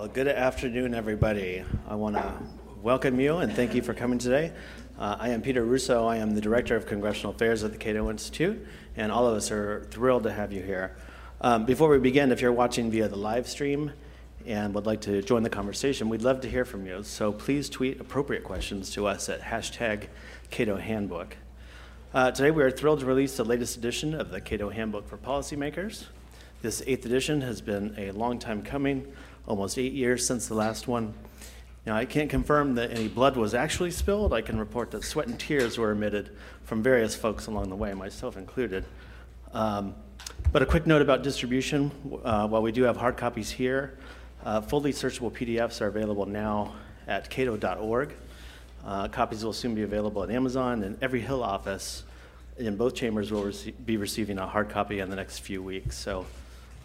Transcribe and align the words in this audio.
Well, 0.00 0.08
good 0.08 0.28
afternoon, 0.28 0.94
everybody. 0.94 1.62
I 1.86 1.94
want 1.94 2.16
to 2.16 2.32
welcome 2.80 3.20
you 3.20 3.36
and 3.36 3.52
thank 3.52 3.74
you 3.74 3.82
for 3.82 3.92
coming 3.92 4.18
today. 4.18 4.50
Uh, 4.98 5.18
I 5.20 5.28
am 5.28 5.42
Peter 5.42 5.62
Russo. 5.62 6.06
I 6.06 6.16
am 6.16 6.34
the 6.34 6.40
Director 6.40 6.74
of 6.74 6.86
Congressional 6.86 7.32
Affairs 7.32 7.64
at 7.64 7.72
the 7.72 7.76
Cato 7.76 8.08
Institute, 8.08 8.66
and 8.96 9.12
all 9.12 9.26
of 9.26 9.36
us 9.36 9.50
are 9.50 9.86
thrilled 9.90 10.22
to 10.22 10.32
have 10.32 10.54
you 10.54 10.62
here. 10.62 10.96
Um, 11.42 11.66
before 11.66 11.90
we 11.90 11.98
begin, 11.98 12.32
if 12.32 12.40
you're 12.40 12.50
watching 12.50 12.90
via 12.90 13.08
the 13.08 13.16
live 13.16 13.46
stream 13.46 13.92
and 14.46 14.72
would 14.72 14.86
like 14.86 15.02
to 15.02 15.20
join 15.20 15.42
the 15.42 15.50
conversation, 15.50 16.08
we'd 16.08 16.22
love 16.22 16.40
to 16.40 16.48
hear 16.48 16.64
from 16.64 16.86
you. 16.86 17.02
So 17.02 17.30
please 17.30 17.68
tweet 17.68 18.00
appropriate 18.00 18.42
questions 18.42 18.88
to 18.92 19.06
us 19.06 19.28
at 19.28 19.42
hashtag 19.42 20.06
Cato 20.48 20.78
Handbook. 20.78 21.36
Uh, 22.14 22.30
today, 22.30 22.50
we 22.50 22.62
are 22.62 22.70
thrilled 22.70 23.00
to 23.00 23.06
release 23.06 23.36
the 23.36 23.44
latest 23.44 23.76
edition 23.76 24.14
of 24.14 24.30
the 24.30 24.40
Cato 24.40 24.70
Handbook 24.70 25.06
for 25.06 25.18
Policymakers. 25.18 26.06
This 26.62 26.82
eighth 26.86 27.04
edition 27.04 27.42
has 27.42 27.60
been 27.60 27.94
a 27.98 28.12
long 28.12 28.38
time 28.38 28.62
coming, 28.62 29.10
almost 29.50 29.78
eight 29.78 29.92
years 29.92 30.24
since 30.24 30.46
the 30.46 30.54
last 30.54 30.86
one. 30.86 31.12
Now, 31.84 31.96
I 31.96 32.04
can't 32.04 32.30
confirm 32.30 32.76
that 32.76 32.92
any 32.92 33.08
blood 33.08 33.36
was 33.36 33.52
actually 33.52 33.90
spilled. 33.90 34.32
I 34.32 34.42
can 34.42 34.60
report 34.60 34.92
that 34.92 35.02
sweat 35.02 35.26
and 35.26 35.38
tears 35.38 35.76
were 35.76 35.90
emitted 35.90 36.30
from 36.62 36.84
various 36.84 37.16
folks 37.16 37.48
along 37.48 37.68
the 37.68 37.74
way, 37.74 37.92
myself 37.92 38.36
included. 38.36 38.84
Um, 39.52 39.96
but 40.52 40.62
a 40.62 40.66
quick 40.66 40.86
note 40.86 41.02
about 41.02 41.24
distribution 41.24 41.90
uh, 42.22 42.46
while 42.46 42.62
we 42.62 42.70
do 42.70 42.84
have 42.84 42.96
hard 42.96 43.16
copies 43.16 43.50
here, 43.50 43.98
uh, 44.44 44.60
fully 44.60 44.92
searchable 44.92 45.32
PDFs 45.32 45.80
are 45.80 45.88
available 45.88 46.26
now 46.26 46.74
at 47.08 47.28
cato.org. 47.28 48.14
Uh, 48.84 49.08
copies 49.08 49.44
will 49.44 49.52
soon 49.52 49.74
be 49.74 49.82
available 49.82 50.22
at 50.22 50.30
Amazon, 50.30 50.84
and 50.84 50.96
every 51.02 51.20
Hill 51.20 51.42
office 51.42 52.04
in 52.56 52.76
both 52.76 52.94
chambers 52.94 53.32
will 53.32 53.42
rece- 53.42 53.74
be 53.84 53.96
receiving 53.96 54.38
a 54.38 54.46
hard 54.46 54.68
copy 54.68 55.00
in 55.00 55.10
the 55.10 55.16
next 55.16 55.40
few 55.40 55.60
weeks. 55.60 55.98
So 55.98 56.24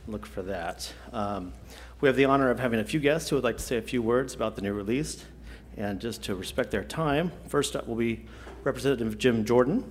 look 0.07 0.25
for 0.25 0.41
that. 0.43 0.91
Um, 1.13 1.53
we 2.01 2.09
have 2.09 2.15
the 2.15 2.25
honor 2.25 2.49
of 2.49 2.59
having 2.59 2.79
a 2.79 2.83
few 2.83 2.99
guests 2.99 3.29
who 3.29 3.37
would 3.37 3.43
like 3.43 3.57
to 3.57 3.63
say 3.63 3.77
a 3.77 3.81
few 3.81 4.01
words 4.01 4.33
about 4.33 4.55
the 4.55 4.61
new 4.61 4.73
release. 4.73 5.23
And 5.77 5.99
just 5.99 6.23
to 6.23 6.35
respect 6.35 6.71
their 6.71 6.83
time, 6.83 7.31
first 7.47 7.75
up 7.75 7.87
will 7.87 7.95
be 7.95 8.25
Representative 8.63 9.17
Jim 9.17 9.45
Jordan. 9.45 9.83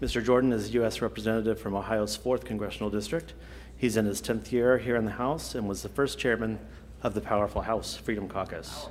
Mr. 0.00 0.24
Jordan 0.24 0.52
is 0.52 0.68
a 0.68 0.72
U.S. 0.72 1.00
Representative 1.00 1.60
from 1.60 1.74
Ohio's 1.74 2.16
4th 2.16 2.44
Congressional 2.44 2.90
District. 2.90 3.34
He's 3.76 3.96
in 3.96 4.06
his 4.06 4.20
10th 4.20 4.50
year 4.50 4.78
here 4.78 4.96
in 4.96 5.04
the 5.04 5.12
House 5.12 5.54
and 5.54 5.68
was 5.68 5.82
the 5.82 5.88
first 5.88 6.18
chairman 6.18 6.58
of 7.02 7.14
the 7.14 7.20
powerful 7.20 7.62
House 7.62 7.96
Freedom 7.96 8.28
Caucus. 8.28 8.88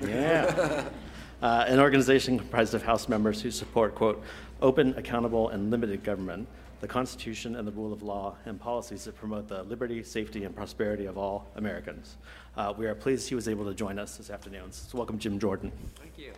Yeah. 0.00 0.84
Uh, 1.42 1.64
an 1.66 1.80
organization 1.80 2.38
comprised 2.38 2.72
of 2.72 2.84
House 2.84 3.08
members 3.08 3.42
who 3.42 3.50
support, 3.50 3.96
quote, 3.96 4.22
open, 4.60 4.94
accountable, 4.96 5.48
and 5.48 5.72
limited 5.72 6.04
government, 6.04 6.46
the 6.82 6.88
Constitution 6.88 7.54
and 7.54 7.66
the 7.66 7.70
rule 7.70 7.92
of 7.92 8.02
law, 8.02 8.34
and 8.44 8.60
policies 8.60 9.04
that 9.04 9.16
promote 9.16 9.46
the 9.46 9.62
liberty, 9.62 10.02
safety, 10.02 10.42
and 10.42 10.54
prosperity 10.54 11.06
of 11.06 11.16
all 11.16 11.46
Americans. 11.54 12.16
Uh, 12.56 12.74
we 12.76 12.86
are 12.86 12.94
pleased 12.94 13.28
he 13.28 13.36
was 13.36 13.46
able 13.46 13.64
to 13.64 13.72
join 13.72 14.00
us 14.00 14.16
this 14.16 14.30
afternoon. 14.30 14.72
So 14.72 14.98
welcome, 14.98 15.16
Jim 15.16 15.38
Jordan. 15.38 15.70
Thank 15.94 16.18
you. 16.18 16.32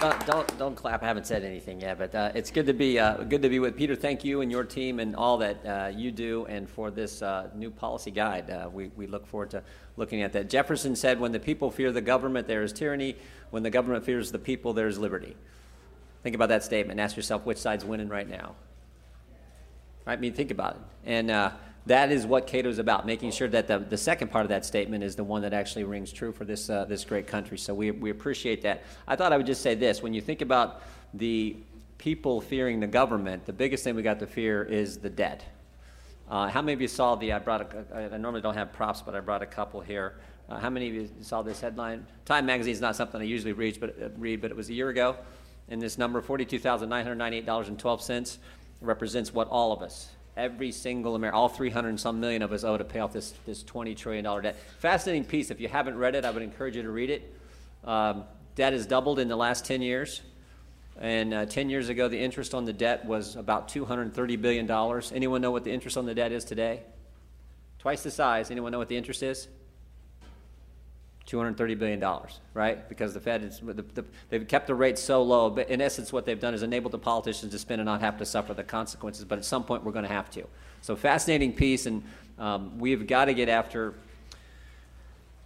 Uh, 0.00 0.18
don't 0.24 0.58
don't 0.58 0.74
clap. 0.74 1.02
I 1.02 1.06
haven't 1.06 1.26
said 1.26 1.44
anything 1.44 1.82
yet, 1.82 1.98
but 1.98 2.14
uh, 2.14 2.32
it's 2.34 2.50
good 2.50 2.66
to 2.66 2.72
be 2.72 2.98
uh, 2.98 3.18
good 3.24 3.42
to 3.42 3.50
be 3.50 3.58
with 3.58 3.76
Peter. 3.76 3.94
Thank 3.94 4.24
you 4.24 4.40
and 4.40 4.50
your 4.50 4.64
team 4.64 4.98
and 4.98 5.14
all 5.14 5.36
that 5.38 5.66
uh, 5.66 5.92
you 5.94 6.10
do, 6.10 6.46
and 6.46 6.68
for 6.68 6.90
this 6.90 7.20
uh, 7.20 7.50
new 7.54 7.70
policy 7.70 8.12
guide. 8.12 8.48
Uh, 8.48 8.70
we 8.72 8.88
we 8.96 9.06
look 9.06 9.26
forward 9.26 9.50
to 9.50 9.62
looking 9.98 10.22
at 10.22 10.32
that. 10.32 10.48
Jefferson 10.48 10.96
said, 10.96 11.20
"When 11.20 11.32
the 11.32 11.40
people 11.40 11.70
fear 11.70 11.92
the 11.92 12.00
government, 12.00 12.48
there 12.48 12.62
is 12.62 12.72
tyranny. 12.72 13.16
When 13.50 13.62
the 13.62 13.70
government 13.70 14.04
fears 14.04 14.32
the 14.32 14.38
people, 14.38 14.72
there 14.72 14.88
is 14.88 14.98
liberty." 14.98 15.36
Think 16.24 16.34
about 16.34 16.48
that 16.48 16.64
statement. 16.64 16.98
Ask 16.98 17.16
yourself 17.16 17.46
which 17.46 17.58
side's 17.58 17.84
winning 17.84 18.08
right 18.08 18.28
now. 18.28 18.56
Right? 20.04 20.14
I 20.14 20.20
mean, 20.20 20.32
think 20.32 20.50
about 20.50 20.74
it. 20.74 20.82
And 21.04 21.30
that 21.86 22.10
is 22.10 22.26
what 22.26 22.46
Cato 22.46 22.70
is 22.70 22.78
about, 22.78 23.04
making 23.04 23.30
sure 23.30 23.48
that 23.48 23.68
the, 23.68 23.78
the 23.78 23.98
second 23.98 24.28
part 24.28 24.44
of 24.44 24.48
that 24.48 24.64
statement 24.64 25.04
is 25.04 25.16
the 25.16 25.24
one 25.24 25.42
that 25.42 25.52
actually 25.52 25.84
rings 25.84 26.12
true 26.12 26.32
for 26.32 26.46
this, 26.46 26.70
uh, 26.70 26.86
this 26.86 27.04
great 27.04 27.26
country. 27.26 27.58
So 27.58 27.74
we, 27.74 27.90
we 27.90 28.10
appreciate 28.10 28.62
that. 28.62 28.84
I 29.06 29.16
thought 29.16 29.32
I 29.32 29.36
would 29.36 29.46
just 29.46 29.60
say 29.60 29.74
this 29.74 30.02
when 30.02 30.14
you 30.14 30.22
think 30.22 30.40
about 30.40 30.82
the 31.12 31.56
people 31.98 32.40
fearing 32.40 32.80
the 32.80 32.86
government, 32.86 33.44
the 33.44 33.52
biggest 33.52 33.84
thing 33.84 33.94
we 33.94 34.02
got 34.02 34.18
to 34.20 34.26
fear 34.26 34.62
is 34.64 34.98
the 34.98 35.10
debt. 35.10 35.44
Uh, 36.30 36.48
how 36.48 36.62
many 36.62 36.72
of 36.72 36.80
you 36.80 36.88
saw 36.88 37.14
the? 37.16 37.34
I 37.34 37.38
brought. 37.38 37.60
A, 37.60 38.10
I 38.14 38.16
normally 38.16 38.40
don't 38.40 38.54
have 38.54 38.72
props, 38.72 39.02
but 39.02 39.14
I 39.14 39.20
brought 39.20 39.42
a 39.42 39.46
couple 39.46 39.82
here. 39.82 40.14
Uh, 40.48 40.58
how 40.58 40.70
many 40.70 40.88
of 40.88 40.94
you 40.94 41.10
saw 41.20 41.42
this 41.42 41.60
headline? 41.60 42.06
Time 42.24 42.46
magazine 42.46 42.72
is 42.72 42.80
not 42.80 42.96
something 42.96 43.20
I 43.20 43.24
usually 43.24 43.52
read, 43.52 43.78
but 43.78 43.90
uh, 43.90 44.08
read, 44.16 44.40
but 44.40 44.50
it 44.50 44.56
was 44.56 44.70
a 44.70 44.72
year 44.72 44.88
ago, 44.88 45.18
and 45.68 45.80
this 45.80 45.98
number, 45.98 46.20
forty-two 46.20 46.58
thousand 46.58 46.88
nine 46.88 47.04
hundred 47.04 47.16
ninety-eight 47.16 47.46
dollars 47.46 47.68
and 47.68 47.78
twelve 47.78 48.02
cents, 48.02 48.38
represents 48.80 49.32
what 49.32 49.48
all 49.48 49.72
of 49.72 49.82
us, 49.82 50.10
every 50.36 50.72
single 50.72 51.14
American, 51.14 51.36
all 51.36 51.48
300 51.48 51.88
and 51.88 52.00
some 52.00 52.20
million 52.20 52.42
of 52.42 52.52
us 52.52 52.64
owe 52.64 52.76
to 52.76 52.84
pay 52.84 53.00
off 53.00 53.12
this, 53.12 53.34
this 53.46 53.62
$20 53.62 53.96
trillion 53.96 54.24
debt. 54.42 54.56
Fascinating 54.78 55.24
piece. 55.24 55.50
If 55.50 55.60
you 55.60 55.68
haven't 55.68 55.96
read 55.96 56.14
it, 56.14 56.24
I 56.24 56.30
would 56.30 56.42
encourage 56.42 56.76
you 56.76 56.82
to 56.82 56.90
read 56.90 57.10
it. 57.10 57.34
Um, 57.84 58.24
debt 58.54 58.72
has 58.72 58.86
doubled 58.86 59.18
in 59.18 59.28
the 59.28 59.36
last 59.36 59.64
10 59.64 59.82
years. 59.82 60.20
And 61.00 61.34
uh, 61.34 61.46
10 61.46 61.70
years 61.70 61.88
ago, 61.88 62.08
the 62.08 62.18
interest 62.18 62.54
on 62.54 62.64
the 62.64 62.72
debt 62.72 63.04
was 63.04 63.34
about 63.34 63.68
$230 63.68 64.40
billion. 64.40 64.70
Anyone 65.12 65.40
know 65.40 65.50
what 65.50 65.64
the 65.64 65.72
interest 65.72 65.96
on 65.96 66.06
the 66.06 66.14
debt 66.14 66.30
is 66.30 66.44
today? 66.44 66.82
Twice 67.80 68.02
the 68.02 68.10
size. 68.10 68.50
Anyone 68.50 68.72
know 68.72 68.78
what 68.78 68.88
the 68.88 68.96
interest 68.96 69.22
is? 69.22 69.48
$230 71.26 71.78
billion, 71.78 72.04
right? 72.52 72.88
Because 72.88 73.14
the 73.14 73.20
Fed 73.20 73.44
is, 73.44 73.60
the, 73.60 73.82
the, 73.82 74.04
they've 74.28 74.46
kept 74.46 74.66
the 74.66 74.74
rates 74.74 75.02
so 75.02 75.22
low. 75.22 75.48
But 75.48 75.70
in 75.70 75.80
essence, 75.80 76.12
what 76.12 76.26
they've 76.26 76.38
done 76.38 76.52
is 76.52 76.62
enabled 76.62 76.92
the 76.92 76.98
politicians 76.98 77.52
to 77.52 77.58
spend 77.58 77.80
and 77.80 77.86
not 77.86 78.00
have 78.00 78.18
to 78.18 78.26
suffer 78.26 78.52
the 78.52 78.64
consequences. 78.64 79.24
But 79.24 79.38
at 79.38 79.44
some 79.44 79.64
point, 79.64 79.84
we're 79.84 79.92
going 79.92 80.04
to 80.04 80.12
have 80.12 80.30
to. 80.32 80.46
So, 80.82 80.96
fascinating 80.96 81.54
piece, 81.54 81.86
and 81.86 82.02
um, 82.38 82.78
we've 82.78 83.06
got 83.06 83.26
to 83.26 83.34
get 83.34 83.48
after 83.48 83.94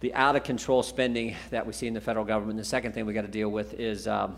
the 0.01 0.13
out 0.13 0.35
of 0.35 0.43
control 0.43 0.83
spending 0.83 1.35
that 1.49 1.65
we 1.65 1.73
see 1.73 1.87
in 1.87 1.93
the 1.93 2.01
federal 2.01 2.25
government. 2.25 2.57
The 2.57 2.65
second 2.65 2.93
thing 2.93 3.05
we 3.05 3.13
got 3.13 3.21
to 3.21 3.27
deal 3.27 3.49
with 3.49 3.73
is 3.75 4.07
um, 4.07 4.37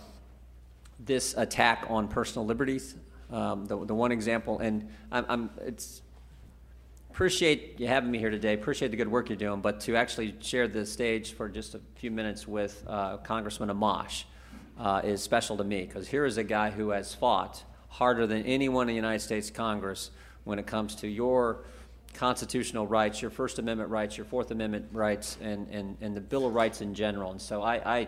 this 1.00 1.36
attack 1.38 1.86
on 1.90 2.08
personal 2.08 2.46
liberties. 2.46 2.96
Um, 3.32 3.66
the, 3.66 3.84
the 3.86 3.96
one 3.96 4.12
example, 4.12 4.60
and 4.60 4.90
I'm, 5.12 5.26
I'm, 5.30 5.50
it's 5.66 6.02
appreciate 7.12 7.78
you 7.78 7.88
having 7.88 8.10
me 8.10 8.18
here 8.18 8.30
today. 8.30 8.54
Appreciate 8.54 8.90
the 8.90 8.98
good 8.98 9.10
work 9.10 9.28
you're 9.28 9.38
doing, 9.38 9.60
but 9.60 9.82
to 9.82 9.98
actually 9.98 10.34
share 10.40 10.70
the 10.70 10.86
stage 10.86 11.34
for 11.34 11.50
just 11.50 11.76
a 11.76 11.82
few 11.96 12.10
minutes 12.10 12.48
with 12.48 12.84
uh, 12.88 13.18
Congressman 13.18 13.68
Amash 13.68 14.24
uh, 14.80 15.02
is 15.04 15.22
special 15.22 15.58
to 15.58 15.64
me 15.66 15.82
because 15.82 16.08
here 16.08 16.24
is 16.24 16.38
a 16.38 16.44
guy 16.44 16.72
who 16.72 16.92
has 16.92 17.14
fought 17.14 17.66
harder 17.90 18.26
than 18.26 18.44
anyone 18.44 18.84
in 18.84 18.94
the 18.94 18.96
United 18.96 19.20
States 19.20 19.50
Congress 19.50 20.12
when 20.46 20.58
it 20.58 20.66
comes 20.66 20.96
to 20.96 21.08
your 21.08 21.66
constitutional 22.14 22.88
rights, 22.88 23.22
your 23.22 23.30
First 23.30 23.60
Amendment 23.60 23.90
rights, 23.90 24.16
your 24.16 24.26
Fourth 24.26 24.50
Amendment 24.50 24.86
rights, 24.94 25.38
and, 25.42 25.68
and, 25.70 25.98
and 26.00 26.16
the 26.16 26.22
Bill 26.22 26.46
of 26.46 26.56
Rights 26.56 26.80
in 26.80 26.94
general. 26.94 27.32
And 27.32 27.42
so 27.42 27.62
I, 27.62 28.00
I 28.00 28.08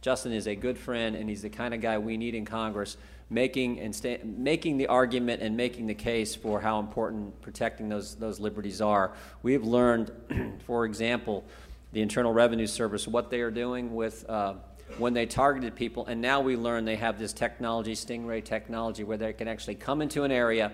Justin 0.00 0.32
is 0.32 0.48
a 0.48 0.56
good 0.56 0.76
friend, 0.76 1.14
and 1.14 1.28
he's 1.28 1.42
the 1.42 1.48
kind 1.48 1.72
of 1.72 1.80
guy 1.80 1.96
we 1.96 2.16
need 2.16 2.34
in 2.34 2.44
Congress 2.44 2.96
making 3.32 3.80
and 3.80 3.94
sta- 3.94 4.18
making 4.24 4.76
the 4.76 4.86
argument 4.86 5.42
and 5.42 5.56
making 5.56 5.86
the 5.86 5.94
case 5.94 6.34
for 6.34 6.60
how 6.60 6.78
important 6.78 7.40
protecting 7.40 7.88
those 7.88 8.14
those 8.16 8.38
liberties 8.38 8.80
are. 8.80 9.12
We've 9.42 9.64
learned, 9.64 10.12
for 10.66 10.84
example, 10.84 11.44
the 11.92 12.02
Internal 12.02 12.32
Revenue 12.32 12.66
Service 12.66 13.08
what 13.08 13.30
they 13.30 13.40
are 13.40 13.50
doing 13.50 13.94
with. 13.94 14.28
Uh, 14.28 14.54
when 14.98 15.14
they 15.14 15.24
targeted 15.24 15.74
people, 15.74 16.04
and 16.04 16.20
now 16.20 16.42
we 16.42 16.54
learn 16.54 16.84
they 16.84 16.96
have 16.96 17.18
this 17.18 17.32
technology, 17.32 17.94
Stingray 17.94 18.44
technology, 18.44 19.04
where 19.04 19.16
they 19.16 19.32
can 19.32 19.48
actually 19.48 19.74
come 19.74 20.02
into 20.02 20.24
an 20.24 20.30
area, 20.30 20.70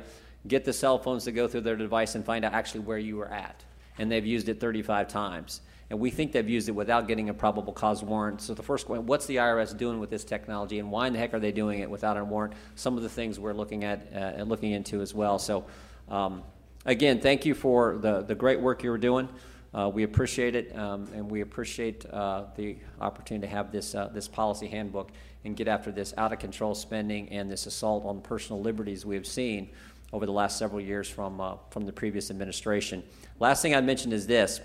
get 0.48 0.64
the 0.64 0.72
cell 0.72 0.98
phones 0.98 1.22
to 1.22 1.30
go 1.30 1.46
through 1.46 1.60
their 1.60 1.76
device, 1.76 2.16
and 2.16 2.24
find 2.24 2.44
out 2.44 2.52
actually 2.52 2.80
where 2.80 2.98
you 2.98 3.16
were 3.16 3.28
at. 3.28 3.62
And 3.96 4.10
they've 4.10 4.26
used 4.26 4.48
it 4.48 4.58
35 4.58 5.06
times 5.06 5.60
and 5.90 5.98
we 5.98 6.10
think 6.10 6.32
they've 6.32 6.48
used 6.48 6.68
it 6.68 6.72
without 6.72 7.08
getting 7.08 7.28
a 7.30 7.34
probable 7.34 7.72
cause 7.72 8.02
warrant. 8.02 8.42
So 8.42 8.52
the 8.54 8.62
first 8.62 8.86
question, 8.86 9.06
what's 9.06 9.26
the 9.26 9.36
IRS 9.36 9.76
doing 9.76 10.00
with 10.00 10.10
this 10.10 10.24
technology, 10.24 10.78
and 10.78 10.90
why 10.90 11.06
in 11.06 11.12
the 11.12 11.18
heck 11.18 11.32
are 11.32 11.40
they 11.40 11.52
doing 11.52 11.80
it 11.80 11.90
without 11.90 12.16
a 12.16 12.24
warrant? 12.24 12.54
Some 12.74 12.96
of 12.96 13.02
the 13.02 13.08
things 13.08 13.40
we're 13.40 13.54
looking 13.54 13.84
at 13.84 14.08
uh, 14.12 14.18
and 14.18 14.48
looking 14.48 14.72
into 14.72 15.00
as 15.00 15.14
well. 15.14 15.38
So 15.38 15.64
um, 16.08 16.42
again, 16.84 17.20
thank 17.20 17.46
you 17.46 17.54
for 17.54 17.96
the, 17.96 18.22
the 18.22 18.34
great 18.34 18.60
work 18.60 18.82
you're 18.82 18.98
doing. 18.98 19.28
Uh, 19.72 19.90
we 19.92 20.02
appreciate 20.02 20.54
it, 20.54 20.76
um, 20.76 21.06
and 21.14 21.30
we 21.30 21.42
appreciate 21.42 22.06
uh, 22.06 22.44
the 22.56 22.76
opportunity 23.00 23.46
to 23.46 23.50
have 23.50 23.70
this 23.70 23.94
uh, 23.94 24.08
this 24.08 24.26
policy 24.26 24.66
handbook 24.66 25.10
and 25.44 25.56
get 25.56 25.68
after 25.68 25.92
this 25.92 26.14
out 26.16 26.32
of 26.32 26.38
control 26.38 26.74
spending 26.74 27.28
and 27.28 27.50
this 27.50 27.66
assault 27.66 28.04
on 28.06 28.20
personal 28.22 28.62
liberties 28.62 29.04
we 29.04 29.14
have 29.14 29.26
seen 29.26 29.68
over 30.12 30.24
the 30.24 30.32
last 30.32 30.58
several 30.58 30.80
years 30.80 31.08
from 31.08 31.38
uh, 31.38 31.56
from 31.70 31.84
the 31.84 31.92
previous 31.92 32.30
administration. 32.30 33.02
Last 33.40 33.60
thing 33.60 33.74
I'd 33.74 33.84
mention 33.84 34.12
is 34.12 34.26
this. 34.26 34.60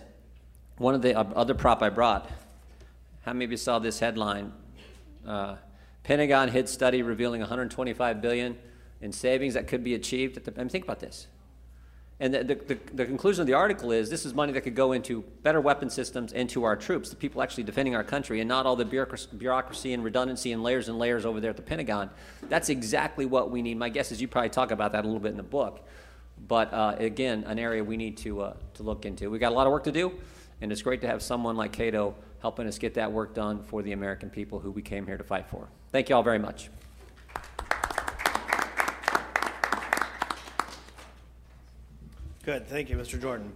One 0.84 0.96
of 0.96 1.02
the 1.02 1.18
other 1.18 1.54
prop 1.54 1.82
I 1.82 1.88
brought, 1.88 2.30
how 3.22 3.32
many 3.32 3.46
of 3.46 3.52
you 3.52 3.56
saw 3.56 3.80
this 3.80 4.00
headline? 4.00 4.52
Uh, 5.26 5.56
Pentagon 6.04 6.50
hit 6.50 6.68
study 6.68 7.02
revealing 7.02 7.40
125 7.40 8.22
billion 8.22 8.58
in 9.00 9.14
savings 9.14 9.54
that 9.54 9.70
could 9.70 9.82
be 9.82 9.94
achieved. 9.94 10.44
The, 10.44 10.54
I 10.54 10.60
mean, 10.60 10.68
think 10.68 10.84
about 10.84 11.00
this. 11.00 11.28
And 12.20 12.34
the, 12.34 12.44
the, 12.44 12.78
the, 12.94 13.06
conclusion 13.06 13.40
of 13.40 13.48
the 13.48 13.54
article 13.54 13.94
is 13.94 14.10
this 14.10 14.26
is 14.26 14.34
money 14.34 14.52
that 14.52 14.60
could 14.60 14.76
go 14.76 14.92
into 14.92 15.22
better 15.42 15.62
weapon 15.62 15.90
systems 15.90 16.34
and 16.34 16.50
to 16.50 16.66
our 16.66 16.76
troops, 16.76 17.10
the 17.10 17.16
people 17.16 17.42
actually 17.42 17.64
defending 17.64 17.96
our 17.96 18.04
country, 18.04 18.42
and 18.42 18.50
not 18.50 18.66
all 18.66 18.76
the 18.76 18.84
bureaucracy, 18.84 19.30
bureaucracy 19.38 19.94
and 19.94 20.04
redundancy 20.04 20.52
and 20.52 20.64
layers 20.64 20.90
and 20.90 21.00
layers 21.00 21.26
over 21.26 21.40
there 21.40 21.52
at 21.52 21.56
the 21.56 21.64
Pentagon. 21.64 22.10
That's 22.50 22.68
exactly 22.68 23.26
what 23.26 23.52
we 23.52 23.62
need. 23.62 23.78
My 23.78 23.88
guess 23.88 24.12
is 24.12 24.22
you 24.22 24.28
probably 24.28 24.50
talk 24.50 24.72
about 24.72 24.92
that 24.92 25.06
a 25.06 25.08
little 25.08 25.22
bit 25.22 25.32
in 25.32 25.38
the 25.38 25.44
book. 25.44 25.88
But 26.46 26.74
uh, 26.74 26.98
again, 27.00 27.46
an 27.48 27.58
area 27.58 27.82
we 27.82 27.96
need 27.96 28.18
to, 28.18 28.42
uh, 28.42 28.54
to 28.74 28.84
look 28.84 29.06
into. 29.06 29.30
We've 29.30 29.40
got 29.40 29.54
a 29.54 29.56
lot 29.56 29.66
of 29.66 29.72
work 29.72 29.86
to 29.86 29.92
do, 29.94 30.12
and 30.62 30.72
it's 30.72 30.82
great 30.82 31.02
to 31.02 31.08
have 31.08 31.22
someone 31.22 31.56
like 31.56 31.72
Cato 31.72 32.16
helping 32.42 32.68
us 32.68 32.78
get 32.78 32.94
that 32.96 33.12
work 33.12 33.34
done 33.34 33.64
for 33.64 33.82
the 33.82 33.94
American 33.94 34.30
people 34.30 34.60
who 34.60 34.72
we 34.72 34.82
came 34.82 35.06
here 35.06 35.18
to 35.18 35.24
fight 35.24 35.48
for. 35.48 35.68
Thank 35.92 36.10
you 36.10 36.16
all 36.16 36.24
very 36.24 36.40
much. 36.40 36.70
Good. 42.44 42.68
Thank 42.68 42.90
you, 42.90 42.98
Mr. 42.98 43.22
Jordan. 43.22 43.54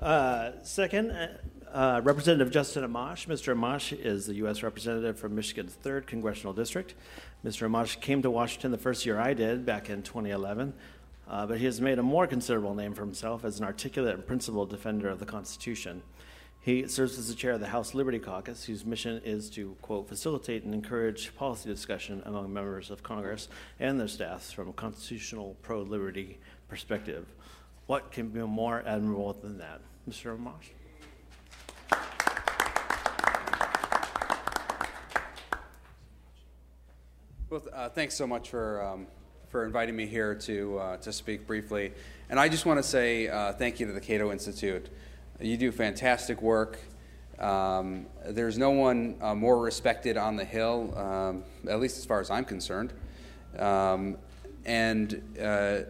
Uh, 0.00 0.50
second, 0.62 1.12
uh, 1.12 1.28
uh, 1.72 2.00
Representative 2.02 2.52
Justin 2.52 2.82
Amash. 2.82 3.26
Mr. 3.26 3.54
Amash 3.54 3.96
is 3.96 4.26
the 4.26 4.34
U.S. 4.34 4.62
Representative 4.62 5.18
from 5.18 5.34
Michigan's 5.34 5.76
3rd 5.84 6.06
Congressional 6.06 6.52
District. 6.52 6.94
Mr. 7.44 7.68
Amash 7.68 8.00
came 8.00 8.22
to 8.22 8.30
Washington 8.30 8.72
the 8.72 8.78
first 8.78 9.06
year 9.06 9.20
I 9.20 9.32
did, 9.34 9.64
back 9.64 9.88
in 9.88 10.02
2011, 10.02 10.74
uh, 11.28 11.46
but 11.46 11.58
he 11.58 11.66
has 11.66 11.80
made 11.80 12.00
a 12.00 12.02
more 12.02 12.26
considerable 12.26 12.74
name 12.74 12.94
for 12.94 13.02
himself 13.02 13.44
as 13.44 13.60
an 13.60 13.64
articulate 13.64 14.14
and 14.14 14.26
principled 14.26 14.70
defender 14.70 15.08
of 15.08 15.20
the 15.20 15.26
Constitution. 15.26 16.02
He 16.66 16.88
serves 16.88 17.16
as 17.16 17.28
the 17.28 17.34
chair 17.36 17.52
of 17.52 17.60
the 17.60 17.68
House 17.68 17.94
Liberty 17.94 18.18
Caucus, 18.18 18.64
whose 18.64 18.84
mission 18.84 19.22
is 19.24 19.48
to, 19.50 19.76
quote, 19.82 20.08
facilitate 20.08 20.64
and 20.64 20.74
encourage 20.74 21.32
policy 21.36 21.68
discussion 21.68 22.24
among 22.26 22.52
members 22.52 22.90
of 22.90 23.04
Congress 23.04 23.48
and 23.78 24.00
their 24.00 24.08
staffs 24.08 24.50
from 24.50 24.70
a 24.70 24.72
constitutional 24.72 25.54
pro 25.62 25.82
liberty 25.82 26.40
perspective. 26.66 27.24
What 27.86 28.10
can 28.10 28.30
be 28.30 28.40
more 28.40 28.82
admirable 28.84 29.32
than 29.34 29.58
that? 29.58 29.80
Mr. 30.10 30.36
Amash? 30.36 30.72
Well, 37.48 37.62
uh, 37.72 37.90
thanks 37.90 38.16
so 38.16 38.26
much 38.26 38.50
for, 38.50 38.82
um, 38.82 39.06
for 39.50 39.64
inviting 39.64 39.94
me 39.94 40.08
here 40.08 40.34
to, 40.34 40.78
uh, 40.80 40.96
to 40.96 41.12
speak 41.12 41.46
briefly. 41.46 41.92
And 42.28 42.40
I 42.40 42.48
just 42.48 42.66
want 42.66 42.80
to 42.80 42.82
say 42.82 43.28
uh, 43.28 43.52
thank 43.52 43.78
you 43.78 43.86
to 43.86 43.92
the 43.92 44.00
Cato 44.00 44.32
Institute. 44.32 44.88
You 45.40 45.56
do 45.56 45.70
fantastic 45.70 46.40
work. 46.40 46.78
Um, 47.38 48.06
there's 48.24 48.56
no 48.56 48.70
one 48.70 49.16
uh, 49.20 49.34
more 49.34 49.58
respected 49.58 50.16
on 50.16 50.36
the 50.36 50.44
Hill, 50.44 50.96
um, 50.96 51.44
at 51.68 51.78
least 51.78 51.98
as 51.98 52.06
far 52.06 52.20
as 52.20 52.30
I'm 52.30 52.44
concerned. 52.44 52.94
Um, 53.58 54.16
and, 54.64 55.22
uh, 55.40 55.80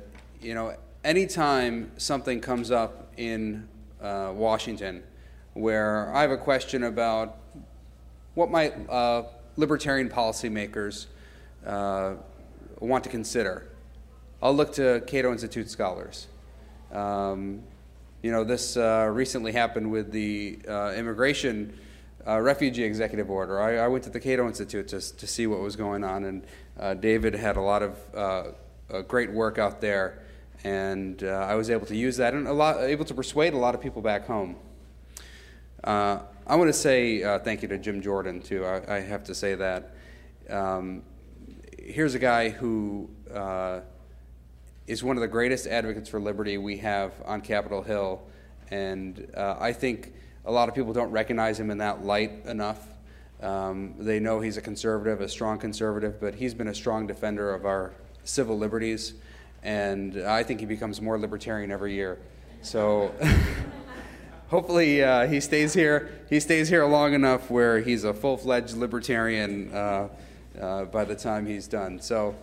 you 0.42 0.54
know, 0.54 0.74
anytime 1.04 1.92
something 1.96 2.40
comes 2.40 2.72
up 2.72 3.12
in 3.16 3.68
uh, 4.02 4.32
Washington 4.34 5.04
where 5.54 6.14
I 6.14 6.22
have 6.22 6.32
a 6.32 6.36
question 6.36 6.82
about 6.82 7.38
what 8.34 8.50
might 8.50 8.74
libertarian 9.56 10.08
policymakers 10.08 11.06
uh, 11.64 12.14
want 12.80 13.04
to 13.04 13.10
consider. 13.10 13.68
I'll 14.42 14.54
look 14.54 14.74
to 14.74 15.02
Cato 15.06 15.32
Institute 15.32 15.70
scholars. 15.70 16.26
Um, 16.92 17.62
you 18.26 18.32
know, 18.32 18.42
this 18.42 18.76
uh, 18.76 19.08
recently 19.12 19.52
happened 19.52 19.88
with 19.88 20.10
the 20.10 20.58
uh, 20.68 20.92
immigration 20.96 21.78
uh, 22.26 22.40
refugee 22.40 22.82
executive 22.82 23.30
order. 23.30 23.62
I, 23.62 23.76
I, 23.76 23.86
went 23.86 24.02
to 24.02 24.10
the 24.10 24.18
Cato 24.18 24.48
Institute 24.48 24.88
to, 24.88 25.00
to 25.00 25.26
see 25.28 25.46
what 25.46 25.60
was 25.60 25.76
going 25.76 26.02
on, 26.02 26.24
and 26.24 26.44
uh, 26.80 26.94
David 26.94 27.36
had 27.36 27.56
a 27.56 27.60
lot 27.60 27.84
of 27.84 27.96
uh, 28.16 29.02
great 29.02 29.30
work 29.30 29.58
out 29.58 29.80
there, 29.80 30.24
and 30.64 31.22
I 31.22 31.54
was 31.54 31.70
able 31.70 31.86
to 31.86 31.94
use 31.94 32.16
that 32.16 32.34
and 32.34 32.48
a 32.48 32.52
lot, 32.52 32.80
able 32.80 33.04
to 33.04 33.14
persuade 33.14 33.54
a 33.54 33.58
lot 33.58 33.76
of 33.76 33.80
people 33.80 34.02
back 34.02 34.26
home. 34.26 34.56
I 35.84 36.18
want 36.48 36.66
to 36.66 36.72
say 36.72 37.20
thank 37.44 37.62
you 37.62 37.68
to 37.68 37.78
Jim 37.78 38.02
Jordan, 38.02 38.42
too. 38.42 38.64
I, 38.64 38.96
I 38.96 39.00
have 39.02 39.22
to 39.22 39.36
say 39.36 39.54
that. 39.54 39.94
Um, 40.50 41.04
here's 41.78 42.16
a 42.16 42.18
guy 42.18 42.48
who 42.48 43.08
is 44.86 45.02
one 45.02 45.16
of 45.16 45.20
the 45.20 45.28
greatest 45.28 45.66
advocates 45.66 46.08
for 46.08 46.20
liberty 46.20 46.58
we 46.58 46.76
have 46.78 47.12
on 47.24 47.40
Capitol 47.40 47.82
Hill, 47.82 48.22
and 48.70 49.28
uh, 49.36 49.56
I 49.58 49.72
think 49.72 50.12
a 50.44 50.52
lot 50.52 50.68
of 50.68 50.74
people 50.74 50.92
don't 50.92 51.10
recognize 51.10 51.58
him 51.58 51.70
in 51.70 51.78
that 51.78 52.04
light 52.04 52.44
enough. 52.46 52.86
Um, 53.42 53.94
they 53.98 54.20
know 54.20 54.40
he's 54.40 54.56
a 54.56 54.62
conservative, 54.62 55.20
a 55.20 55.28
strong 55.28 55.58
conservative, 55.58 56.20
but 56.20 56.34
he's 56.34 56.54
been 56.54 56.68
a 56.68 56.74
strong 56.74 57.06
defender 57.06 57.52
of 57.52 57.66
our 57.66 57.92
civil 58.24 58.56
liberties, 58.56 59.14
and 59.62 60.22
I 60.22 60.42
think 60.42 60.60
he 60.60 60.66
becomes 60.66 61.00
more 61.00 61.18
libertarian 61.18 61.70
every 61.70 61.94
year. 61.94 62.18
So. 62.62 63.12
hopefully 64.48 65.02
uh, 65.02 65.26
he 65.26 65.40
stays 65.40 65.74
here. 65.74 66.08
He 66.30 66.40
stays 66.40 66.68
here 66.68 66.84
long 66.86 67.14
enough 67.14 67.50
where 67.50 67.80
he's 67.80 68.04
a 68.04 68.14
full-fledged 68.14 68.76
libertarian 68.76 69.72
uh, 69.74 70.08
uh, 70.60 70.84
by 70.84 71.04
the 71.04 71.16
time 71.16 71.46
he's 71.46 71.66
done. 71.66 72.00
So 72.00 72.34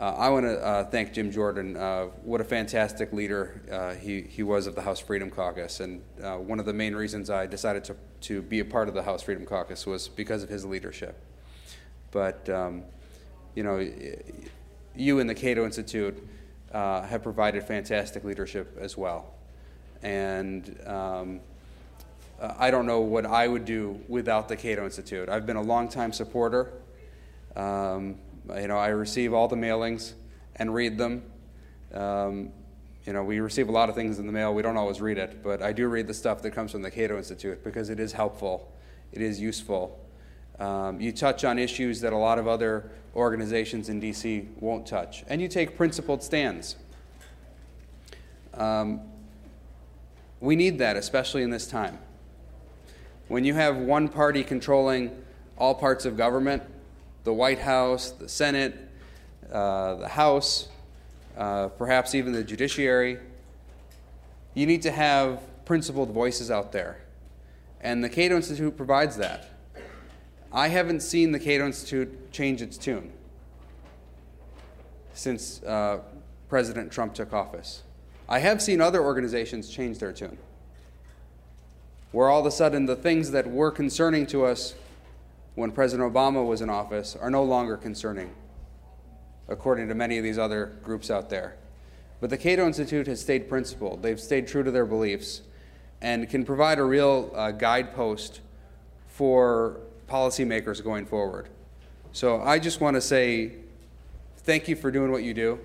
uh, 0.00 0.14
I 0.16 0.30
want 0.30 0.46
to 0.46 0.58
uh, 0.58 0.84
thank 0.84 1.12
Jim 1.12 1.30
Jordan. 1.30 1.76
Uh, 1.76 2.06
what 2.22 2.40
a 2.40 2.44
fantastic 2.44 3.12
leader 3.12 3.60
uh, 3.70 4.00
he, 4.00 4.22
he 4.22 4.42
was 4.42 4.66
of 4.66 4.74
the 4.74 4.80
House 4.80 4.98
Freedom 4.98 5.28
Caucus. 5.28 5.80
And 5.80 6.02
uh, 6.22 6.36
one 6.36 6.58
of 6.58 6.64
the 6.64 6.72
main 6.72 6.94
reasons 6.96 7.28
I 7.28 7.44
decided 7.44 7.84
to, 7.84 7.96
to 8.22 8.40
be 8.40 8.60
a 8.60 8.64
part 8.64 8.88
of 8.88 8.94
the 8.94 9.02
House 9.02 9.22
Freedom 9.22 9.44
Caucus 9.44 9.84
was 9.84 10.08
because 10.08 10.42
of 10.42 10.48
his 10.48 10.64
leadership. 10.64 11.22
But, 12.12 12.48
um, 12.48 12.84
you 13.54 13.62
know, 13.62 13.86
you 14.96 15.20
and 15.20 15.28
the 15.28 15.34
Cato 15.34 15.66
Institute 15.66 16.26
have 16.72 17.22
provided 17.22 17.62
fantastic 17.64 18.24
leadership 18.24 18.78
as 18.80 18.96
well. 18.96 19.34
And 20.02 20.80
um, 20.86 21.40
I 22.40 22.70
don't 22.70 22.86
know 22.86 23.00
what 23.00 23.26
I 23.26 23.46
would 23.46 23.66
do 23.66 24.00
without 24.08 24.48
the 24.48 24.56
Cato 24.56 24.86
Institute. 24.86 25.28
I've 25.28 25.44
been 25.44 25.56
a 25.56 25.62
longtime 25.62 26.14
supporter 26.14 26.72
um, 27.54 28.16
you 28.58 28.68
know, 28.68 28.78
I 28.78 28.88
receive 28.88 29.32
all 29.32 29.48
the 29.48 29.56
mailings 29.56 30.14
and 30.56 30.72
read 30.74 30.98
them. 30.98 31.22
Um, 31.92 32.52
you 33.06 33.12
know, 33.12 33.24
we 33.24 33.40
receive 33.40 33.68
a 33.68 33.72
lot 33.72 33.88
of 33.88 33.94
things 33.94 34.18
in 34.18 34.26
the 34.26 34.32
mail. 34.32 34.54
We 34.54 34.62
don't 34.62 34.76
always 34.76 35.00
read 35.00 35.18
it, 35.18 35.42
but 35.42 35.62
I 35.62 35.72
do 35.72 35.88
read 35.88 36.06
the 36.06 36.14
stuff 36.14 36.42
that 36.42 36.52
comes 36.52 36.70
from 36.72 36.82
the 36.82 36.90
Cato 36.90 37.16
Institute 37.16 37.64
because 37.64 37.90
it 37.90 37.98
is 37.98 38.12
helpful, 38.12 38.72
it 39.12 39.22
is 39.22 39.40
useful. 39.40 39.98
Um, 40.58 41.00
you 41.00 41.10
touch 41.10 41.44
on 41.44 41.58
issues 41.58 42.02
that 42.02 42.12
a 42.12 42.16
lot 42.16 42.38
of 42.38 42.46
other 42.46 42.90
organizations 43.16 43.88
in 43.88 44.00
DC 44.00 44.46
won't 44.60 44.86
touch, 44.86 45.24
and 45.28 45.40
you 45.40 45.48
take 45.48 45.76
principled 45.76 46.22
stands. 46.22 46.76
Um, 48.54 49.00
we 50.40 50.56
need 50.56 50.78
that, 50.78 50.96
especially 50.96 51.42
in 51.42 51.50
this 51.50 51.66
time. 51.66 51.98
When 53.28 53.44
you 53.44 53.54
have 53.54 53.76
one 53.76 54.08
party 54.08 54.44
controlling 54.44 55.10
all 55.56 55.74
parts 55.74 56.04
of 56.04 56.16
government, 56.16 56.62
the 57.24 57.32
White 57.32 57.58
House, 57.58 58.10
the 58.10 58.28
Senate, 58.28 58.76
uh, 59.52 59.96
the 59.96 60.08
House, 60.08 60.68
uh, 61.36 61.68
perhaps 61.68 62.14
even 62.14 62.32
the 62.32 62.44
judiciary. 62.44 63.18
You 64.54 64.66
need 64.66 64.82
to 64.82 64.90
have 64.90 65.40
principled 65.64 66.10
voices 66.10 66.50
out 66.50 66.72
there. 66.72 67.02
And 67.80 68.02
the 68.02 68.08
Cato 68.08 68.36
Institute 68.36 68.76
provides 68.76 69.16
that. 69.16 69.48
I 70.52 70.68
haven't 70.68 71.00
seen 71.00 71.32
the 71.32 71.38
Cato 71.38 71.66
Institute 71.66 72.32
change 72.32 72.60
its 72.60 72.76
tune 72.76 73.12
since 75.14 75.62
uh, 75.62 76.00
President 76.48 76.90
Trump 76.90 77.14
took 77.14 77.32
office. 77.32 77.82
I 78.28 78.38
have 78.38 78.62
seen 78.62 78.80
other 78.80 79.02
organizations 79.02 79.68
change 79.68 79.98
their 79.98 80.12
tune, 80.12 80.38
where 82.12 82.28
all 82.28 82.40
of 82.40 82.46
a 82.46 82.50
sudden 82.50 82.86
the 82.86 82.96
things 82.96 83.30
that 83.32 83.46
were 83.48 83.70
concerning 83.70 84.26
to 84.28 84.44
us 84.44 84.74
when 85.54 85.72
President 85.72 86.12
Obama 86.12 86.46
was 86.46 86.60
in 86.60 86.70
office 86.70 87.16
are 87.16 87.30
no 87.30 87.42
longer 87.42 87.76
concerning, 87.76 88.32
according 89.48 89.88
to 89.88 89.94
many 89.94 90.18
of 90.18 90.24
these 90.24 90.38
other 90.38 90.72
groups 90.82 91.10
out 91.10 91.30
there. 91.30 91.56
But 92.20 92.30
the 92.30 92.36
Cato 92.36 92.66
Institute 92.66 93.06
has 93.06 93.20
stayed 93.20 93.48
principled. 93.48 94.02
They've 94.02 94.20
stayed 94.20 94.46
true 94.46 94.62
to 94.62 94.70
their 94.70 94.86
beliefs 94.86 95.42
and 96.02 96.28
can 96.28 96.44
provide 96.44 96.78
a 96.78 96.84
real 96.84 97.30
uh, 97.34 97.50
guidepost 97.50 98.40
for 99.08 99.80
policymakers 100.08 100.82
going 100.82 101.06
forward. 101.06 101.48
So 102.12 102.40
I 102.42 102.58
just 102.58 102.80
want 102.80 102.96
to 102.96 103.00
say 103.00 103.52
thank 104.38 104.68
you 104.68 104.76
for 104.76 104.90
doing 104.90 105.12
what 105.12 105.22
you 105.22 105.34
do. 105.34 105.58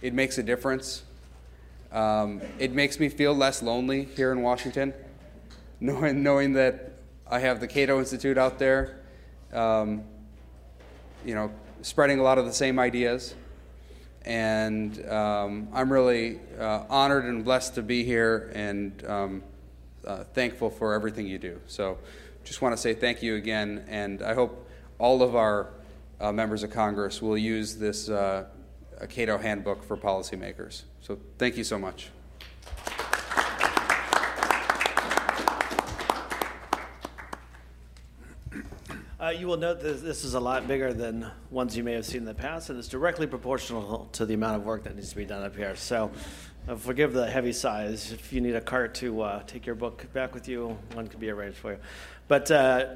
It 0.00 0.14
makes 0.14 0.38
a 0.38 0.42
difference. 0.42 1.02
Um, 1.90 2.40
it 2.58 2.72
makes 2.72 3.00
me 3.00 3.08
feel 3.08 3.34
less 3.34 3.62
lonely 3.62 4.04
here 4.04 4.30
in 4.30 4.42
Washington, 4.42 4.94
knowing, 5.80 6.22
knowing 6.22 6.52
that 6.54 6.92
I 7.30 7.40
have 7.40 7.60
the 7.60 7.68
Cato 7.68 7.98
Institute 7.98 8.38
out 8.38 8.58
there, 8.58 9.00
um, 9.52 10.02
you 11.26 11.34
know, 11.34 11.52
spreading 11.82 12.18
a 12.18 12.22
lot 12.22 12.38
of 12.38 12.46
the 12.46 12.52
same 12.52 12.78
ideas. 12.78 13.34
And 14.24 15.06
um, 15.08 15.68
I'm 15.74 15.92
really 15.92 16.40
uh, 16.58 16.84
honored 16.88 17.24
and 17.24 17.44
blessed 17.44 17.74
to 17.74 17.82
be 17.82 18.02
here 18.02 18.50
and 18.54 19.04
um, 19.06 19.42
uh, 20.06 20.24
thankful 20.24 20.70
for 20.70 20.94
everything 20.94 21.26
you 21.26 21.38
do. 21.38 21.60
So 21.66 21.98
just 22.44 22.62
want 22.62 22.72
to 22.72 22.80
say 22.80 22.94
thank 22.94 23.22
you 23.22 23.36
again. 23.36 23.84
And 23.88 24.22
I 24.22 24.32
hope 24.32 24.66
all 24.98 25.22
of 25.22 25.36
our 25.36 25.68
uh, 26.20 26.32
members 26.32 26.62
of 26.62 26.70
Congress 26.70 27.20
will 27.20 27.38
use 27.38 27.76
this 27.76 28.08
uh, 28.08 28.46
Cato 29.08 29.36
handbook 29.36 29.84
for 29.84 29.96
policymakers. 29.96 30.82
So 31.02 31.18
thank 31.36 31.56
you 31.56 31.64
so 31.64 31.78
much. 31.78 32.08
Uh, 39.28 39.30
you 39.32 39.46
will 39.46 39.58
note 39.58 39.78
that 39.80 40.02
this 40.02 40.24
is 40.24 40.32
a 40.32 40.40
lot 40.40 40.66
bigger 40.66 40.94
than 40.94 41.30
ones 41.50 41.76
you 41.76 41.84
may 41.84 41.92
have 41.92 42.06
seen 42.06 42.20
in 42.20 42.24
the 42.24 42.32
past, 42.32 42.70
and 42.70 42.78
it's 42.78 42.88
directly 42.88 43.26
proportional 43.26 44.08
to 44.10 44.24
the 44.24 44.32
amount 44.32 44.56
of 44.56 44.64
work 44.64 44.84
that 44.84 44.96
needs 44.96 45.10
to 45.10 45.16
be 45.16 45.26
done 45.26 45.42
up 45.42 45.54
here. 45.54 45.76
So 45.76 46.10
Uh, 46.66 46.76
forgive 46.76 47.12
the 47.12 47.26
heavy 47.26 47.52
size. 47.52 48.10
If 48.10 48.32
you 48.32 48.40
need 48.40 48.54
a 48.54 48.60
cart 48.62 48.94
to 48.96 49.20
uh, 49.20 49.42
take 49.46 49.66
your 49.66 49.74
book 49.74 50.06
back 50.14 50.32
with 50.32 50.48
you, 50.48 50.78
one 50.94 51.08
can 51.08 51.20
be 51.20 51.28
arranged 51.28 51.58
for 51.58 51.72
you. 51.72 51.78
But 52.26 52.50
uh, 52.50 52.86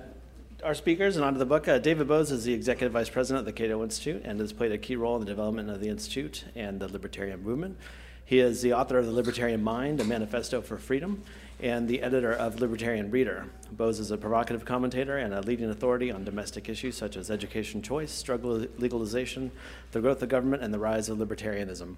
our 0.64 0.74
speakers 0.74 1.16
and 1.16 1.24
onto 1.24 1.38
the 1.38 1.44
book. 1.44 1.68
Uh, 1.68 1.78
David 1.78 2.08
Boaz 2.08 2.30
is 2.30 2.44
the 2.44 2.54
executive 2.54 2.92
vice 2.92 3.10
president 3.10 3.40
of 3.40 3.44
the 3.44 3.52
Cato 3.52 3.82
Institute 3.82 4.22
and 4.24 4.40
has 4.40 4.54
played 4.54 4.72
a 4.72 4.78
key 4.78 4.96
role 4.96 5.16
in 5.16 5.20
the 5.20 5.26
development 5.26 5.68
of 5.68 5.80
the 5.80 5.88
institute 5.88 6.44
and 6.54 6.80
the 6.80 6.88
libertarian 6.88 7.42
movement. 7.42 7.76
He 8.24 8.38
is 8.38 8.62
the 8.62 8.72
author 8.72 8.96
of 8.96 9.04
The 9.04 9.12
Libertarian 9.12 9.62
Mind, 9.62 10.00
a 10.00 10.04
manifesto 10.04 10.62
for 10.62 10.78
freedom, 10.78 11.22
and 11.62 11.87
the 11.87 12.02
editor 12.02 12.33
of 12.33 12.61
Libertarian 12.61 13.11
Reader. 13.11 13.47
Boaz 13.71 14.00
is 14.00 14.11
a 14.11 14.19
provocative 14.19 14.64
commentator 14.64 15.16
and 15.16 15.33
a 15.33 15.40
leading 15.40 15.71
authority 15.71 16.11
on 16.11 16.25
domestic 16.25 16.69
issues 16.69 16.97
such 16.97 17.16
as 17.16 17.31
education 17.31 17.81
choice, 17.81 18.21
drug 18.23 18.45
legalization, 18.45 19.52
the 19.92 20.00
growth 20.00 20.21
of 20.23 20.28
government, 20.28 20.62
and 20.62 20.75
the 20.75 20.78
rise 20.78 21.09
of 21.09 21.19
libertarianism. 21.19 21.95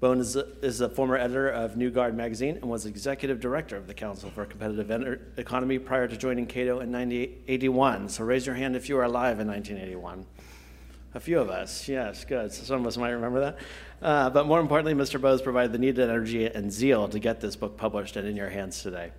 Bone 0.00 0.18
is 0.18 0.34
a, 0.34 0.46
is 0.60 0.80
a 0.80 0.88
former 0.88 1.16
editor 1.16 1.48
of 1.48 1.76
New 1.76 1.90
Guard 1.90 2.16
magazine 2.16 2.56
and 2.56 2.64
was 2.64 2.84
executive 2.84 3.38
director 3.38 3.76
of 3.76 3.86
the 3.86 3.94
Council 3.94 4.30
for 4.30 4.44
Competitive 4.44 4.88
Ener- 4.88 5.20
Economy 5.36 5.78
prior 5.78 6.08
to 6.08 6.16
joining 6.16 6.46
Cato 6.46 6.80
in 6.80 6.90
1981. 6.90 8.08
So 8.08 8.24
raise 8.24 8.44
your 8.44 8.56
hand 8.56 8.76
if 8.76 8.88
you 8.88 8.96
were 8.96 9.04
alive 9.04 9.40
in 9.40 9.46
1981. 9.46 10.26
A 11.12 11.18
few 11.18 11.40
of 11.40 11.50
us, 11.50 11.88
yes, 11.88 12.24
good. 12.24 12.52
So 12.52 12.62
some 12.62 12.80
of 12.80 12.86
us 12.86 12.96
might 12.96 13.10
remember 13.10 13.40
that. 13.40 13.58
Uh, 14.00 14.30
but 14.30 14.46
more 14.46 14.60
importantly, 14.60 14.94
Mr. 14.94 15.20
Boaz 15.20 15.42
provided 15.42 15.72
the 15.72 15.78
needed 15.78 16.08
energy 16.08 16.46
and 16.46 16.72
zeal 16.72 17.08
to 17.08 17.18
get 17.18 17.40
this 17.40 17.56
book 17.56 17.76
published 17.76 18.16
and 18.16 18.28
in 18.28 18.36
your 18.36 18.48
hands 18.48 18.80
today. 18.82 19.10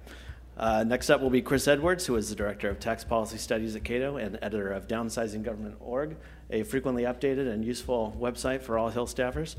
Uh, 0.55 0.83
next 0.86 1.10
up 1.10 1.19
will 1.19 1.29
be 1.29 1.41
Chris 1.41 1.67
Edwards, 1.67 2.05
who 2.05 2.15
is 2.15 2.29
the 2.29 2.36
Director 2.36 2.69
of 2.69 2.79
Tax 2.79 3.03
Policy 3.03 3.38
Studies 3.38 3.75
at 3.75 3.83
Cato 3.83 4.15
and 4.15 4.39
editor 4.41 4.71
of 4.71 4.88
DownsizingGovernment.org, 4.88 6.15
a 6.50 6.63
frequently 6.63 7.03
updated 7.03 7.51
and 7.51 7.65
useful 7.65 8.15
website 8.19 8.62
for 8.62 8.77
all 8.77 8.89
Hill 8.89 9.07
staffers. 9.07 9.55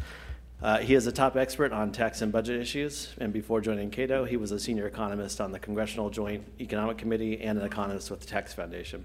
Uh, 0.63 0.79
he 0.79 0.95
is 0.95 1.07
a 1.07 1.13
top 1.13 1.37
expert 1.37 1.73
on 1.73 1.93
tax 1.93 2.23
and 2.23 2.31
budget 2.31 2.61
issues, 2.61 3.15
and 3.19 3.33
before 3.33 3.61
joining 3.61 3.91
Cato, 3.91 4.25
he 4.25 4.37
was 4.37 4.53
a 4.53 4.61
senior 4.61 4.87
economist 4.87 5.41
on 5.41 5.51
the 5.51 5.59
Congressional 5.59 6.09
Joint 6.09 6.45
Economic 6.61 6.99
Committee 6.99 7.43
and 7.43 7.59
an 7.59 7.67
economist 7.67 8.11
with 8.11 8.21
the 8.21 8.27
Tax 8.27 8.55
Foundation. 8.55 9.05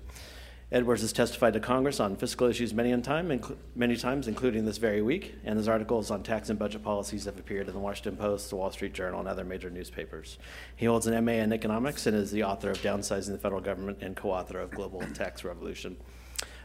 Edwards 0.69 1.01
has 1.01 1.13
testified 1.13 1.53
to 1.53 1.61
Congress 1.61 2.01
on 2.01 2.17
fiscal 2.17 2.47
issues 2.47 2.73
many, 2.73 2.99
time, 3.01 3.41
many 3.73 3.95
times, 3.95 4.27
including 4.27 4.65
this 4.65 4.77
very 4.77 5.01
week, 5.01 5.35
and 5.45 5.57
his 5.57 5.69
articles 5.69 6.11
on 6.11 6.23
tax 6.23 6.49
and 6.49 6.59
budget 6.59 6.83
policies 6.83 7.23
have 7.23 7.39
appeared 7.39 7.69
in 7.69 7.73
the 7.73 7.79
Washington 7.79 8.17
Post, 8.17 8.49
the 8.49 8.57
Wall 8.57 8.69
Street 8.69 8.93
Journal, 8.93 9.21
and 9.21 9.29
other 9.29 9.45
major 9.45 9.69
newspapers. 9.69 10.37
He 10.75 10.85
holds 10.85 11.07
an 11.07 11.23
MA 11.23 11.33
in 11.33 11.53
economics 11.53 12.05
and 12.05 12.17
is 12.17 12.31
the 12.31 12.43
author 12.43 12.69
of 12.69 12.79
Downsizing 12.79 13.31
the 13.31 13.37
Federal 13.37 13.61
Government 13.61 13.99
and 14.01 14.13
co 14.13 14.31
author 14.31 14.59
of 14.59 14.71
Global 14.71 14.99
Tax 15.13 15.45
Revolution. 15.45 15.95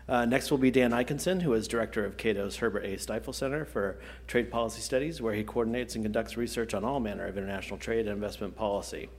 Uh, 0.08 0.24
next 0.24 0.50
will 0.50 0.58
be 0.58 0.72
Dan 0.72 0.90
Ikenson, 0.90 1.42
who 1.42 1.52
is 1.52 1.68
director 1.68 2.04
of 2.04 2.16
Cato's 2.16 2.56
Herbert 2.56 2.84
A. 2.84 2.98
Stiefel 2.98 3.32
Center 3.32 3.64
for 3.64 4.00
Trade 4.26 4.50
Policy 4.50 4.80
Studies, 4.80 5.22
where 5.22 5.34
he 5.34 5.44
coordinates 5.44 5.94
and 5.94 6.04
conducts 6.04 6.36
research 6.36 6.74
on 6.74 6.82
all 6.82 6.98
manner 6.98 7.26
of 7.26 7.38
international 7.38 7.78
trade 7.78 8.08
and 8.08 8.16
investment 8.16 8.56
policy. 8.56 9.10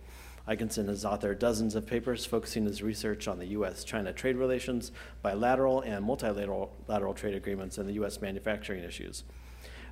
Ikenson 0.48 0.88
has 0.88 1.06
authored 1.06 1.40
dozens 1.40 1.76
of 1.76 1.88
papers 1.88 2.26
focusing 2.26 2.66
his 2.66 2.84
research 2.84 3.28
on 3.28 3.40
the 3.40 3.48
U.S. 3.48 3.84
China 3.84 4.12
trade 4.12 4.36
relations, 4.36 4.92
bilateral 5.22 5.82
and 5.82 6.06
multilateral 6.06 6.76
lateral 6.88 7.14
trade 7.14 7.36
agreements, 7.36 7.78
and 7.78 7.88
the 7.88 7.94
U.S. 7.94 8.22
manufacturing 8.22 8.84
issues 8.84 9.24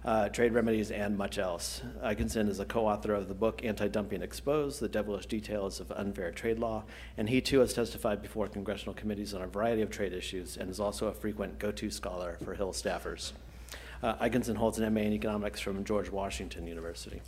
uh, 0.04 0.30
trade 0.30 0.54
remedies, 0.54 0.90
and 0.92 1.18
much 1.18 1.38
else. 1.38 1.82
Ikenson 2.04 2.50
is 2.50 2.60
a 2.60 2.66
co 2.66 2.88
author 2.88 3.14
of 3.14 3.28
the 3.28 3.34
book 3.34 3.64
Anti 3.64 3.88
Dumping 3.88 4.22
Exposed 4.22 4.80
The 4.80 4.90
Devilish 4.90 5.28
Details 5.28 5.80
of 5.80 5.92
Unfair 5.92 6.32
Trade 6.32 6.60
Law, 6.60 6.84
and 7.18 7.30
he 7.30 7.42
too 7.42 7.60
has 7.60 7.74
testified 7.74 8.22
before 8.22 8.48
congressional 8.48 8.96
committees 8.96 9.34
on 9.34 9.42
a 9.42 9.48
variety 9.48 9.82
of 9.82 9.92
trade 9.92 10.14
issues 10.14 10.58
and 10.58 10.70
is 10.70 10.80
also 10.80 11.08
a 11.08 11.14
frequent 11.14 11.60
go 11.60 11.72
to 11.72 11.92
scholar 11.92 12.38
for 12.44 12.56
Hill 12.56 12.74
staffers. 12.74 13.34
Uh, 14.02 14.16
Ikenson 14.16 14.56
holds 14.56 14.80
an 14.80 14.92
MA 14.94 15.02
in 15.02 15.14
economics 15.14 15.60
from 15.60 15.84
George 15.84 16.10
Washington 16.10 16.66
University. 16.66 17.22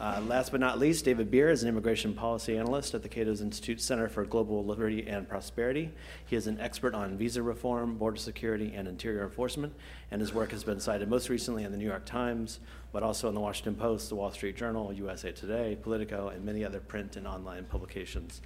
Uh, 0.00 0.18
last 0.26 0.50
but 0.50 0.60
not 0.60 0.78
least, 0.78 1.04
David 1.04 1.30
Bier 1.30 1.50
is 1.50 1.62
an 1.62 1.68
immigration 1.68 2.14
policy 2.14 2.56
analyst 2.56 2.94
at 2.94 3.02
the 3.02 3.08
Cato's 3.08 3.42
Institute 3.42 3.82
Center 3.82 4.08
for 4.08 4.24
Global 4.24 4.64
Liberty 4.64 5.06
and 5.06 5.28
Prosperity. 5.28 5.90
He 6.24 6.36
is 6.36 6.46
an 6.46 6.58
expert 6.58 6.94
on 6.94 7.18
visa 7.18 7.42
reform, 7.42 7.96
border 7.98 8.16
security, 8.16 8.72
and 8.74 8.88
interior 8.88 9.24
enforcement, 9.24 9.74
and 10.10 10.22
his 10.22 10.32
work 10.32 10.52
has 10.52 10.64
been 10.64 10.80
cited 10.80 11.10
most 11.10 11.28
recently 11.28 11.64
in 11.64 11.70
the 11.70 11.76
New 11.76 11.86
York 11.86 12.06
Times, 12.06 12.60
but 12.92 13.02
also 13.02 13.28
in 13.28 13.34
the 13.34 13.42
Washington 13.42 13.74
Post, 13.74 14.08
the 14.08 14.14
Wall 14.14 14.32
Street 14.32 14.56
Journal, 14.56 14.90
USA 14.90 15.32
Today, 15.32 15.76
Politico, 15.82 16.28
and 16.28 16.46
many 16.46 16.64
other 16.64 16.80
print 16.80 17.16
and 17.16 17.26
online 17.26 17.66
publications. 17.66 18.40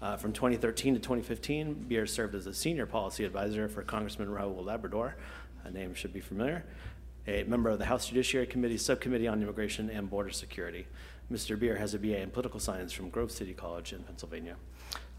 Uh, 0.00 0.16
from 0.16 0.32
2013 0.32 0.94
to 0.94 1.00
2015, 1.00 1.86
Bier 1.88 2.06
served 2.06 2.36
as 2.36 2.46
a 2.46 2.54
senior 2.54 2.86
policy 2.86 3.24
advisor 3.24 3.68
for 3.68 3.82
Congressman 3.82 4.28
Raul 4.28 4.64
Labrador. 4.64 5.16
A 5.64 5.70
name 5.70 5.94
should 5.94 6.12
be 6.12 6.20
familiar 6.20 6.64
a 7.26 7.44
member 7.44 7.70
of 7.70 7.78
the 7.78 7.84
House 7.84 8.08
Judiciary 8.08 8.46
Committee 8.46 8.78
Subcommittee 8.78 9.28
on 9.28 9.42
Immigration 9.42 9.90
and 9.90 10.10
Border 10.10 10.30
Security. 10.30 10.86
Mr. 11.30 11.58
Bier 11.58 11.76
has 11.76 11.94
a 11.94 11.98
BA 11.98 12.18
in 12.20 12.30
Political 12.30 12.60
Science 12.60 12.92
from 12.92 13.08
Grove 13.08 13.30
City 13.30 13.52
College 13.52 13.92
in 13.92 14.02
Pennsylvania. 14.02 14.56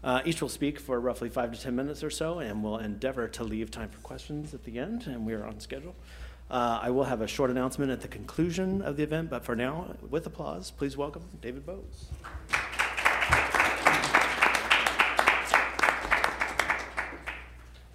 Uh, 0.02 0.20
each 0.24 0.42
will 0.42 0.50
speak 0.50 0.78
for 0.78 1.00
roughly 1.00 1.30
five 1.30 1.52
to 1.52 1.60
ten 1.60 1.74
minutes 1.74 2.04
or 2.04 2.10
so, 2.10 2.38
and 2.38 2.62
we'll 2.62 2.76
endeavor 2.76 3.26
to 3.26 3.42
leave 3.42 3.70
time 3.70 3.88
for 3.88 3.98
questions 3.98 4.52
at 4.52 4.62
the 4.64 4.78
end, 4.78 5.06
and 5.06 5.24
we 5.24 5.32
are 5.32 5.46
on 5.46 5.58
schedule. 5.58 5.94
Uh, 6.50 6.78
I 6.82 6.90
will 6.90 7.04
have 7.04 7.22
a 7.22 7.26
short 7.26 7.50
announcement 7.50 7.90
at 7.90 8.02
the 8.02 8.08
conclusion 8.08 8.82
of 8.82 8.98
the 8.98 9.02
event, 9.02 9.30
but 9.30 9.44
for 9.44 9.56
now, 9.56 9.96
with 10.10 10.26
applause, 10.26 10.70
please 10.70 10.94
welcome 10.94 11.22
David 11.40 11.64
Boaz. 11.64 12.08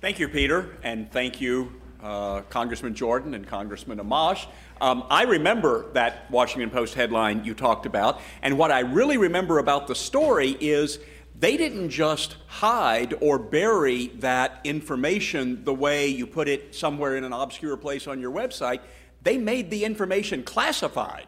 Thank 0.01 0.17
you, 0.17 0.29
Peter, 0.29 0.77
and 0.81 1.11
thank 1.11 1.39
you, 1.39 1.73
uh, 2.01 2.41
Congressman 2.49 2.95
Jordan 2.95 3.33
and 3.33 3.47
Congressman 3.47 3.99
Amash. 3.99 4.47
Um, 4.81 5.03
I 5.09 5.23
remember 5.23 5.91
that 5.93 6.29
Washington 6.31 6.69
Post 6.69 6.93
headline 6.93 7.43
you 7.43 7.53
talked 7.53 7.85
about, 7.85 8.21
and 8.41 8.57
what 8.57 8.71
I 8.71 8.81
really 8.81 9.17
remember 9.17 9.59
about 9.59 9.87
the 9.87 9.95
story 9.95 10.57
is 10.59 10.99
they 11.39 11.55
didn't 11.55 11.89
just 11.89 12.35
hide 12.47 13.15
or 13.21 13.39
bury 13.39 14.07
that 14.19 14.59
information 14.63 15.63
the 15.63 15.73
way 15.73 16.07
you 16.07 16.27
put 16.27 16.49
it 16.49 16.75
somewhere 16.75 17.15
in 17.15 17.23
an 17.23 17.31
obscure 17.31 17.77
place 17.77 18.07
on 18.07 18.19
your 18.19 18.31
website. 18.31 18.81
They 19.23 19.37
made 19.37 19.69
the 19.69 19.85
information 19.85 20.43
classified. 20.43 21.27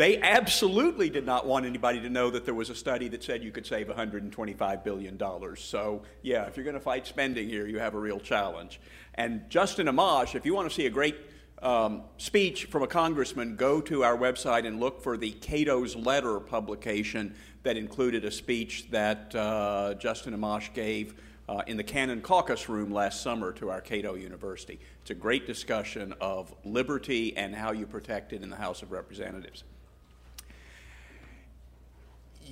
They 0.00 0.18
absolutely 0.22 1.10
did 1.10 1.26
not 1.26 1.46
want 1.46 1.66
anybody 1.66 2.00
to 2.00 2.08
know 2.08 2.30
that 2.30 2.46
there 2.46 2.54
was 2.54 2.70
a 2.70 2.74
study 2.74 3.08
that 3.08 3.22
said 3.22 3.44
you 3.44 3.52
could 3.52 3.66
save 3.66 3.88
$125 3.88 4.82
billion. 4.82 5.18
So, 5.56 6.04
yeah, 6.22 6.46
if 6.46 6.56
you're 6.56 6.64
going 6.64 6.72
to 6.72 6.80
fight 6.80 7.06
spending 7.06 7.50
here, 7.50 7.66
you 7.66 7.78
have 7.80 7.92
a 7.92 7.98
real 7.98 8.18
challenge. 8.18 8.80
And 9.16 9.42
Justin 9.50 9.88
Amash, 9.88 10.34
if 10.34 10.46
you 10.46 10.54
want 10.54 10.70
to 10.70 10.74
see 10.74 10.86
a 10.86 10.90
great 10.90 11.16
um, 11.60 12.04
speech 12.16 12.64
from 12.64 12.82
a 12.82 12.86
congressman, 12.86 13.56
go 13.56 13.78
to 13.82 14.02
our 14.02 14.16
website 14.16 14.66
and 14.66 14.80
look 14.80 15.02
for 15.02 15.18
the 15.18 15.32
Cato's 15.32 15.94
Letter 15.94 16.40
publication 16.40 17.34
that 17.62 17.76
included 17.76 18.24
a 18.24 18.30
speech 18.30 18.90
that 18.92 19.34
uh, 19.34 19.92
Justin 19.98 20.32
Amash 20.32 20.72
gave 20.72 21.12
uh, 21.46 21.60
in 21.66 21.76
the 21.76 21.84
Cannon 21.84 22.22
Caucus 22.22 22.70
Room 22.70 22.90
last 22.90 23.20
summer 23.20 23.52
to 23.52 23.68
our 23.68 23.82
Cato 23.82 24.14
University. 24.14 24.80
It's 25.02 25.10
a 25.10 25.14
great 25.14 25.46
discussion 25.46 26.14
of 26.22 26.54
liberty 26.64 27.36
and 27.36 27.54
how 27.54 27.72
you 27.72 27.86
protect 27.86 28.32
it 28.32 28.42
in 28.42 28.48
the 28.48 28.56
House 28.56 28.80
of 28.80 28.92
Representatives. 28.92 29.64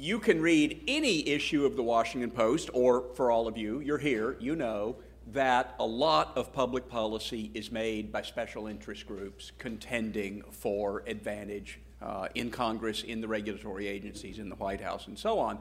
You 0.00 0.20
can 0.20 0.40
read 0.40 0.84
any 0.86 1.26
issue 1.26 1.66
of 1.66 1.74
the 1.74 1.82
Washington 1.82 2.30
Post, 2.30 2.70
or 2.72 3.06
for 3.16 3.32
all 3.32 3.48
of 3.48 3.58
you, 3.58 3.80
you're 3.80 3.98
here, 3.98 4.36
you 4.38 4.54
know 4.54 4.94
that 5.32 5.74
a 5.80 5.84
lot 5.84 6.36
of 6.36 6.52
public 6.52 6.88
policy 6.88 7.50
is 7.52 7.72
made 7.72 8.12
by 8.12 8.22
special 8.22 8.68
interest 8.68 9.08
groups 9.08 9.50
contending 9.58 10.44
for 10.52 11.02
advantage 11.08 11.80
uh, 12.00 12.28
in 12.36 12.48
Congress, 12.48 13.02
in 13.02 13.20
the 13.20 13.26
regulatory 13.26 13.88
agencies, 13.88 14.38
in 14.38 14.48
the 14.48 14.54
White 14.54 14.80
House, 14.80 15.08
and 15.08 15.18
so 15.18 15.40
on. 15.40 15.58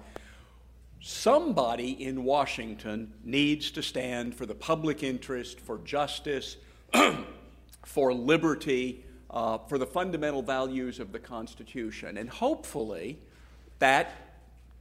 Somebody 1.01 2.03
in 2.03 2.24
Washington 2.24 3.13
needs 3.24 3.72
to 3.72 3.82
stand 3.82 4.36
for 4.36 4.46
the 4.46 4.53
public 4.53 5.01
interest, 5.01 5.60
for 5.60 5.79
justice, 5.79 6.58
for 7.86 8.13
liberty, 8.13 9.03
uh, 9.32 9.58
for 9.58 9.79
the 9.79 9.88
fundamental 9.88 10.44
values 10.44 11.00
of 11.00 11.12
the 11.12 11.20
Constitution. 11.20 12.17
And 12.17 12.29
hopefully, 12.29 13.17
that 13.79 14.26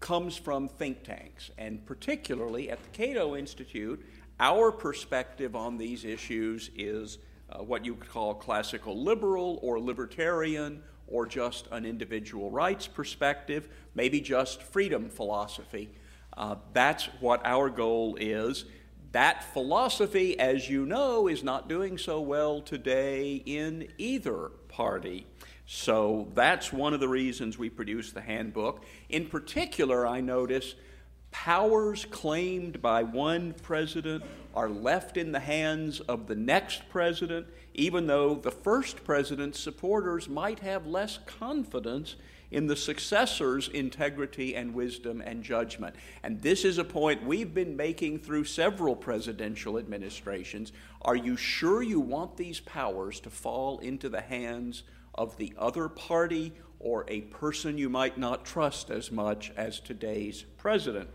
comes 0.01 0.37
from 0.37 0.69
think 0.69 1.03
tanks, 1.05 1.51
and 1.59 1.85
particularly 1.87 2.71
at 2.71 2.83
the 2.83 2.91
Cato 2.91 3.37
Institute 3.37 4.05
our 4.39 4.71
perspective 4.71 5.57
on 5.57 5.79
these 5.79 6.05
issues 6.05 6.71
is 6.77 7.19
uh, 7.49 7.63
what 7.63 7.85
you 7.85 7.95
could 7.95 8.11
call 8.11 8.35
classical 8.35 9.03
liberal 9.03 9.59
or 9.63 9.81
libertarian 9.81 10.83
or 11.07 11.25
just 11.25 11.69
an 11.71 11.87
individual 11.87 12.51
rights 12.51 12.87
perspective, 12.87 13.69
maybe 13.95 14.21
just 14.21 14.63
freedom 14.63 15.09
philosophy. 15.09 15.89
Uh, 16.37 16.57
that's 16.75 17.07
what 17.21 17.41
our 17.47 17.71
goal 17.71 18.17
is. 18.21 18.67
That 19.13 19.43
philosophy, 19.55 20.39
as 20.39 20.69
you 20.69 20.85
know, 20.85 21.29
is 21.29 21.43
not 21.43 21.69
doing 21.69 21.97
so 21.97 22.21
well 22.21 22.61
today 22.61 23.37
in 23.47 23.89
either 23.97 24.51
party. 24.69 25.27
So 25.67 26.29
that's 26.35 26.73
one 26.73 26.95
of 26.95 27.01
the 27.01 27.09
reasons 27.09 27.59
we 27.59 27.69
produced 27.69 28.15
the 28.15 28.21
handbook. 28.21 28.85
In 29.09 29.27
particular, 29.27 30.07
I 30.07 30.21
notice 30.21 30.75
powers 31.33 32.07
claimed 32.07 32.81
by 32.81 33.03
one 33.03 33.53
president 33.63 34.25
are 34.55 34.71
left 34.71 35.17
in 35.17 35.33
the 35.33 35.41
hands 35.41 36.01
of 36.01 36.29
the 36.29 36.37
next 36.37 36.89
president 36.89 37.47
even 37.77 38.07
though 38.07 38.35
the 38.35 38.51
first 38.51 39.05
president's 39.05 39.61
supporters 39.61 40.29
might 40.29 40.61
have 40.61 40.87
less 40.87 41.19
confidence 41.27 42.17
in 42.51 42.67
the 42.67 42.77
successor's 42.77 43.69
integrity 43.69 44.57
and 44.57 44.73
wisdom 44.73 45.21
and 45.21 45.43
judgment. 45.43 45.95
And 46.23 46.41
this 46.41 46.65
is 46.65 46.79
a 46.79 46.85
point 46.85 47.25
we've 47.25 47.53
been 47.53 47.77
making 47.77 48.21
through 48.21 48.45
several 48.45 48.97
presidential 48.97 49.79
administrations. 49.79 50.73
Are 51.03 51.17
you 51.17 51.37
sure 51.37 51.83
you 51.83 52.01
want 52.01 52.37
these 52.37 52.61
powers 52.61 53.21
to 53.21 53.31
fall 53.31 53.79
into 53.81 54.09
the 54.09 54.23
hands 54.23 54.85
of 55.17 55.37
the 55.37 55.53
other 55.59 55.89
party 55.89 56.53
or 56.79 57.05
a 57.09 57.23
person 57.23 57.79
you 57.79 57.89
might 57.89 58.19
not 58.19 58.45
trust 58.45 58.91
as 58.91 59.11
much 59.11 59.53
as 59.57 59.81
today's 59.81 60.45
president? 60.57 61.09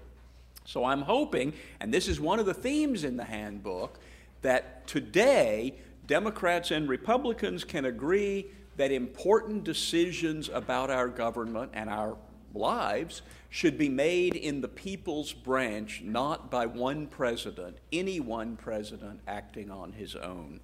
So 0.65 0.85
I'm 0.85 1.01
hoping, 1.01 1.53
and 1.79 1.93
this 1.93 2.07
is 2.07 2.19
one 2.19 2.39
of 2.39 2.45
the 2.45 2.53
themes 2.53 3.03
in 3.03 3.17
the 3.17 3.23
handbook, 3.23 3.99
that 4.41 4.87
today 4.87 5.75
Democrats 6.07 6.71
and 6.71 6.89
Republicans 6.89 7.63
can 7.63 7.85
agree 7.85 8.47
that 8.77 8.91
important 8.91 9.63
decisions 9.63 10.49
about 10.49 10.89
our 10.89 11.07
government 11.07 11.71
and 11.73 11.89
our 11.89 12.17
lives 12.53 13.21
should 13.49 13.77
be 13.77 13.89
made 13.89 14.35
in 14.35 14.61
the 14.61 14.67
people's 14.67 15.33
branch, 15.33 16.01
not 16.03 16.49
by 16.49 16.65
one 16.65 17.07
president, 17.07 17.77
any 17.91 18.19
one 18.19 18.55
president 18.55 19.19
acting 19.27 19.69
on 19.69 19.91
his 19.93 20.15
own. 20.15 20.59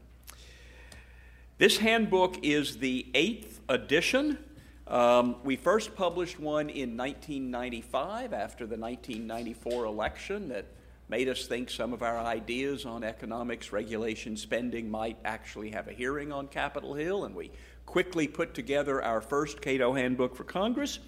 This 1.60 1.80
handbook 1.80 2.38
is 2.44 2.78
the 2.78 3.08
eighth 3.16 3.62
edition. 3.68 4.38
Um, 4.86 5.38
we 5.44 5.56
first 5.56 5.96
published 5.96 6.40
one 6.40 6.70
in 6.70 6.96
1995 6.96 8.32
after 8.32 8.68
the 8.68 8.78
1994 8.78 9.86
election 9.86 10.50
that 10.50 10.66
made 11.10 11.28
us 11.28 11.48
think 11.48 11.72
some 11.72 11.94
of 11.94 12.04
our 12.04 12.20
ideas 12.20 12.86
on 12.86 13.04
economics, 13.04 13.72
regulation, 13.72 14.38
spending 14.38 14.92
might 14.92 15.18
actually 15.26 15.72
have 15.72 15.88
a 15.88 15.94
hearing 15.94 16.32
on 16.32 16.48
Capitol 16.48 16.94
Hill, 16.94 17.26
and 17.26 17.34
we 17.34 17.50
quickly 17.88 18.28
put 18.28 18.54
together 18.54 19.02
our 19.02 19.20
first 19.20 19.60
Cato 19.60 19.94
Handbook 19.94 20.36
for 20.36 20.44
Congress. 20.44 21.00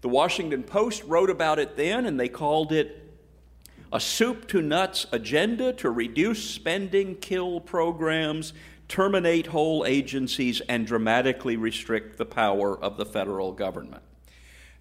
The 0.00 0.08
Washington 0.08 0.64
Post 0.64 1.04
wrote 1.04 1.30
about 1.30 1.60
it 1.60 1.76
then, 1.76 2.06
and 2.06 2.18
they 2.18 2.28
called 2.28 2.72
it 2.72 3.08
a 3.92 4.00
soup 4.00 4.48
to 4.48 4.62
nuts 4.62 5.06
agenda 5.12 5.72
to 5.74 5.90
reduce 5.90 6.42
spending, 6.42 7.14
kill 7.16 7.60
programs, 7.60 8.52
terminate 8.92 9.46
whole 9.46 9.86
agencies, 9.86 10.60
and 10.68 10.86
dramatically 10.86 11.56
restrict 11.56 12.18
the 12.18 12.26
power 12.26 12.78
of 12.78 12.98
the 12.98 13.06
federal 13.06 13.50
government. 13.50 14.02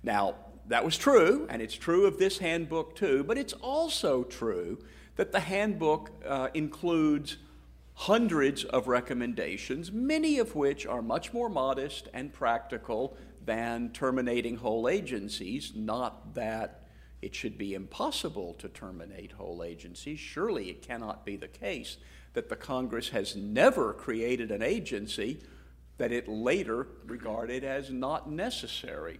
Now, 0.03 0.36
that 0.68 0.84
was 0.84 0.98
true, 0.98 1.48
and 1.50 1.62
it's 1.62 1.75
true 1.75 2.06
of 2.06 2.18
this 2.18 2.39
handbook 2.39 2.94
too, 2.94 3.24
but 3.24 3.38
it's 3.38 3.53
also 3.53 4.24
true 4.24 4.80
that 5.15 5.32
the 5.32 5.39
handbook 5.39 6.12
uh, 6.27 6.50
includes 6.53 7.38
hundreds 7.94 8.65
of 8.65 8.89
recommendations, 8.89 9.94
many 9.94 10.39
of 10.39 10.56
which 10.56 10.86
are 10.86 11.01
much 11.01 11.32
more 11.32 11.48
modest 11.48 12.10
and 12.13 12.34
practical 12.34 13.15
than 13.46 13.91
terminating 13.94 14.58
whole 14.58 14.89
agencies. 14.89 15.72
Not 15.74 16.34
that 16.34 16.82
it 17.22 17.34
should 17.34 17.58
be 17.58 17.75
impossible 17.75 18.56
to 18.56 18.68
terminate 18.68 19.32
whole 19.32 19.63
agencies. 19.63 20.20
Surely 20.20 20.70
it 20.70 20.82
cannot 20.82 21.25
be 21.25 21.38
the 21.38 21.48
case 21.48 21.96
that 22.34 22.50
the 22.50 22.56
Congress 22.56 23.10
has 23.10 23.36
never 23.36 23.94
created 23.94 24.52
an 24.52 24.62
agency 24.62 25.40
that 25.98 26.12
it 26.12 26.28
later 26.28 26.88
regarded 27.06 27.64
as 27.64 27.90
not 27.90 28.30
necessary. 28.32 29.20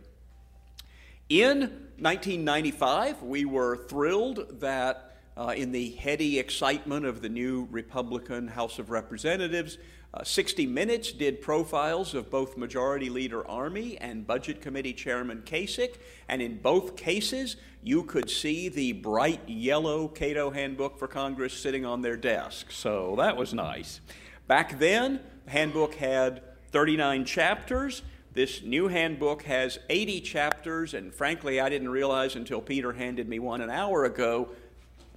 In 1.30 1.60
1995, 2.00 3.22
we 3.22 3.46
were 3.46 3.78
thrilled 3.78 4.60
that 4.60 5.16
uh, 5.38 5.54
in 5.56 5.72
the 5.72 5.92
heady 5.92 6.40
excitement 6.40 7.06
of 7.06 7.22
the 7.22 7.30
new 7.30 7.68
Republican 7.72 8.48
House 8.48 8.80
of 8.80 8.90
Representatives. 8.90 9.78
Uh, 10.14 10.24
60 10.24 10.66
Minutes 10.68 11.14
did 11.14 11.42
profiles 11.42 12.14
of 12.14 12.30
both 12.30 12.58
Majority 12.58 13.10
Leader 13.10 13.44
Armey 13.44 13.98
and 14.02 14.28
Budget 14.28 14.62
Committee 14.62 14.94
Chairman 14.94 15.44
Kasich, 15.46 15.96
and 16.28 16.42
in 16.42 16.58
both 16.58 16.98
cases, 16.98 17.56
you 17.82 18.04
could 18.04 18.30
see 18.30 18.68
the 18.68 18.92
bright 18.92 19.48
yellow 19.48 20.10
Cato 20.10 20.50
Handbook 20.50 21.00
for 21.00 21.08
Congress 21.08 21.54
sitting 21.54 21.86
on 21.86 22.02
their 22.02 22.18
desk. 22.18 22.72
So 22.72 23.16
that 23.18 23.38
was 23.38 23.54
nice. 23.54 24.02
Back 24.48 24.80
then, 24.80 25.22
the 25.46 25.52
handbook 25.52 25.96
had 25.96 26.42
39 26.72 27.24
chapters. 27.24 28.02
This 28.34 28.62
new 28.62 28.90
handbook 28.90 29.44
has 29.44 29.80
80 29.90 30.22
chapters, 30.22 30.94
and 30.94 31.14
frankly, 31.14 31.62
I 31.62 31.70
didn't 31.70 31.90
realize 31.90 32.36
until 32.36 32.62
Peter 32.62 32.92
handed 32.92 33.30
me 33.30 33.40
one 33.40 33.62
an 33.62 33.70
hour 33.70 34.04
ago 34.04 34.50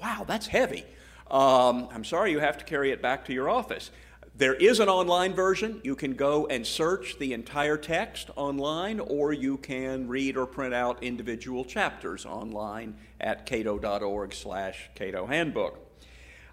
wow, 0.01 0.25
that's 0.27 0.47
heavy. 0.47 0.85
Um, 1.31 1.88
I'm 1.90 2.05
sorry 2.05 2.31
you 2.31 2.38
have 2.38 2.59
to 2.59 2.64
carry 2.64 2.90
it 2.90 3.01
back 3.01 3.25
to 3.27 3.33
your 3.33 3.49
office. 3.49 3.90
There 4.37 4.55
is 4.55 4.81
an 4.81 4.88
online 4.88 5.33
version. 5.33 5.81
You 5.85 5.94
can 5.94 6.14
go 6.14 6.49
and 6.49 6.66
search 6.66 7.20
the 7.20 7.33
entire 7.35 7.77
text 7.77 8.31
online, 8.35 8.99
or 8.99 9.33
you 9.33 9.59
can 9.59 10.09
read 10.09 10.37
or 10.37 10.44
print 10.44 10.75
out 10.75 11.05
individual 11.05 11.64
chapters 11.64 12.27
online 12.27 12.97
at 13.20 13.47
cato.org 13.47 14.35
slash 14.35 14.90
Cato 14.97 15.27
Handbook. 15.27 15.79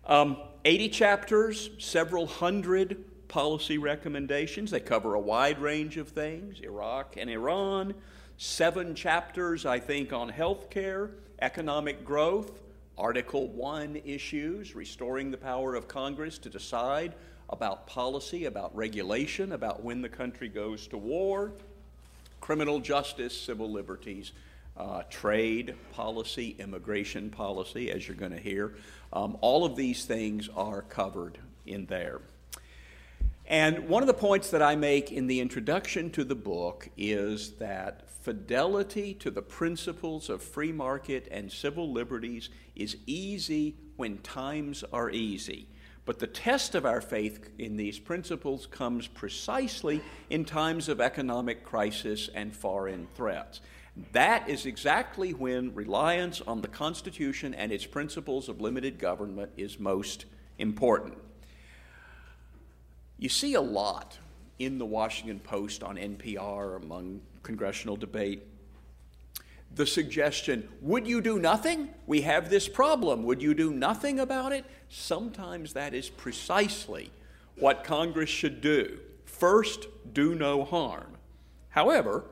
Um, 0.06 0.38
80 0.64 0.90
chapters, 0.90 1.72
several 1.80 2.28
hundred 2.28 3.04
policy 3.28 3.80
recommendations. 3.80 4.70
They 4.70 4.80
cover 4.80 5.16
a 5.16 5.20
wide 5.20 5.60
range 5.60 5.98
of 5.98 6.10
things 6.10 6.60
Iraq 6.60 7.16
and 7.18 7.32
Iran. 7.32 7.96
Seven 8.38 8.94
chapters, 8.94 9.66
I 9.66 9.80
think, 9.80 10.14
on 10.14 10.30
health 10.30 10.70
care, 10.70 11.10
economic 11.42 12.06
growth, 12.06 12.62
Article 12.96 13.48
1 13.48 14.02
issues, 14.06 14.76
restoring 14.76 15.32
the 15.32 15.38
power 15.38 15.74
of 15.74 15.88
Congress 15.88 16.38
to 16.38 16.50
decide 16.50 17.16
about 17.52 17.88
policy, 17.88 18.46
about 18.46 18.76
regulation, 18.76 19.52
about 19.52 19.84
when 19.84 20.02
the 20.02 20.10
country 20.10 20.48
goes 20.48 20.88
to 20.88 20.98
war, 20.98 21.52
criminal 22.40 22.80
justice, 22.80 23.40
civil 23.40 23.70
liberties, 23.70 24.32
uh, 24.78 25.04
trade 25.10 25.76
policy, 25.92 26.56
immigration 26.60 27.30
policy, 27.30 27.92
as 27.92 28.08
you're 28.08 28.18
going 28.18 28.32
to 28.32 28.40
hear. 28.40 28.76
Um, 29.14 29.38
all 29.42 29.66
of 29.66 29.76
these 29.76 30.06
things 30.06 30.50
are 30.56 30.82
covered 30.82 31.38
in 31.66 31.86
there. 31.86 32.22
And 33.46 33.90
one 33.90 34.02
of 34.02 34.08
the 34.08 34.14
points 34.14 34.50
that 34.52 34.62
I 34.62 34.76
make 34.76 35.12
in 35.12 35.28
the 35.28 35.42
introduction 35.42 36.10
to 36.12 36.24
the 36.24 36.36
book 36.36 36.88
is 36.96 37.52
that 37.54 38.10
fidelity 38.10 39.14
to 39.16 39.30
the 39.30 39.42
principles 39.42 40.30
of 40.30 40.42
free 40.42 40.72
market 40.72 41.28
and 41.32 41.52
civil 41.52 41.92
liberties 41.92 42.50
is 42.76 42.96
easy 43.06 43.76
when 43.98 44.20
times 44.20 44.84
are 44.94 45.10
easy. 45.10 45.68
But 46.06 46.20
the 46.20 46.28
test 46.28 46.74
of 46.74 46.86
our 46.86 47.02
faith 47.02 47.50
in 47.60 47.78
these 47.78 48.00
principles 48.00 48.66
comes 48.66 49.08
precisely 49.08 50.02
in 50.30 50.46
times 50.46 50.90
of 50.90 51.00
economic 51.00 51.64
crisis 51.64 52.30
and 52.34 52.56
foreign 52.56 53.08
threats. 53.16 53.62
That 54.14 54.50
is 54.50 54.66
exactly 54.66 55.34
when 55.34 55.76
reliance 55.76 56.42
on 56.42 56.62
the 56.62 56.68
Constitution 56.68 57.54
and 57.54 57.72
its 57.72 57.86
principles 57.86 58.50
of 58.50 58.62
limited 58.62 58.98
government 58.98 59.52
is 59.58 59.80
most 59.80 60.26
important. 60.58 61.18
You 63.20 63.30
see 63.30 63.54
a 63.54 63.62
lot 63.62 64.18
in 64.58 64.80
the 64.80 64.86
Washington 64.86 65.40
Post 65.40 65.84
on 65.84 65.98
NPR 65.98 66.82
among 66.82 67.22
congressional 67.44 67.96
debate 67.96 68.44
the 69.76 69.86
suggestion, 69.86 70.68
would 70.82 71.08
you 71.08 71.22
do 71.22 71.40
nothing? 71.40 71.90
We 72.06 72.22
have 72.22 72.50
this 72.50 72.68
problem. 72.68 73.24
Would 73.24 73.42
you 73.42 73.54
do 73.54 73.72
nothing 73.72 74.20
about 74.20 74.52
it? 74.52 74.66
Sometimes 74.90 75.74
that 75.74 75.94
is 75.94 76.10
precisely 76.10 77.12
what 77.58 77.84
Congress 77.84 78.30
should 78.30 78.62
do. 78.62 79.00
First, 79.26 79.88
do 80.14 80.36
no 80.36 80.64
harm. 80.66 81.18
However, 81.70 82.26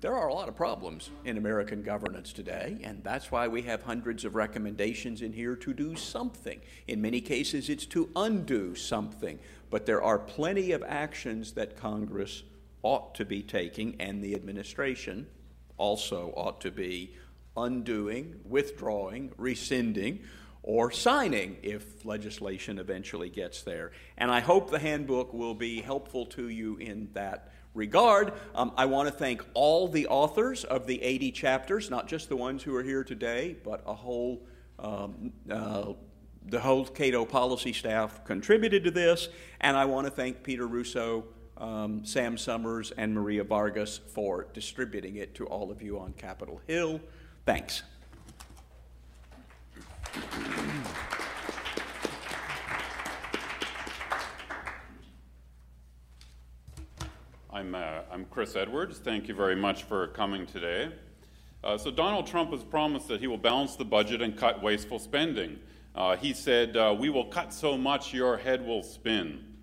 there 0.00 0.14
are 0.14 0.28
a 0.28 0.34
lot 0.34 0.48
of 0.48 0.54
problems 0.54 1.10
in 1.24 1.36
American 1.36 1.82
governance 1.82 2.32
today, 2.32 2.78
and 2.84 3.02
that's 3.02 3.32
why 3.32 3.48
we 3.48 3.62
have 3.62 3.82
hundreds 3.82 4.24
of 4.24 4.34
recommendations 4.34 5.22
in 5.22 5.32
here 5.32 5.56
to 5.56 5.72
do 5.72 5.96
something. 5.96 6.60
In 6.86 7.00
many 7.00 7.20
cases, 7.20 7.68
it's 7.68 7.86
to 7.86 8.08
undo 8.14 8.74
something, 8.74 9.38
but 9.68 9.84
there 9.84 10.02
are 10.02 10.18
plenty 10.18 10.72
of 10.72 10.84
actions 10.86 11.52
that 11.52 11.76
Congress 11.76 12.44
ought 12.82 13.14
to 13.16 13.24
be 13.24 13.42
taking, 13.42 13.96
and 13.98 14.22
the 14.22 14.34
administration 14.34 15.26
also 15.78 16.32
ought 16.36 16.60
to 16.62 16.70
be 16.70 17.14
undoing, 17.56 18.40
withdrawing, 18.44 19.32
rescinding, 19.36 20.20
or 20.62 20.90
signing 20.90 21.56
if 21.62 22.04
legislation 22.04 22.78
eventually 22.78 23.30
gets 23.30 23.62
there. 23.62 23.92
And 24.18 24.30
I 24.30 24.40
hope 24.40 24.70
the 24.70 24.78
handbook 24.78 25.32
will 25.32 25.54
be 25.54 25.80
helpful 25.80 26.26
to 26.26 26.48
you 26.48 26.76
in 26.76 27.08
that 27.14 27.52
regard. 27.72 28.32
Um, 28.54 28.72
I 28.76 28.86
want 28.86 29.08
to 29.08 29.14
thank 29.14 29.44
all 29.54 29.88
the 29.88 30.08
authors 30.08 30.64
of 30.64 30.86
the 30.86 31.00
80 31.02 31.30
chapters, 31.32 31.88
not 31.88 32.08
just 32.08 32.28
the 32.28 32.36
ones 32.36 32.62
who 32.62 32.74
are 32.74 32.82
here 32.82 33.04
today, 33.04 33.56
but 33.64 33.82
a 33.86 33.94
whole. 33.94 34.42
Um, 34.78 35.32
uh, 35.50 35.92
the 36.48 36.60
whole 36.60 36.84
Cato 36.84 37.24
policy 37.24 37.72
staff 37.72 38.24
contributed 38.24 38.84
to 38.84 38.92
this, 38.92 39.28
and 39.60 39.76
I 39.76 39.86
want 39.86 40.06
to 40.06 40.12
thank 40.12 40.44
Peter 40.44 40.64
Russo 40.64 41.24
um, 41.58 42.04
Sam 42.04 42.36
Summers 42.36 42.92
and 42.92 43.14
Maria 43.14 43.44
Vargas 43.44 43.98
for 43.98 44.46
distributing 44.52 45.16
it 45.16 45.34
to 45.36 45.46
all 45.46 45.70
of 45.70 45.82
you 45.82 45.98
on 45.98 46.12
Capitol 46.14 46.60
Hill. 46.66 47.00
Thanks. 47.44 47.82
I'm, 57.52 57.74
uh, 57.74 58.00
I'm 58.12 58.26
Chris 58.26 58.54
Edwards. 58.54 58.98
Thank 58.98 59.28
you 59.28 59.34
very 59.34 59.56
much 59.56 59.84
for 59.84 60.08
coming 60.08 60.46
today. 60.46 60.92
Uh, 61.64 61.78
so, 61.78 61.90
Donald 61.90 62.26
Trump 62.26 62.50
has 62.50 62.62
promised 62.62 63.08
that 63.08 63.18
he 63.18 63.26
will 63.26 63.38
balance 63.38 63.76
the 63.76 63.84
budget 63.84 64.20
and 64.20 64.36
cut 64.36 64.62
wasteful 64.62 64.98
spending. 64.98 65.58
Uh, 65.94 66.16
he 66.16 66.34
said, 66.34 66.76
uh, 66.76 66.94
We 66.96 67.08
will 67.08 67.24
cut 67.24 67.54
so 67.54 67.78
much 67.78 68.12
your 68.12 68.36
head 68.36 68.64
will 68.64 68.82
spin. 68.82 69.55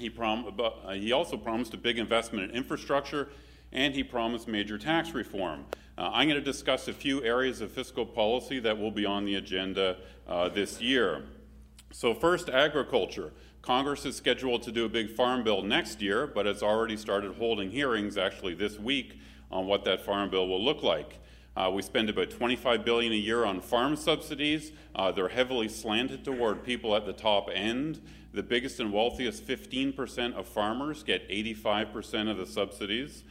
He, 0.00 0.10
prom- 0.10 0.58
uh, 0.58 0.92
he 0.92 1.12
also 1.12 1.36
promised 1.36 1.74
a 1.74 1.76
big 1.76 1.98
investment 1.98 2.50
in 2.50 2.56
infrastructure, 2.56 3.28
and 3.70 3.94
he 3.94 4.02
promised 4.02 4.48
major 4.48 4.78
tax 4.78 5.12
reform. 5.12 5.66
Uh, 5.96 6.10
I'm 6.12 6.26
going 6.26 6.40
to 6.40 6.44
discuss 6.44 6.88
a 6.88 6.92
few 6.92 7.22
areas 7.22 7.60
of 7.60 7.70
fiscal 7.70 8.06
policy 8.06 8.58
that 8.60 8.78
will 8.78 8.90
be 8.90 9.06
on 9.06 9.24
the 9.24 9.34
agenda 9.34 9.98
this 10.54 10.80
year. 10.80 11.24
So, 11.92 12.14
first, 12.14 12.48
agriculture. 12.48 13.32
Congress 13.62 14.06
is 14.06 14.16
scheduled 14.16 14.62
to 14.62 14.72
do 14.72 14.86
a 14.86 14.88
big 14.88 15.10
farm 15.10 15.44
bill 15.44 15.62
next 15.62 16.00
year, 16.00 16.26
but 16.26 16.46
has 16.46 16.62
already 16.62 16.96
started 16.96 17.34
holding 17.34 17.70
hearings 17.70 18.16
actually 18.16 18.54
this 18.54 18.78
week 18.78 19.20
on 19.50 19.66
what 19.66 19.84
that 19.84 20.04
farm 20.04 20.30
bill 20.30 20.48
will 20.48 20.64
look 20.64 20.82
like. 20.82 21.18
Uh, 21.56 21.70
we 21.70 21.82
spend 21.82 22.08
about 22.08 22.30
25 22.30 22.84
billion 22.84 23.12
a 23.12 23.16
year 23.16 23.44
on 23.44 23.60
farm 23.60 23.96
subsidies. 23.96 24.72
Uh, 24.94 25.12
they're 25.12 25.28
heavily 25.28 25.68
slanted 25.68 26.24
toward 26.24 26.64
people 26.64 26.96
at 26.96 27.04
the 27.04 27.12
top 27.12 27.50
end. 27.52 28.00
The 28.32 28.42
biggest 28.42 28.78
and 28.78 28.92
wealthiest 28.92 29.46
15% 29.46 30.34
of 30.34 30.46
farmers 30.46 31.02
get 31.02 31.28
85% 31.28 32.30
of 32.30 32.36
the 32.36 32.46
subsidies. 32.46 33.24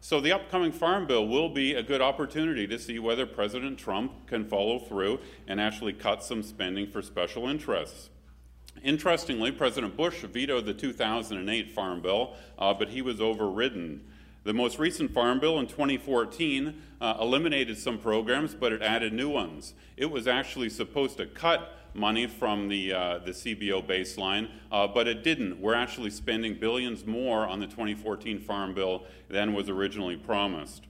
So 0.00 0.20
the 0.20 0.32
upcoming 0.32 0.70
farm 0.70 1.06
bill 1.06 1.26
will 1.26 1.48
be 1.48 1.74
a 1.74 1.82
good 1.82 2.02
opportunity 2.02 2.66
to 2.66 2.78
see 2.78 2.98
whether 2.98 3.26
President 3.26 3.78
Trump 3.78 4.26
can 4.26 4.44
follow 4.44 4.78
through 4.78 5.18
and 5.48 5.60
actually 5.60 5.94
cut 5.94 6.22
some 6.22 6.42
spending 6.42 6.86
for 6.86 7.02
special 7.02 7.48
interests. 7.48 8.10
Interestingly, 8.82 9.50
President 9.50 9.96
Bush 9.96 10.20
vetoed 10.20 10.66
the 10.66 10.74
2008 10.74 11.70
Farm 11.70 12.02
Bill, 12.02 12.34
uh, 12.58 12.74
but 12.74 12.90
he 12.90 13.02
was 13.02 13.20
overridden. 13.20 14.02
The 14.44 14.52
most 14.52 14.78
recent 14.78 15.10
Farm 15.10 15.40
Bill 15.40 15.58
in 15.58 15.66
2014 15.66 16.82
uh, 17.00 17.16
eliminated 17.18 17.78
some 17.78 17.98
programs, 17.98 18.54
but 18.54 18.72
it 18.72 18.82
added 18.82 19.14
new 19.14 19.30
ones. 19.30 19.72
It 19.96 20.10
was 20.10 20.26
actually 20.26 20.68
supposed 20.68 21.16
to 21.16 21.26
cut 21.26 21.78
money 21.94 22.26
from 22.26 22.68
the, 22.68 22.92
uh, 22.92 23.18
the 23.18 23.30
CBO 23.30 23.86
baseline, 23.86 24.50
uh, 24.70 24.86
but 24.86 25.08
it 25.08 25.22
didn't. 25.22 25.60
We're 25.60 25.74
actually 25.74 26.10
spending 26.10 26.54
billions 26.54 27.06
more 27.06 27.46
on 27.46 27.60
the 27.60 27.66
2014 27.66 28.40
Farm 28.40 28.74
Bill 28.74 29.04
than 29.28 29.52
was 29.54 29.68
originally 29.68 30.16
promised. 30.16 30.86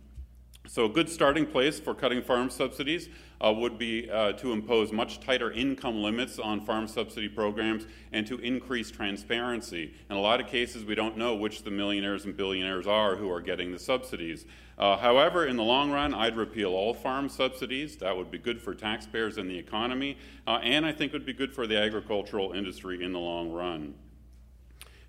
So, 0.67 0.87
a 0.87 0.89
good 0.89 1.11
starting 1.11 1.45
place 1.45 1.79
for 1.79 1.95
cutting 1.95 2.23
farm 2.23 2.49
subsidies 2.49 3.11
uh, 3.45 3.53
would 3.53 3.77
be 3.77 4.11
uh, 4.11 4.33
to 4.33 4.53
impose 4.53 4.93
much 4.93 5.21
tighter 5.21 5.53
income 5.53 6.03
limits 6.03 6.39
on 6.39 6.65
farm 6.65 6.89
subsidy 6.89 7.29
programs 7.29 7.85
and 8.13 8.27
to 8.27 8.39
increase 8.39 8.91
transparency. 8.91 9.93
In 10.09 10.17
a 10.17 10.21
lot 10.21 10.41
of 10.41 10.47
cases, 10.47 10.87
we 10.87 10.95
don't 10.95 11.19
know 11.19 11.35
which 11.35 11.65
the 11.65 11.71
millionaires 11.71 12.25
and 12.25 12.35
billionaires 12.35 12.87
are 12.87 13.17
who 13.17 13.31
are 13.31 13.43
getting 13.43 13.73
the 13.73 13.79
subsidies. 13.79 14.47
Uh, 14.79 14.97
however, 14.97 15.47
in 15.47 15.57
the 15.57 15.63
long 15.63 15.91
run, 15.91 16.13
I'd 16.13 16.37
repeal 16.37 16.73
all 16.73 16.95
farm 16.95 17.29
subsidies. 17.29 17.97
That 17.99 18.17
would 18.17 18.31
be 18.31 18.39
good 18.39 18.61
for 18.61 18.75
taxpayers 18.75 19.39
and 19.39 19.49
the 19.49 19.59
economy, 19.59 20.19
uh, 20.47 20.59
and 20.63 20.85
I 20.85 20.93
think 20.93 21.13
it 21.13 21.17
would 21.17 21.27
be 21.27 21.33
good 21.33 21.53
for 21.53 21.67
the 21.67 21.79
agricultural 21.79 22.53
industry 22.53 23.03
in 23.03 23.13
the 23.13 23.21
long 23.21 23.53
run. 23.53 23.95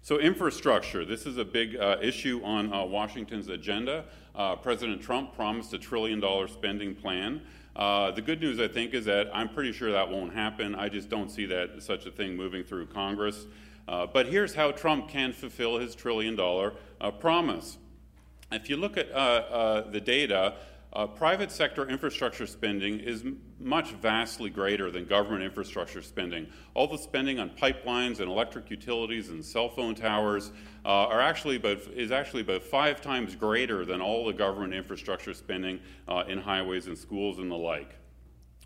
So, 0.01 0.19
infrastructure. 0.19 1.03
This 1.03 1.25
is 1.25 1.37
a 1.37 1.45
big 1.45 1.77
uh, 1.77 1.97
issue 1.99 2.39
on 2.43 2.71
uh, 2.71 2.85
Washington's 2.85 3.49
agenda. 3.49 4.05
Uh, 4.35 4.55
President 4.55 5.01
Trump 5.01 5.35
promised 5.35 5.73
a 5.73 5.79
trillion 5.79 6.19
dollar 6.19 6.47
spending 6.47 6.93
plan. 6.93 7.41
Uh, 7.75 8.11
the 8.11 8.21
good 8.21 8.39
news, 8.39 8.59
I 8.59 8.67
think, 8.67 8.93
is 8.93 9.05
that 9.05 9.29
I'm 9.33 9.49
pretty 9.49 9.71
sure 9.71 9.91
that 9.91 10.09
won't 10.09 10.33
happen. 10.33 10.75
I 10.75 10.89
just 10.89 11.09
don't 11.09 11.29
see 11.29 11.45
that 11.47 11.81
such 11.81 12.05
a 12.05 12.11
thing 12.11 12.35
moving 12.35 12.63
through 12.63 12.85
Congress. 12.85 13.47
Uh, 13.87 14.05
but 14.05 14.27
here's 14.27 14.53
how 14.53 14.71
Trump 14.71 15.09
can 15.09 15.33
fulfill 15.33 15.79
his 15.79 15.95
trillion 15.95 16.35
dollar 16.35 16.73
uh, 17.01 17.11
promise. 17.11 17.77
If 18.55 18.69
you 18.69 18.77
look 18.77 18.97
at 18.97 19.09
the 19.09 20.01
data, 20.01 20.55
uh, 20.95 21.05
private 21.05 21.51
sector 21.51 21.89
infrastructure 21.89 22.47
spending 22.47 23.01
is 23.01 23.21
m- 23.21 23.41
much 23.59 23.91
vastly 23.91 24.49
greater 24.49 24.89
than 24.89 25.05
government 25.05 25.43
infrastructure 25.43 26.01
spending. 26.01 26.47
All 26.73 26.87
the 26.87 26.97
spending 26.97 27.37
on 27.37 27.49
pipelines 27.49 28.21
and 28.21 28.29
electric 28.31 28.69
utilities 28.71 29.27
and 29.27 29.43
cell 29.43 29.67
phone 29.67 29.93
towers 29.93 30.51
uh, 30.85 30.87
are 30.87 31.19
actually 31.19 31.57
about, 31.57 31.79
is 31.93 32.11
actually 32.11 32.43
about 32.43 32.63
five 32.63 33.01
times 33.01 33.35
greater 33.35 33.83
than 33.83 33.99
all 34.01 34.25
the 34.25 34.31
government 34.33 34.73
infrastructure 34.73 35.33
spending 35.33 35.81
uh, 36.07 36.23
in 36.29 36.37
highways 36.37 36.87
and 36.87 36.97
schools 36.97 37.39
and 37.39 37.51
the 37.51 37.55
like. 37.55 37.97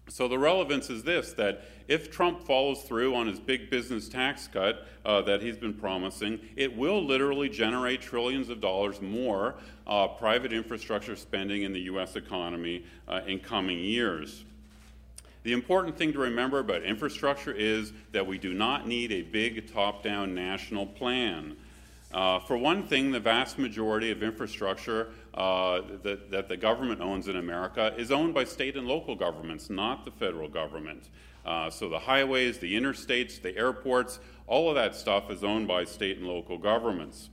So 0.10 0.28
the 0.28 0.40
relevance 0.40 0.90
is 0.90 1.04
this 1.04 1.34
that 1.34 1.62
if 1.88 2.12
Trump 2.12 2.44
follows 2.44 2.82
through 2.82 3.16
on 3.16 3.28
his 3.28 3.40
big 3.40 3.70
business 3.70 4.10
tax 4.10 4.48
cut 4.48 4.88
uh, 5.06 5.22
that 5.22 5.42
he's 5.42 5.58
been 5.58 5.74
promising, 5.74 6.40
it 6.56 6.76
will 6.76 7.04
literally 7.04 7.48
generate 7.48 8.02
trillions 8.02 8.50
of 8.50 8.60
dollars 8.60 9.02
more 9.02 9.56
uh, 9.86 10.08
private 10.08 10.52
infrastructure 10.52 11.16
spending 11.16 11.62
in 11.64 11.74
the 11.74 11.82
U.S. 11.82 12.16
economy 12.16 12.86
uh, 13.08 13.22
in 13.28 13.40
coming 13.40 13.80
years. 13.80 14.44
The 15.44 15.54
important 15.54 15.98
thing 15.98 16.12
to 16.14 16.20
remember 16.20 16.60
about 16.60 16.84
infrastructure 16.84 17.54
is 17.54 17.94
that 18.12 18.26
we 18.26 18.38
do 18.38 18.54
not 18.54 18.88
need 18.88 19.12
a 19.12 19.22
big 19.22 19.72
top 19.72 20.04
down 20.04 20.36
national 20.36 20.86
plan. 20.86 21.56
Uh, 22.12 22.40
for 22.40 22.58
one 22.58 22.84
thing, 22.84 23.12
the 23.12 23.20
vast 23.20 23.60
majority 23.60 24.10
of 24.10 24.24
infrastructure 24.24 25.12
uh, 25.36 25.82
that, 26.02 26.32
that, 26.32 26.50
the 26.50 26.58
government 26.58 27.02
owns 27.02 27.28
in 27.28 27.38
America 27.38 27.94
is 27.98 28.12
owned 28.12 28.34
by 28.34 28.44
state 28.44 28.76
and 28.76 28.88
local 28.88 29.16
governments, 29.16 29.70
not 29.70 30.06
the 30.06 30.12
federal 30.12 30.50
government. 30.50 31.10
Uh, 31.46 31.70
so 31.70 31.88
the 31.88 32.00
highways, 32.00 32.58
the 32.58 32.76
interstates, 32.76 33.40
the 33.40 33.56
airports, 33.56 34.20
all 34.48 34.70
of 34.70 34.76
that 34.76 34.96
stuff 34.96 35.30
is 35.30 35.44
owned 35.44 35.68
by 35.68 35.84
state 35.84 36.18
and 36.18 36.28
local 36.28 36.58
governments. 36.58 37.30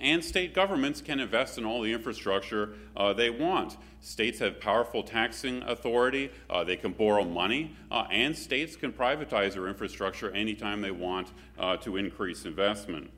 And 0.00 0.24
state 0.24 0.54
governments 0.54 1.00
can 1.00 1.20
invest 1.20 1.58
in 1.58 1.64
all 1.64 1.82
the 1.82 1.92
infrastructure 1.92 2.74
uh, 2.96 3.12
they 3.12 3.30
want. 3.30 3.76
States 4.00 4.40
have 4.40 4.58
powerful 4.58 5.02
taxing 5.02 5.62
authority, 5.62 6.30
uh, 6.50 6.64
they 6.64 6.76
can 6.76 6.92
borrow 6.92 7.24
money, 7.24 7.76
uh, 7.90 8.06
and 8.10 8.36
states 8.36 8.74
can 8.74 8.92
privatize 8.92 9.52
their 9.52 9.68
infrastructure 9.68 10.30
anytime 10.32 10.80
they 10.80 10.90
want 10.90 11.30
uh, 11.58 11.76
to 11.76 11.96
increase 11.96 12.44
investment. 12.44 13.10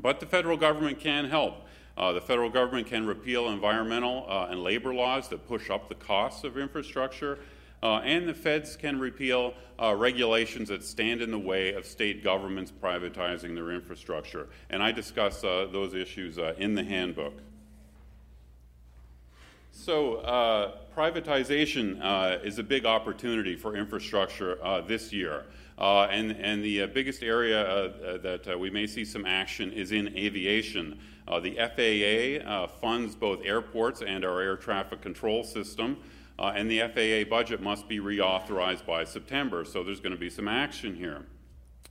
But 0.00 0.20
the 0.20 0.26
federal 0.26 0.56
government 0.56 1.00
can 1.00 1.24
help. 1.26 1.66
Uh, 1.96 2.12
the 2.12 2.20
federal 2.20 2.48
government 2.48 2.86
can 2.86 3.06
repeal 3.06 3.48
environmental 3.48 4.24
uh, 4.28 4.46
and 4.50 4.62
labor 4.62 4.94
laws 4.94 5.28
that 5.28 5.48
push 5.48 5.68
up 5.68 5.88
the 5.88 5.96
costs 5.96 6.44
of 6.44 6.56
infrastructure. 6.56 7.40
Uh, 7.82 7.96
and 7.98 8.28
the 8.28 8.34
feds 8.34 8.76
can 8.76 9.00
repeal 9.00 9.54
uh, 9.80 9.94
regulations 9.94 10.68
that 10.68 10.84
stand 10.84 11.20
in 11.20 11.30
the 11.30 11.38
way 11.38 11.74
of 11.74 11.84
state 11.84 12.22
governments 12.22 12.72
privatizing 12.82 13.54
their 13.54 13.72
infrastructure. 13.72 14.48
And 14.70 14.82
I 14.82 14.92
discuss 14.92 15.42
uh, 15.42 15.68
those 15.72 15.94
issues 15.94 16.38
uh, 16.38 16.54
in 16.58 16.74
the 16.74 16.84
handbook. 16.84 17.34
So, 19.72 20.22
privatization 20.96 22.44
is 22.44 22.58
a 22.58 22.64
big 22.64 22.84
opportunity 22.84 23.54
for 23.54 23.76
infrastructure 23.76 24.58
this 24.88 25.12
year. 25.12 25.44
Uh, 25.78 26.08
and, 26.10 26.32
and 26.32 26.64
the 26.64 26.82
uh, 26.82 26.86
biggest 26.88 27.22
area 27.22 27.62
uh, 27.62 28.18
that 28.18 28.58
we 28.58 28.68
may 28.68 28.86
see 28.86 29.04
some 29.04 29.24
action 29.24 29.72
is 29.72 29.92
in 29.92 30.08
aviation. 30.16 30.98
the 31.42 31.54
FAA 31.54 32.66
funds 32.80 33.14
both 33.14 33.44
airports 33.44 34.02
and 34.02 34.24
our 34.24 34.40
air 34.40 34.56
traffic 34.56 35.00
control 35.00 35.44
system. 35.44 35.96
Uh, 36.38 36.52
and 36.54 36.70
the 36.70 36.80
FAA 36.80 37.28
budget 37.28 37.60
must 37.60 37.88
be 37.88 37.98
reauthorized 37.98 38.86
by 38.86 39.02
September, 39.04 39.64
so 39.64 39.82
there's 39.82 40.00
going 40.00 40.12
to 40.12 40.18
be 40.18 40.30
some 40.30 40.46
action 40.46 40.94
here. 40.94 41.26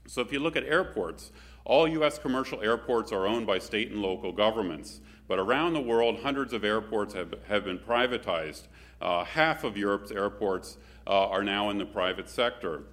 So 0.06 0.22
if 0.22 0.32
you 0.32 0.40
look 0.40 0.56
at 0.56 0.64
airports, 0.64 1.32
all 1.66 1.86
U.S. 1.86 2.18
commercial 2.18 2.62
airports 2.62 3.12
are 3.12 3.26
owned 3.26 3.46
by 3.46 3.58
state 3.58 3.90
and 3.90 4.00
local 4.00 4.32
governments, 4.32 5.00
but 5.28 5.38
around 5.38 5.74
the 5.74 5.82
world, 5.82 6.20
hundreds 6.22 6.54
of 6.54 6.64
airports 6.64 7.12
have, 7.12 7.34
have 7.46 7.64
been 7.64 7.78
privatized. 7.78 8.68
Uh, 9.02 9.22
half 9.24 9.64
of 9.64 9.76
Europe's 9.76 10.10
airports 10.10 10.78
uh, 11.06 11.28
are 11.28 11.44
now 11.44 11.68
in 11.68 11.76
the 11.76 11.84
private 11.84 12.30
sector. 12.30 12.84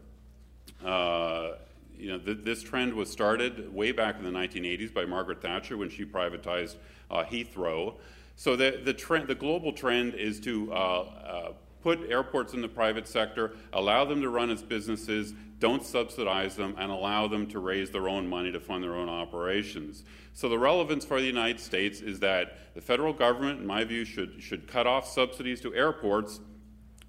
Uh, 0.84 1.52
you 1.98 2.12
know, 2.12 2.20
th- 2.20 2.40
this 2.44 2.62
trend 2.64 2.94
was 2.94 3.10
started 3.10 3.74
way 3.74 3.92
back 3.92 4.18
in 4.18 4.24
the 4.24 4.32
1980s 4.32 4.94
by 4.94 5.06
Margaret 5.06 5.42
Thatcher 5.42 5.78
when 5.78 5.90
she 5.90 6.06
privatized 6.06 6.76
uh, 7.10 7.24
Heathrow. 7.24 7.96
So 8.36 8.56
the, 8.56 8.82
the, 8.84 8.94
trend, 8.94 9.28
the 9.28 9.36
global 9.36 9.72
trend 9.72 10.16
is 10.16 10.40
to 10.42 10.74
uh, 10.74 10.76
uh, 10.76 11.52
put 11.82 12.10
airports 12.10 12.54
in 12.54 12.62
the 12.62 12.68
private 12.68 13.08
sector, 13.08 13.54
allow 13.72 14.04
them 14.06 14.22
to 14.22 14.30
run 14.30 14.50
as 14.50 14.62
businesses, 14.62 15.34
don't 15.60 15.86
subsidize 15.86 16.56
them, 16.56 16.76
and 16.78 16.92
allow 16.92 17.28
them 17.28 17.48
to 17.48 17.60
raise 17.60 17.92
their 17.92 18.10
own 18.10 18.28
money 18.28 18.52
to 18.52 18.60
fund 18.60 18.84
their 18.84 18.96
own 18.96 19.08
operations. 19.08 20.04
So 20.34 20.50
the 20.50 20.60
relevance 20.60 21.06
for 21.06 21.22
the 21.22 21.28
United 21.28 21.62
States 21.62 22.02
is 22.02 22.20
that 22.20 22.74
the 22.76 22.82
federal 22.82 23.14
government, 23.14 23.62
in 23.62 23.68
my 23.68 23.86
view, 23.86 24.04
should, 24.04 24.42
should 24.42 24.68
cut 24.68 24.86
off 24.86 25.08
subsidies 25.08 25.62
to 25.62 25.74
airports 25.74 26.42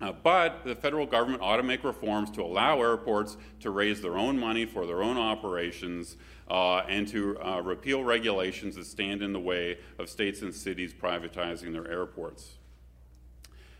uh, 0.00 0.12
but 0.12 0.64
the 0.64 0.74
federal 0.74 1.06
government 1.06 1.42
ought 1.42 1.56
to 1.56 1.62
make 1.62 1.82
reforms 1.82 2.30
to 2.30 2.42
allow 2.42 2.80
airports 2.80 3.36
to 3.60 3.70
raise 3.70 4.02
their 4.02 4.18
own 4.18 4.38
money 4.38 4.66
for 4.66 4.86
their 4.86 5.02
own 5.02 5.16
operations 5.16 6.16
uh, 6.50 6.78
and 6.88 7.08
to 7.08 7.38
uh, 7.40 7.60
repeal 7.62 8.04
regulations 8.04 8.76
that 8.76 8.84
stand 8.84 9.22
in 9.22 9.32
the 9.32 9.40
way 9.40 9.78
of 9.98 10.08
states 10.08 10.42
and 10.42 10.54
cities 10.54 10.92
privatizing 10.92 11.72
their 11.72 11.88
airports. 11.90 12.55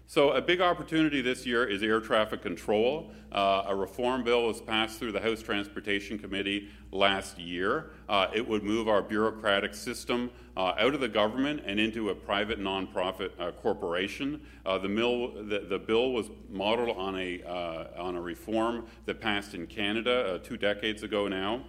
So, 0.09 0.31
a 0.31 0.41
big 0.41 0.61
opportunity 0.61 1.21
this 1.21 1.45
year 1.45 1.65
is 1.65 1.83
air 1.83 2.01
traffic 2.01 2.41
control. 2.41 3.11
Uh, 3.33 3.65
a 3.67 3.75
reform 3.75 4.23
bill 4.23 4.47
was 4.47 4.61
passed 4.61 5.01
through 5.01 5.11
the 5.11 5.21
House 5.21 5.43
Transportation 5.43 6.17
Committee 6.17 6.69
last 6.93 7.41
year. 7.41 7.91
Uh, 8.09 8.29
it 8.33 8.47
would 8.47 8.63
move 8.63 8.87
our 8.87 9.03
bureaucratic 9.03 9.75
system 9.75 10.31
uh, 10.57 10.75
out 10.79 10.95
of 10.95 11.01
the 11.01 11.09
government 11.09 11.65
and 11.67 11.81
into 11.81 12.11
a 12.11 12.15
private 12.15 12.61
nonprofit 12.61 13.33
uh, 13.41 13.51
corporation. 13.51 14.41
Uh, 14.65 14.79
the, 14.79 14.89
mill, 14.89 15.33
the, 15.43 15.67
the, 15.69 15.79
bill 15.79 16.13
was 16.13 16.31
modeled 16.49 16.97
on 16.97 17.19
a, 17.19 17.43
uh, 17.43 18.01
on 18.01 18.15
a 18.15 18.21
reform 18.21 18.87
that 19.07 19.21
passed 19.21 19.55
in 19.55 19.67
Canada 19.67 20.41
two 20.45 20.57
decades 20.57 21.03
ago 21.03 21.27
now. 21.27 21.65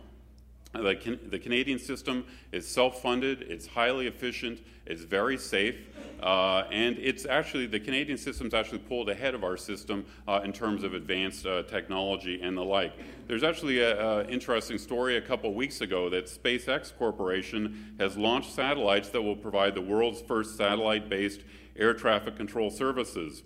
The, 0.73 0.95
can, 0.95 1.19
the, 1.31 1.39
Canadian 1.39 1.79
system 1.79 2.23
is 2.51 2.67
self 2.67 3.01
funded, 3.01 3.41
it's 3.43 3.65
highly 3.65 4.05
efficient, 4.05 4.61
it's 4.85 5.01
very 5.01 5.37
safe, 5.37 5.75
uh, 6.21 6.63
and 6.71 6.97
it's 6.97 7.25
actually 7.25 7.67
the 7.67 7.79
Canadian 7.79 8.17
system's 8.17 8.53
actually 8.53 8.79
pulled 8.79 9.09
ahead 9.09 9.35
of 9.35 9.43
our 9.43 9.57
system 9.57 10.05
uh, 10.27 10.41
in 10.43 10.51
terms 10.51 10.83
of 10.83 10.93
advanced 10.93 11.45
uh, 11.45 11.63
technology 11.63 12.41
and 12.41 12.57
the 12.57 12.63
like. 12.63 12.93
There's 13.27 13.43
actually 13.43 13.81
an 13.83 14.29
interesting 14.29 14.77
story 14.77 15.17
a 15.17 15.21
couple 15.21 15.53
weeks 15.53 15.81
ago 15.81 16.09
that 16.09 16.25
SpaceX 16.25 16.95
Corporation 16.97 17.95
has 17.99 18.17
launched 18.17 18.53
satellites 18.53 19.09
that 19.09 19.21
will 19.21 19.35
provide 19.35 19.75
the 19.75 19.81
world's 19.81 20.21
first 20.21 20.57
satellite 20.57 21.09
based 21.09 21.41
air 21.77 21.93
traffic 21.93 22.35
control 22.35 22.69
services. 22.69 23.43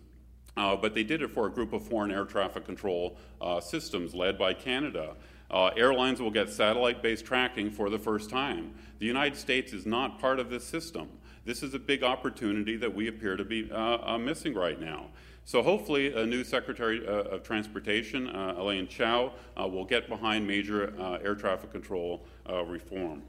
Uh, 0.58 0.76
but 0.76 0.94
they 0.94 1.04
did 1.04 1.22
it 1.22 1.32
for 1.32 1.48
a 1.48 1.50
group 1.50 1.74
of 1.74 1.86
foreign 1.88 2.12
air 2.12 2.26
traffic 2.26 2.66
control 2.66 3.18
uh, 3.40 3.60
systems 3.60 4.14
led 4.14 4.38
by 4.38 4.54
Canada. 4.54 5.16
Uh, 5.50 5.68
airlines 5.78 6.22
will 6.22 6.32
get 6.32 6.50
satellite 6.50 7.02
based 7.02 7.26
tracking 7.26 7.72
for 7.72 7.90
the 7.90 8.00
first 8.00 8.30
time. 8.30 8.74
The 9.00 9.06
United 9.06 9.38
States 9.38 9.74
is 9.74 9.86
not 9.86 10.20
part 10.20 10.40
of 10.40 10.50
this 10.50 10.66
system. 10.66 11.10
This 11.44 11.64
is 11.64 11.74
a 11.74 11.80
big 11.80 12.04
opportunity 12.04 12.78
that 12.78 12.94
we 12.94 13.08
appear 13.08 13.36
to 13.36 13.44
be 13.44 13.70
uh, 13.72 13.98
uh, 14.04 14.18
missing 14.18 14.54
right 14.54 14.80
now. 14.80 15.08
So 15.44 15.64
hopefully, 15.64 16.14
a 16.14 16.24
new 16.24 16.44
Secretary 16.44 17.06
uh, 17.06 17.12
of 17.12 17.44
Transportation, 17.44 18.28
uh, 18.28 18.56
Elaine 18.58 18.88
Chao, 18.88 19.34
uh, 19.60 19.68
will 19.68 19.86
get 19.86 20.08
behind 20.08 20.46
major 20.46 20.94
air 21.24 21.34
traffic 21.34 21.72
control 21.72 22.26
reform. 22.68 23.24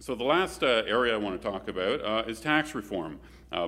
So 0.00 0.16
the 0.16 0.24
last 0.24 0.64
area 0.64 1.14
I 1.14 1.16
want 1.16 1.40
to 1.40 1.48
talk 1.48 1.68
about 1.68 2.28
is 2.28 2.40
tax 2.40 2.74
reform. 2.74 3.20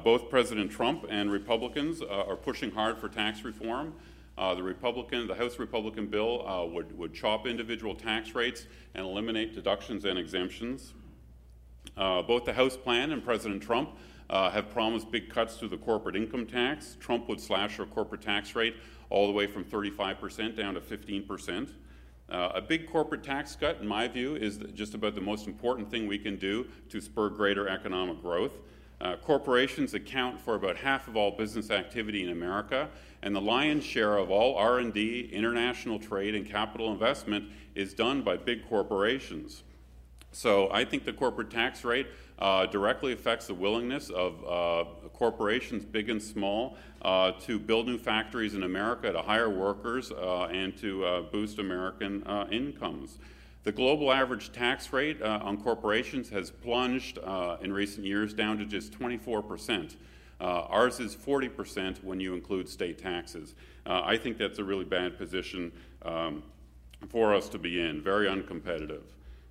both 0.02 0.28
President 0.28 0.70
Trump 0.70 1.06
and 1.08 1.30
Republicans 1.30 2.02
are 2.02 2.36
pushing 2.36 2.72
hard 2.72 2.98
for 2.98 3.08
tax 3.08 3.44
reform. 3.44 3.94
Uh, 4.38 4.54
the 4.54 4.62
Republican, 4.62 5.26
the 5.26 5.34
House 5.34 5.58
Republican 5.58 6.06
bill 6.06 6.46
uh, 6.46 6.64
would, 6.66 6.96
would 6.98 7.14
chop 7.14 7.46
individual 7.46 7.94
tax 7.94 8.34
rates 8.34 8.66
and 8.94 9.06
eliminate 9.06 9.54
deductions 9.54 10.04
and 10.04 10.18
exemptions. 10.18 10.92
Uh, 11.96 12.22
both 12.22 12.44
the 12.44 12.52
House 12.52 12.76
plan 12.76 13.12
and 13.12 13.24
President 13.24 13.62
Trump 13.62 13.90
uh, 14.28 14.50
have 14.50 14.70
promised 14.70 15.10
big 15.10 15.28
cuts 15.28 15.56
to 15.56 15.68
the 15.68 15.76
corporate 15.76 16.16
income 16.16 16.46
tax. 16.46 16.96
Trump 17.00 17.28
would 17.28 17.40
slash 17.40 17.78
our 17.78 17.86
corporate 17.86 18.20
tax 18.20 18.54
rate 18.54 18.76
all 19.08 19.26
the 19.26 19.32
way 19.32 19.46
from 19.46 19.64
35% 19.64 20.56
down 20.56 20.74
to 20.74 20.80
15%. 20.80 21.70
Uh, 22.28 22.50
a 22.54 22.60
big 22.60 22.90
corporate 22.90 23.22
tax 23.22 23.54
cut, 23.54 23.78
in 23.80 23.86
my 23.86 24.08
view, 24.08 24.34
is 24.34 24.58
just 24.74 24.94
about 24.94 25.14
the 25.14 25.20
most 25.20 25.46
important 25.46 25.88
thing 25.88 26.08
we 26.08 26.18
can 26.18 26.36
do 26.36 26.66
to 26.88 27.00
spur 27.00 27.28
greater 27.28 27.68
economic 27.68 28.20
growth. 28.20 28.52
Uh, 29.00 29.14
corporations 29.16 29.94
account 29.94 30.40
for 30.40 30.54
about 30.54 30.76
half 30.76 31.06
of 31.06 31.16
all 31.16 31.30
business 31.30 31.70
activity 31.70 32.24
in 32.24 32.30
America, 32.30 32.88
and 33.22 33.34
the 33.34 33.40
lion's 33.40 33.84
share 33.84 34.16
of 34.16 34.30
all 34.30 34.56
R&D, 34.56 35.30
international 35.32 35.98
trade, 35.98 36.34
and 36.34 36.46
capital 36.46 36.90
investment 36.90 37.44
is 37.74 37.94
done 37.94 38.22
by 38.22 38.36
big 38.36 38.66
corporations. 38.68 39.62
So 40.36 40.68
I 40.70 40.84
think 40.84 41.06
the 41.06 41.14
corporate 41.14 41.50
tax 41.50 41.82
rate 41.82 42.08
uh, 42.38 42.66
directly 42.66 43.14
affects 43.14 43.46
the 43.46 43.54
willingness 43.54 44.10
of 44.10 44.34
uh, 44.44 44.84
corporations, 45.14 45.86
big 45.86 46.10
and 46.10 46.22
small, 46.22 46.76
uh, 47.00 47.32
to 47.46 47.58
build 47.58 47.86
new 47.86 47.96
factories 47.96 48.52
in 48.52 48.62
America, 48.62 49.10
to 49.10 49.22
hire 49.22 49.48
workers, 49.48 50.12
uh, 50.12 50.44
and 50.52 50.76
to 50.76 51.02
uh, 51.06 51.22
boost 51.22 51.58
American 51.58 52.22
incomes. 52.52 53.18
The 53.62 53.72
global 53.72 54.12
average 54.12 54.52
tax 54.52 54.92
rate 54.92 55.22
uh, 55.22 55.40
on 55.42 55.56
corporations 55.56 56.28
has 56.28 56.50
plunged 56.50 57.18
uh, 57.24 57.56
in 57.62 57.72
recent 57.72 58.04
years 58.04 58.34
down 58.34 58.58
to 58.58 58.66
just 58.66 58.92
24%. 58.92 59.96
Uh, 60.38 60.44
ours 60.44 61.00
is 61.00 61.16
40% 61.16 62.04
when 62.04 62.20
you 62.20 62.34
include 62.34 62.68
state 62.68 62.98
taxes. 62.98 63.54
Uh, 63.86 64.02
I 64.04 64.18
think 64.18 64.36
that's 64.36 64.58
a 64.58 64.64
really 64.64 64.84
bad 64.84 65.16
position 65.16 65.72
um, 66.02 66.42
for 67.08 67.34
us 67.34 67.48
to 67.48 67.58
be 67.58 67.80
in, 67.80 68.02
very 68.02 68.26
uncompetitive. 68.26 69.00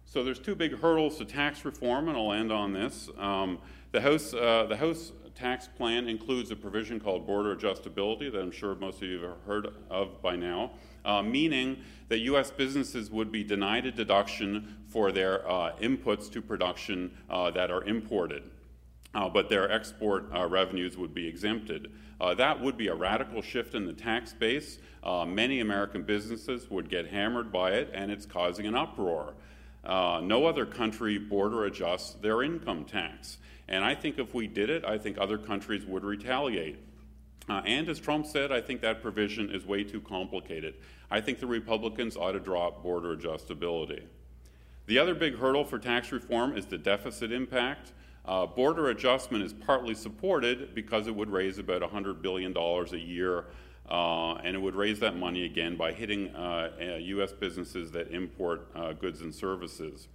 So 0.06 0.24
there's 0.24 0.39
two 0.39 0.56
big 0.56 0.80
hurdles 0.80 1.18
to 1.18 1.26
tax 1.26 1.65
reform, 1.65 2.08
and 2.08 2.18
I'll 2.18 2.32
end 2.32 2.52
on 2.52 2.74
this. 2.74 3.10
Um, 3.18 3.60
the 3.91 4.02
House, 4.02 4.34
uh, 4.34 4.65
the 4.70 4.78
House 4.78 5.12
tax 5.36 5.68
plan 5.68 6.08
includes 6.08 6.52
a 6.52 6.56
provision 6.56 7.00
called 7.00 7.28
border 7.28 7.56
adjustability 7.56 8.32
that 8.32 8.39
I'm 8.39 8.52
sure 8.52 8.76
most 8.76 9.02
of 9.02 9.10
you 9.10 9.22
have 9.22 9.38
heard 9.46 9.68
of 9.89 10.22
by 10.22 10.36
now 10.36 10.72
uh, 11.06 11.22
meaning 11.22 11.78
that 12.10 12.20
U.S. 12.20 12.52
businesses 12.52 13.10
would 13.12 13.32
be 13.32 13.44
denied 13.44 13.86
a 13.86 13.91
deduction 13.91 14.76
for 14.88 15.12
their 15.12 15.50
uh, 15.50 15.76
inputs 15.78 16.32
to 16.32 16.41
production 16.41 17.15
uh, 17.30 17.52
that 17.52 17.72
are 17.72 17.84
imported. 17.84 18.44
Uh, 19.13 19.30
but 19.30 19.48
their 19.48 19.72
export 19.72 20.26
uh, 20.36 20.46
revenues 20.46 20.98
would 20.98 21.13
be 21.13 21.26
exempted. 21.26 21.91
Uh, 22.20 22.34
that 22.34 22.60
would 22.60 22.76
be 22.76 22.88
a 22.88 22.96
radical 22.96 23.41
shift 23.41 23.74
in 23.74 23.86
the 23.86 23.94
tax 23.94 24.34
base. 24.34 24.80
many 25.28 25.62
American 25.62 26.04
businesses 26.04 26.70
would 26.70 26.89
get 26.89 27.08
hammered 27.08 27.52
by 27.52 27.72
it, 27.72 27.89
and 27.94 28.12
it's 28.12 28.26
causing 28.26 28.65
an 28.65 28.76
uproar. 28.76 29.34
No 29.86 30.45
other 30.45 30.65
country 30.65 31.17
border 31.17 31.65
adjusts 31.65 32.13
their 32.15 32.43
income 32.43 32.86
tax. 32.86 33.38
And 33.67 33.84
I 33.84 33.95
think 33.95 34.19
if 34.19 34.34
we 34.34 34.48
did 34.48 34.69
it, 34.69 34.86
I 34.86 34.98
think 34.98 35.17
other 35.17 35.38
countries 35.38 35.86
would 35.86 36.04
retaliate. 36.04 36.78
Uh, 37.48 37.62
and 37.65 37.88
as 37.89 38.00
Trump 38.00 38.26
said, 38.26 38.52
I 38.52 38.62
think 38.62 38.82
that 38.82 39.02
provision 39.02 39.52
is 39.52 39.65
way 39.65 39.84
too 39.84 40.02
complicated. 40.02 40.76
I 41.12 41.21
think 41.21 41.39
the 41.39 41.48
Republicans 41.48 42.17
ought 42.17 42.32
to 42.32 42.39
drop 42.39 42.82
border 42.82 43.15
adjustability. 43.15 44.04
The 44.88 45.00
other 45.00 45.15
big 45.15 45.38
hurdle 45.38 45.63
for 45.63 45.80
tax 45.80 46.12
reform 46.12 46.58
is 46.58 46.65
the 46.65 46.78
deficit 46.78 47.32
impact. 47.32 47.93
Uh, 48.24 48.45
border 48.45 48.89
adjustment 48.89 49.43
is 49.43 49.54
partly 49.54 49.93
supported 49.93 50.74
because 50.74 51.08
it 51.08 51.15
would 51.15 51.30
raise 51.30 51.60
about 51.60 51.82
$100 51.82 52.21
billion 52.21 52.56
a 52.58 52.98
year, 52.98 53.45
uh, 53.89 54.36
and 54.36 54.56
it 54.56 54.60
would 54.60 54.76
raise 54.76 55.00
that 55.00 55.15
money 55.15 55.45
again 55.45 55.76
by 55.76 55.91
hitting 55.91 56.30
uh, 56.36 56.98
U.S. 57.00 57.32
businesses 57.32 57.91
that 57.91 58.12
import 58.12 58.67
uh, 58.76 58.93
goods 58.93 59.21
and 59.21 59.34
services. 59.34 60.08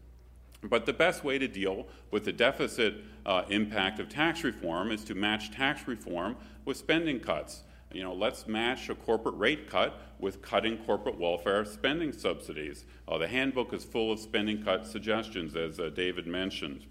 But 0.63 0.85
the 0.87 0.93
best 0.93 1.25
way 1.25 1.39
to 1.39 1.49
deal 1.49 1.87
with 2.11 2.25
the 2.25 2.33
deficit 2.33 2.97
uh, 3.25 3.45
impact 3.49 3.99
of 3.99 4.09
tax 4.09 4.45
reform 4.45 4.91
is 4.91 5.05
to 5.05 5.15
match 5.15 5.51
tax 5.53 5.89
reform 5.89 6.37
with 6.65 6.77
spending 6.77 7.21
cuts. 7.21 7.63
You 7.93 8.05
know, 8.05 8.13
let's 8.13 8.47
match 8.47 8.89
a 8.89 8.95
corporate 8.95 9.37
rate 9.37 9.69
cut 9.69 10.01
with 10.19 10.43
cutting 10.43 10.79
corporate 10.79 11.19
welfare 11.19 11.65
spending 11.65 12.13
subsidies. 12.13 12.85
Uh, 13.09 13.19
the 13.19 13.27
handbook 13.27 13.73
is 13.73 13.85
full 13.85 14.13
of 14.13 14.21
spending 14.21 14.63
cut 14.63 14.87
suggestions, 14.87 15.57
as 15.57 15.81
uh, 15.81 15.89
David 15.89 16.27
mentioned. 16.27 16.85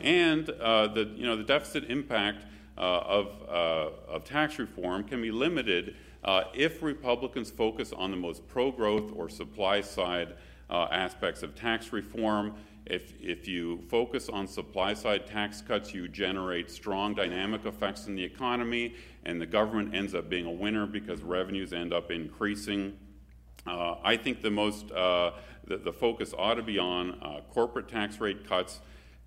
And 0.00 0.48
uh, 0.50 0.88
the, 0.88 1.12
you 1.14 1.26
know, 1.26 1.36
the 1.36 1.44
deficit 1.44 1.84
impact 1.90 2.44
uh, 2.44 2.48
of, 2.82 3.42
uh, 3.48 3.90
of 4.12 4.24
tax 4.24 4.58
reform 4.58 5.04
can 5.04 5.22
be 5.22 5.30
limited 5.30 5.96
uh, 6.24 6.44
if 6.54 6.82
Republicans 6.82 7.50
focus 7.50 7.92
on 7.92 8.10
the 8.10 8.16
most 8.16 8.46
pro 8.48 8.70
growth 8.70 9.12
or 9.14 9.28
supply 9.28 9.80
side 9.80 10.34
aspects 10.70 11.42
of 11.42 11.54
tax 11.54 11.92
reform 11.92 12.54
if, 12.86 13.14
if 13.18 13.48
you 13.48 13.82
focus 13.88 14.28
on 14.28 14.46
supply 14.46 14.92
side 14.92 15.26
tax 15.26 15.62
cuts, 15.62 15.94
you 15.94 16.06
generate 16.06 16.70
strong 16.70 17.14
dynamic 17.14 17.64
effects 17.64 18.06
in 18.06 18.14
the 18.14 18.22
economy, 18.22 18.94
and 19.24 19.40
the 19.40 19.46
government 19.46 19.94
ends 19.94 20.14
up 20.14 20.28
being 20.28 20.44
a 20.44 20.52
winner 20.52 20.86
because 20.86 21.22
revenues 21.22 21.72
end 21.72 21.94
up 21.94 22.10
increasing. 22.10 22.98
Uh, 23.66 23.96
I 24.04 24.18
think 24.18 24.42
the 24.42 24.50
most 24.50 24.90
uh, 24.92 25.32
the, 25.66 25.78
the, 25.78 25.92
focus 25.92 26.34
ought 26.36 26.54
to 26.54 26.62
be 26.62 26.78
on 26.78 27.12
uh, 27.22 27.40
corporate 27.50 27.88
tax 27.88 28.20
rate 28.20 28.46
cuts, 28.46 28.80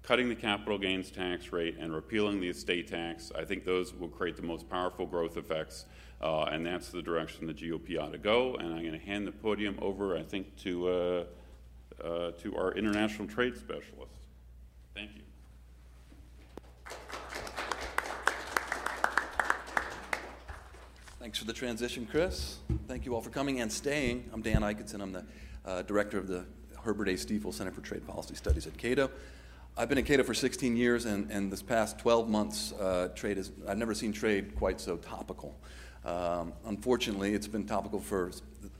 cutting 0.07 0.29
the 0.29 0.35
capital 0.35 0.77
gains 0.77 1.11
tax 1.11 1.51
rate, 1.51 1.75
and 1.77 1.93
repealing 1.93 2.39
the 2.39 2.47
estate 2.47 2.87
tax. 2.87 3.29
I 3.37 3.43
think 3.43 3.65
those 3.65 3.93
will 3.93 4.07
create 4.07 4.37
the 4.37 4.41
most 4.41 4.69
powerful 4.69 5.05
growth 5.05 5.35
effects, 5.35 5.85
uh, 6.21 6.43
and 6.43 6.65
that's 6.65 6.87
the 6.89 7.01
direction 7.01 7.45
the 7.45 7.53
GOP 7.53 8.01
ought 8.01 8.13
to 8.13 8.17
go. 8.17 8.55
And 8.55 8.73
I'm 8.73 8.79
going 8.79 8.97
to 8.97 9.05
hand 9.05 9.27
the 9.27 9.33
podium 9.33 9.77
over, 9.81 10.17
I 10.17 10.23
think, 10.23 10.55
to. 10.63 10.87
Uh, 10.87 11.23
uh, 12.03 12.29
to 12.31 12.55
our 12.55 12.73
international 12.73 13.27
trade 13.27 13.57
specialist. 13.57 14.27
Thank 14.93 15.15
you. 15.15 15.23
Thanks 21.19 21.39
for 21.39 21.45
the 21.45 21.53
transition, 21.53 22.05
Chris. 22.05 22.57
Thank 22.87 23.05
you 23.05 23.15
all 23.15 23.21
for 23.21 23.31
coming 23.31 23.61
and 23.61 23.71
staying. 23.71 24.29
I'm 24.31 24.43
Dan 24.43 24.61
Ikenson. 24.61 25.01
I'm 25.01 25.11
the 25.11 25.25
uh, 25.65 25.81
director 25.81 26.19
of 26.19 26.27
the 26.27 26.45
Herbert 26.83 27.09
A. 27.09 27.17
Stiefel 27.17 27.51
Center 27.51 27.71
for 27.71 27.81
Trade 27.81 28.05
Policy 28.05 28.35
Studies 28.35 28.67
at 28.67 28.77
Cato. 28.77 29.09
I've 29.79 29.89
been 29.89 29.99
at 29.99 30.07
Cato 30.07 30.23
for 30.23 30.33
16 30.33 30.75
years, 30.75 31.05
and, 31.05 31.29
and 31.29 31.51
this 31.51 31.61
past 31.61 31.99
12 31.99 32.27
months, 32.27 32.73
uh, 32.73 33.09
trade 33.13 33.37
is, 33.37 33.51
I've 33.67 33.77
never 33.77 33.93
seen 33.93 34.11
trade 34.11 34.55
quite 34.55 34.81
so 34.81 34.97
topical. 34.97 35.55
Um, 36.03 36.53
unfortunately, 36.65 37.35
it's 37.35 37.47
been 37.47 37.67
topical 37.67 37.99
for 37.99 38.31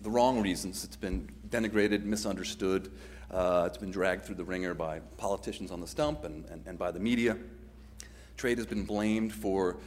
the 0.01 0.09
wrong 0.09 0.41
reasons. 0.41 0.83
It's 0.83 0.95
been 0.95 1.29
denigrated, 1.49 2.03
misunderstood. 2.03 2.91
Uh, 3.29 3.65
it's 3.67 3.77
been 3.77 3.91
dragged 3.91 4.25
through 4.25 4.37
the 4.37 4.43
wringer 4.43 4.73
by 4.73 5.01
politicians 5.17 5.69
on 5.69 5.81
the 5.81 5.87
stump 5.87 6.23
and, 6.23 6.45
and, 6.45 6.63
and 6.65 6.79
by 6.79 6.89
the 6.89 6.99
media. 6.99 7.37
Trade 8.35 8.57
has 8.57 8.65
been 8.65 8.83
blamed 8.83 9.31
for 9.31 9.77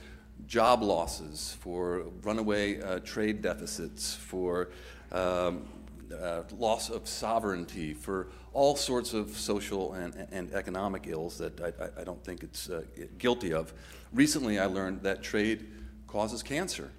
job 0.47 0.81
losses, 0.81 1.57
for 1.59 2.05
runaway 2.23 2.81
uh, 2.83 3.01
trade 3.01 3.43
deficits, 3.43 4.15
for 4.15 4.69
um, 5.11 5.67
uh, 6.13 6.43
loss 6.57 6.91
of 6.91 7.09
sovereignty, 7.09 7.95
for 7.95 8.29
all 8.53 8.77
sorts 8.77 9.13
of 9.15 9.31
social 9.31 9.95
and, 9.95 10.27
and 10.33 10.53
economic 10.53 11.07
ills 11.07 11.39
that 11.39 11.61
I, 11.61 12.01
I 12.01 12.05
don't 12.05 12.23
think 12.25 12.43
it's 12.43 12.69
uh, 12.69 12.83
guilty 13.19 13.53
of. 13.53 13.73
Recently, 14.13 14.59
I 14.59 14.67
learned 14.67 15.03
that 15.03 15.23
trade 15.23 15.67
causes 16.07 16.43
cancer. 16.43 16.91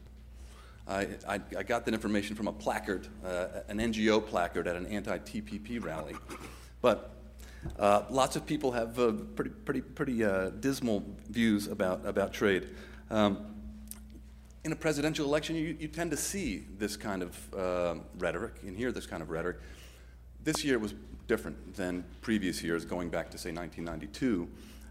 I, 0.87 1.07
I, 1.27 1.39
I 1.57 1.63
got 1.63 1.85
that 1.85 1.93
information 1.93 2.35
from 2.35 2.47
a 2.47 2.53
placard, 2.53 3.07
uh, 3.25 3.47
an 3.67 3.77
NGO 3.77 4.25
placard 4.25 4.67
at 4.67 4.75
an 4.75 4.85
anti 4.87 5.17
TPP 5.19 5.83
rally. 5.83 6.15
But 6.81 7.11
uh, 7.77 8.03
lots 8.09 8.35
of 8.35 8.45
people 8.45 8.71
have 8.71 8.99
uh, 8.99 9.11
pretty, 9.35 9.51
pretty, 9.51 9.81
pretty 9.81 10.23
uh, 10.23 10.49
dismal 10.49 11.03
views 11.29 11.67
about, 11.67 12.05
about 12.05 12.33
trade. 12.33 12.69
Um, 13.09 13.45
in 14.63 14.71
a 14.71 14.75
presidential 14.75 15.25
election, 15.25 15.55
you, 15.55 15.75
you, 15.79 15.87
tend 15.87 16.11
to 16.11 16.17
see 16.17 16.65
this 16.77 16.95
kind 16.95 17.23
of 17.23 17.53
uh, 17.53 17.95
rhetoric 18.19 18.53
and 18.61 18.77
hear 18.77 18.91
this 18.91 19.07
kind 19.07 19.23
of 19.23 19.29
rhetoric. 19.29 19.57
This 20.43 20.63
year 20.63 20.77
was 20.77 20.93
different 21.27 21.75
than 21.75 22.03
previous 22.21 22.61
years, 22.61 22.85
going 22.85 23.09
back 23.09 23.31
to, 23.31 23.37
say, 23.37 23.51
1992. 23.51 24.47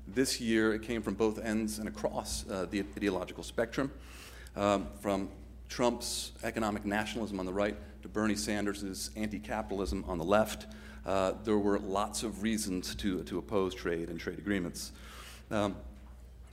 This 0.09 0.40
year, 0.40 0.74
it 0.74 0.83
came 0.83 1.02
from 1.02 1.14
both 1.14 1.38
ends 1.38 1.78
and 1.78 1.87
across 1.87 2.48
uh, 2.48 2.66
the 2.68 2.80
ideological 2.80 3.44
spectrum, 3.44 3.92
um, 4.56 4.88
from 5.00 5.28
Trump's 5.68 6.33
economic 6.42 6.85
nationalism 6.85 7.38
on 7.38 7.46
the 7.46 7.52
right 7.52 7.76
to 8.02 8.09
Bernie 8.09 8.35
Sanders' 8.35 9.11
anti 9.14 9.38
capitalism 9.38 10.04
on 10.09 10.18
the 10.18 10.24
left. 10.24 10.66
Uh, 11.06 11.33
there 11.44 11.59
were 11.59 11.78
lots 11.78 12.24
of 12.24 12.42
reasons 12.42 12.94
to, 12.96 13.22
to 13.24 13.38
oppose 13.38 13.72
trade 13.72 14.09
and 14.09 14.18
trade 14.18 14.38
agreements. 14.38 14.92
Um, 15.50 15.76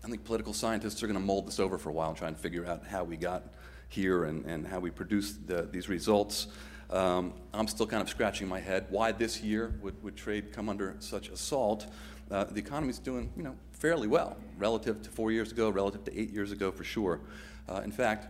I 0.07 0.09
think 0.09 0.23
political 0.23 0.53
scientists 0.53 1.03
are 1.03 1.07
going 1.07 1.19
to 1.19 1.25
mold 1.25 1.47
this 1.47 1.59
over 1.59 1.77
for 1.77 1.89
a 1.89 1.91
while 1.91 2.07
and 2.07 2.17
try 2.17 2.29
and 2.29 2.37
figure 2.37 2.65
out 2.65 2.87
how 2.87 3.03
we 3.03 3.17
got 3.17 3.43
here 3.89 4.23
and, 4.23 4.45
and 4.45 4.65
how 4.65 4.79
we 4.79 4.89
produced 4.89 5.45
the, 5.47 5.67
these 5.69 5.89
results. 5.89 6.47
Um, 6.89 7.33
I'm 7.53 7.67
still 7.67 7.85
kind 7.85 8.01
of 8.01 8.07
scratching 8.07 8.47
my 8.47 8.61
head. 8.61 8.85
Why 8.89 9.11
this 9.11 9.41
year 9.41 9.73
would, 9.81 10.01
would 10.01 10.15
trade 10.15 10.53
come 10.53 10.69
under 10.69 10.95
such 10.99 11.27
assault? 11.27 11.87
Uh, 12.31 12.45
the 12.45 12.57
economy's 12.57 12.99
doing, 12.99 13.33
you 13.35 13.43
know, 13.43 13.53
fairly 13.73 14.07
well 14.07 14.37
relative 14.57 15.01
to 15.01 15.09
four 15.09 15.33
years 15.33 15.51
ago, 15.51 15.69
relative 15.69 16.05
to 16.05 16.17
eight 16.17 16.31
years 16.31 16.53
ago 16.53 16.71
for 16.71 16.85
sure. 16.85 17.19
Uh, 17.67 17.81
in 17.83 17.91
fact, 17.91 18.27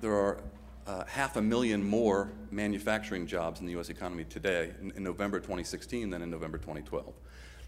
there 0.00 0.14
are 0.14 0.42
uh, 0.86 1.04
half 1.04 1.36
a 1.36 1.42
million 1.42 1.82
more 1.82 2.32
manufacturing 2.50 3.26
jobs 3.26 3.60
in 3.60 3.66
the 3.66 3.72
U.S. 3.72 3.90
economy 3.90 4.24
today 4.24 4.72
in, 4.80 4.90
in, 4.92 5.04
November 5.04 5.38
2016 5.38 6.08
than 6.08 6.22
in 6.22 6.30
November 6.30 6.56
2012. 6.56 7.04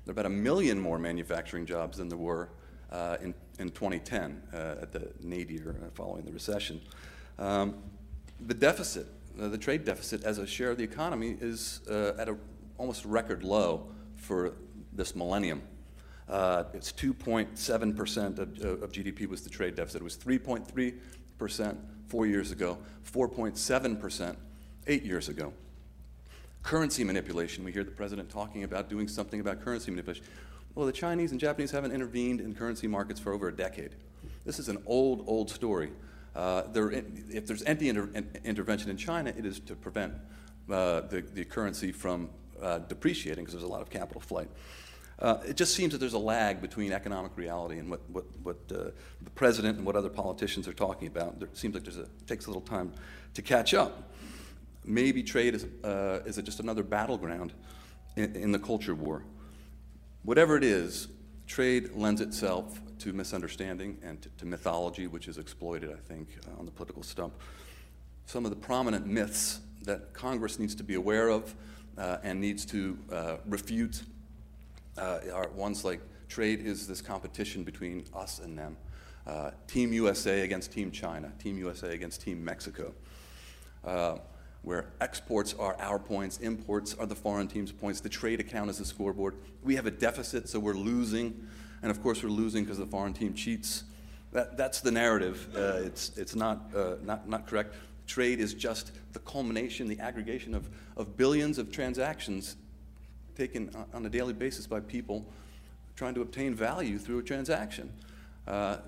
There 0.06 0.10
are 0.10 0.12
about 0.12 0.24
a 0.24 0.30
million 0.30 0.80
more 0.80 0.98
manufacturing 0.98 1.66
jobs 1.66 1.98
than 1.98 2.08
there 2.08 2.16
were 2.16 2.48
uh, 2.92 3.16
in, 3.22 3.34
in 3.58 3.70
2010 3.70 4.42
uh, 4.52 4.82
at 4.82 4.92
the 4.92 5.10
nadir 5.22 5.70
uh, 5.70 5.88
following 5.94 6.24
the 6.24 6.32
recession. 6.32 6.80
Um, 7.38 7.76
the 8.46 8.54
deficit, 8.54 9.06
uh, 9.40 9.48
the 9.48 9.58
trade 9.58 9.84
deficit 9.84 10.24
as 10.24 10.38
a 10.38 10.46
share 10.46 10.70
of 10.70 10.76
the 10.76 10.84
economy, 10.84 11.36
is 11.40 11.80
uh, 11.90 12.12
at 12.18 12.28
a 12.28 12.36
almost 12.76 13.04
record 13.04 13.44
low 13.44 13.86
for 14.16 14.52
this 14.92 15.16
millennium. 15.16 15.62
it's 16.28 16.92
2.7% 16.92 18.38
of, 18.38 18.82
of 18.82 18.92
GDP 18.92 19.26
was 19.26 19.42
the 19.42 19.50
trade 19.50 19.74
deficit. 19.74 20.02
It 20.02 20.04
was 20.04 20.16
3.3% 20.16 21.76
four 22.08 22.26
years 22.26 22.50
ago, 22.50 22.76
4.7% 23.10 24.36
eight 24.86 25.02
years 25.02 25.28
ago. 25.30 25.52
Currency 26.62 27.04
manipulation. 27.04 27.64
We 27.64 27.72
hear 27.72 27.84
the 27.84 27.90
president 27.90 28.28
talking 28.28 28.64
about 28.64 28.90
doing 28.90 29.08
something 29.08 29.40
about 29.40 29.62
currency 29.64 29.90
manipulation. 29.90 30.24
Well, 30.74 30.86
the 30.86 30.92
Chinese 30.92 31.32
and 31.32 31.40
Japanese 31.40 31.70
haven't 31.70 31.92
intervened 31.92 32.40
in 32.40 32.54
currency 32.54 32.86
markets 32.86 33.20
for 33.20 33.32
over 33.32 33.48
a 33.48 33.54
decade. 33.54 33.90
This 34.44 34.58
is 34.58 34.68
an 34.68 34.82
old, 34.86 35.24
old 35.26 35.50
story. 35.50 35.92
Uh, 36.34 36.62
there, 36.72 36.90
if 36.90 37.46
there's 37.46 37.62
any 37.64 37.90
inter- 37.90 38.10
intervention 38.44 38.90
in 38.90 38.96
China, 38.96 39.34
it 39.36 39.44
is 39.44 39.60
to 39.60 39.74
prevent 39.76 40.14
uh, 40.70 41.02
the, 41.02 41.20
the 41.34 41.44
currency 41.44 41.92
from 41.92 42.30
uh, 42.62 42.78
depreciating 42.78 43.44
because 43.44 43.52
there's 43.52 43.68
a 43.68 43.72
lot 43.72 43.82
of 43.82 43.90
capital 43.90 44.20
flight. 44.20 44.48
Uh, 45.18 45.38
it 45.46 45.56
just 45.56 45.74
seems 45.74 45.92
that 45.92 45.98
there's 45.98 46.14
a 46.14 46.18
lag 46.18 46.62
between 46.62 46.90
economic 46.90 47.36
reality 47.36 47.78
and 47.78 47.90
what, 47.90 48.00
what, 48.10 48.24
what 48.42 48.56
uh, 48.70 48.90
the 49.20 49.30
president 49.34 49.76
and 49.76 49.86
what 49.86 49.94
other 49.94 50.08
politicians 50.08 50.66
are 50.66 50.72
talking 50.72 51.06
about. 51.06 51.38
There 51.38 51.48
seems 51.52 51.74
like 51.74 51.84
there's 51.84 51.98
a, 51.98 52.02
it 52.02 52.26
takes 52.26 52.46
a 52.46 52.48
little 52.48 52.62
time 52.62 52.92
to 53.34 53.42
catch 53.42 53.74
up. 53.74 54.10
Maybe 54.84 55.22
trade 55.22 55.54
is, 55.54 55.66
uh, 55.84 56.20
is 56.24 56.36
just 56.38 56.60
another 56.60 56.82
battleground 56.82 57.52
in, 58.16 58.34
in, 58.34 58.52
the 58.52 58.58
culture 58.58 58.94
war. 58.94 59.22
Whatever 60.24 60.56
it 60.56 60.62
is, 60.62 61.08
trade 61.48 61.90
lends 61.96 62.20
itself 62.20 62.80
to 63.00 63.12
misunderstanding 63.12 63.98
and 64.04 64.22
to, 64.22 64.28
to 64.38 64.46
mythology, 64.46 65.08
which 65.08 65.26
is 65.26 65.36
exploited, 65.36 65.90
I 65.90 65.96
think, 65.96 66.28
uh, 66.46 66.60
on 66.60 66.64
the 66.64 66.70
political 66.70 67.02
stump. 67.02 67.34
Some 68.26 68.44
of 68.44 68.50
the 68.50 68.56
prominent 68.56 69.04
myths 69.04 69.60
that 69.82 70.12
Congress 70.12 70.60
needs 70.60 70.76
to 70.76 70.84
be 70.84 70.94
aware 70.94 71.28
of 71.28 71.52
uh, 71.98 72.18
and 72.22 72.40
needs 72.40 72.64
to 72.66 72.96
uh, 73.10 73.36
refute 73.46 74.04
uh, 74.96 75.18
are 75.34 75.48
ones 75.48 75.84
like 75.84 76.00
trade 76.28 76.64
is 76.64 76.86
this 76.86 77.00
competition 77.00 77.64
between 77.64 78.04
us 78.14 78.38
and 78.38 78.56
them. 78.56 78.76
Uh, 79.26 79.50
Team 79.66 79.92
USA 79.92 80.42
against 80.42 80.72
Team 80.72 80.92
China, 80.92 81.32
Team 81.40 81.58
USA 81.58 81.92
against 81.92 82.22
Team 82.22 82.44
Mexico, 82.44 82.94
uh, 83.84 84.18
where 84.62 84.86
exports 85.00 85.54
are 85.58 85.76
our 85.80 85.98
points, 85.98 86.38
imports 86.38 86.94
are 86.94 87.06
the 87.06 87.14
foreign 87.14 87.48
team's 87.48 87.72
points, 87.72 88.00
the 88.00 88.08
trade 88.08 88.40
account 88.40 88.70
is 88.70 88.78
the 88.78 88.84
scoreboard. 88.84 89.34
We 89.62 89.74
have 89.76 89.86
a 89.86 89.90
deficit, 89.90 90.48
so 90.48 90.60
we're 90.60 90.74
losing, 90.74 91.48
and 91.82 91.90
of 91.90 92.02
course 92.02 92.22
we're 92.22 92.30
losing 92.30 92.64
because 92.64 92.78
the 92.78 92.86
foreign 92.86 93.12
team 93.12 93.34
cheats. 93.34 93.84
That, 94.32 94.56
that's 94.56 94.80
the 94.80 94.92
narrative. 94.92 95.48
Uh, 95.54 95.84
it's 95.84 96.16
it's 96.16 96.34
not, 96.34 96.70
uh, 96.74 96.94
not, 97.02 97.28
not 97.28 97.46
correct. 97.46 97.74
Trade 98.06 98.40
is 98.40 98.54
just 98.54 98.92
the 99.12 99.18
culmination, 99.20 99.88
the 99.88 100.00
aggregation 100.00 100.54
of, 100.54 100.68
of 100.96 101.16
billions 101.16 101.58
of 101.58 101.70
transactions 101.70 102.56
taken 103.36 103.70
on 103.92 104.06
a 104.06 104.08
daily 104.08 104.32
basis 104.32 104.66
by 104.66 104.80
people 104.80 105.26
trying 105.96 106.14
to 106.14 106.22
obtain 106.22 106.54
value 106.54 106.98
through 106.98 107.18
a 107.18 107.22
transaction. 107.22 107.92
Uh, 108.46 108.78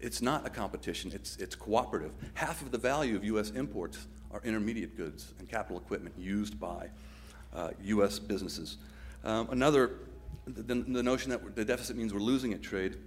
it's 0.00 0.20
not 0.20 0.46
a 0.46 0.50
competition, 0.50 1.10
it's, 1.14 1.36
it's 1.36 1.54
cooperative. 1.54 2.12
Half 2.34 2.62
of 2.62 2.70
the 2.70 2.78
value 2.78 3.16
of 3.16 3.24
U.S. 3.24 3.50
imports 3.50 4.06
are 4.36 4.46
intermediate 4.46 4.96
goods 4.96 5.32
and 5.38 5.48
capital 5.48 5.78
equipment 5.78 6.14
used 6.18 6.60
by 6.60 6.88
uh, 7.54 7.70
U.S. 7.84 8.18
businesses. 8.18 8.76
Um, 9.24 9.48
another, 9.50 9.92
the, 10.46 10.74
the 10.74 11.02
notion 11.02 11.30
that 11.30 11.56
the 11.56 11.64
deficit 11.64 11.96
means 11.96 12.12
we're 12.12 12.20
losing 12.20 12.52
at 12.52 12.62
trade 12.62 12.98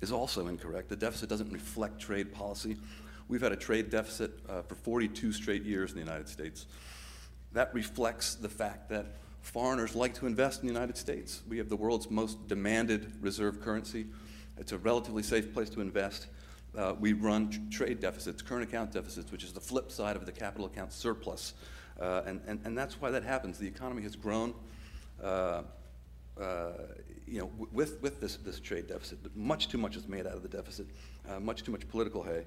is 0.00 0.12
also 0.12 0.46
incorrect. 0.46 0.88
The 0.88 0.96
deficit 0.96 1.28
doesn't 1.28 1.52
reflect 1.52 2.00
trade 2.00 2.32
policy. 2.32 2.76
We've 3.26 3.42
had 3.42 3.50
a 3.50 3.56
trade 3.56 3.90
deficit 3.90 4.30
uh, 4.48 4.62
for 4.62 4.76
42 4.76 5.32
straight 5.32 5.64
years 5.64 5.90
in 5.90 5.96
the 5.96 6.04
United 6.04 6.28
States. 6.28 6.66
That 7.52 7.74
reflects 7.74 8.36
the 8.36 8.48
fact 8.48 8.88
that 8.90 9.06
foreigners 9.40 9.96
like 9.96 10.14
to 10.14 10.26
invest 10.26 10.60
in 10.60 10.68
the 10.68 10.72
United 10.72 10.96
States. 10.96 11.42
We 11.48 11.58
have 11.58 11.68
the 11.68 11.76
world's 11.76 12.10
most 12.10 12.46
demanded 12.46 13.12
reserve 13.20 13.60
currency. 13.60 14.06
It's 14.56 14.70
a 14.70 14.78
relatively 14.78 15.24
safe 15.24 15.52
place 15.52 15.68
to 15.70 15.80
invest. 15.80 16.28
Uh, 16.78 16.94
we 17.00 17.12
run 17.12 17.50
tr- 17.50 17.58
trade 17.70 17.98
deficits, 17.98 18.40
current 18.40 18.62
account 18.62 18.92
deficits, 18.92 19.32
which 19.32 19.42
is 19.42 19.52
the 19.52 19.60
flip 19.60 19.90
side 19.90 20.14
of 20.14 20.24
the 20.26 20.30
capital 20.30 20.66
account 20.66 20.92
surplus. 20.92 21.54
Uh, 22.00 22.22
and, 22.24 22.40
and, 22.46 22.60
and 22.64 22.78
that's 22.78 23.00
why 23.00 23.10
that 23.10 23.24
happens. 23.24 23.58
The 23.58 23.66
economy 23.66 24.02
has 24.02 24.14
grown. 24.14 24.54
Uh, 25.22 25.62
uh 26.40 26.72
you 27.26 27.40
know, 27.40 27.50
with, 27.72 28.00
with 28.00 28.20
this, 28.20 28.36
this 28.36 28.60
trade 28.60 28.86
deficit, 28.86 29.18
much 29.36 29.68
too 29.68 29.76
much 29.76 29.96
is 29.96 30.08
made 30.08 30.26
out 30.26 30.34
of 30.34 30.42
the 30.42 30.48
deficit, 30.48 30.86
uh, 31.28 31.38
much 31.40 31.62
too 31.62 31.72
much 31.72 31.86
political 31.88 32.22
hay. 32.22 32.44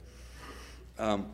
Um, 0.97 1.27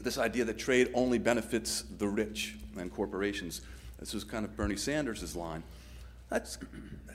this 0.00 0.18
idea 0.18 0.44
that 0.44 0.58
trade 0.58 0.90
only 0.92 1.18
benefits 1.18 1.82
the 1.96 2.06
rich 2.06 2.56
and 2.76 2.92
corporations. 2.92 3.62
This 3.98 4.12
was 4.12 4.24
kind 4.24 4.44
of 4.44 4.54
Bernie 4.56 4.76
Sanders' 4.76 5.34
line. 5.34 5.62
That's, 6.28 6.58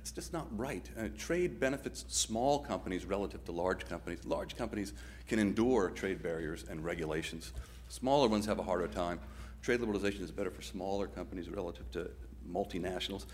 that's 0.01 0.11
just 0.11 0.33
not 0.33 0.47
right. 0.57 0.89
Uh, 0.99 1.09
trade 1.15 1.59
benefits 1.59 2.05
small 2.07 2.57
companies 2.57 3.05
relative 3.05 3.45
to 3.45 3.51
large 3.51 3.87
companies. 3.87 4.25
Large 4.25 4.57
companies 4.57 4.93
can 5.27 5.37
endure 5.37 5.91
trade 5.91 6.23
barriers 6.23 6.65
and 6.67 6.83
regulations. 6.83 7.53
Smaller 7.87 8.27
ones 8.27 8.47
have 8.47 8.57
a 8.57 8.63
harder 8.63 8.87
time. 8.87 9.19
Trade 9.61 9.79
liberalization 9.79 10.21
is 10.21 10.31
better 10.31 10.49
for 10.49 10.63
smaller 10.63 11.05
companies 11.05 11.49
relative 11.49 11.91
to 11.91 12.09
multinationals. 12.51 13.27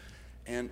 And 0.46 0.70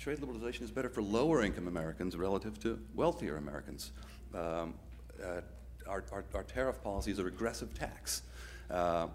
trade 0.00 0.18
liberalization 0.18 0.62
is 0.62 0.72
better 0.72 0.88
for 0.88 1.00
lower 1.00 1.44
income 1.44 1.68
Americans 1.68 2.16
relative 2.16 2.58
to 2.64 2.80
wealthier 2.96 3.36
Americans. 3.36 3.92
Um, 4.34 4.74
uh, 5.22 5.42
our, 5.86 6.02
our, 6.10 6.24
our, 6.34 6.42
tariff 6.42 6.82
policy 6.82 7.12
is 7.12 7.20
a 7.20 7.24
regressive 7.24 7.72
tax. 7.72 8.22
Uh, 8.68 8.74
uh 8.74 9.06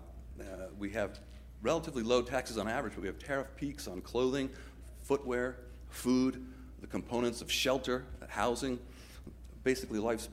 we 0.79 0.91
have 0.91 1.19
relatively 1.61 2.03
low 2.03 2.21
taxes 2.21 2.57
on 2.57 2.69
average, 2.69 2.93
but 2.95 3.01
we 3.01 3.07
have 3.07 3.19
tariff 3.19 3.47
peaks 3.57 3.85
on 3.85 3.99
clothing, 3.99 4.49
footwear, 5.03 5.57
food, 5.91 6.43
the 6.81 6.87
components 6.87 7.41
of 7.41 7.51
shelter, 7.51 8.03
housing. 8.27 8.79
Basically, 9.63 9.99
life's, 9.99 10.29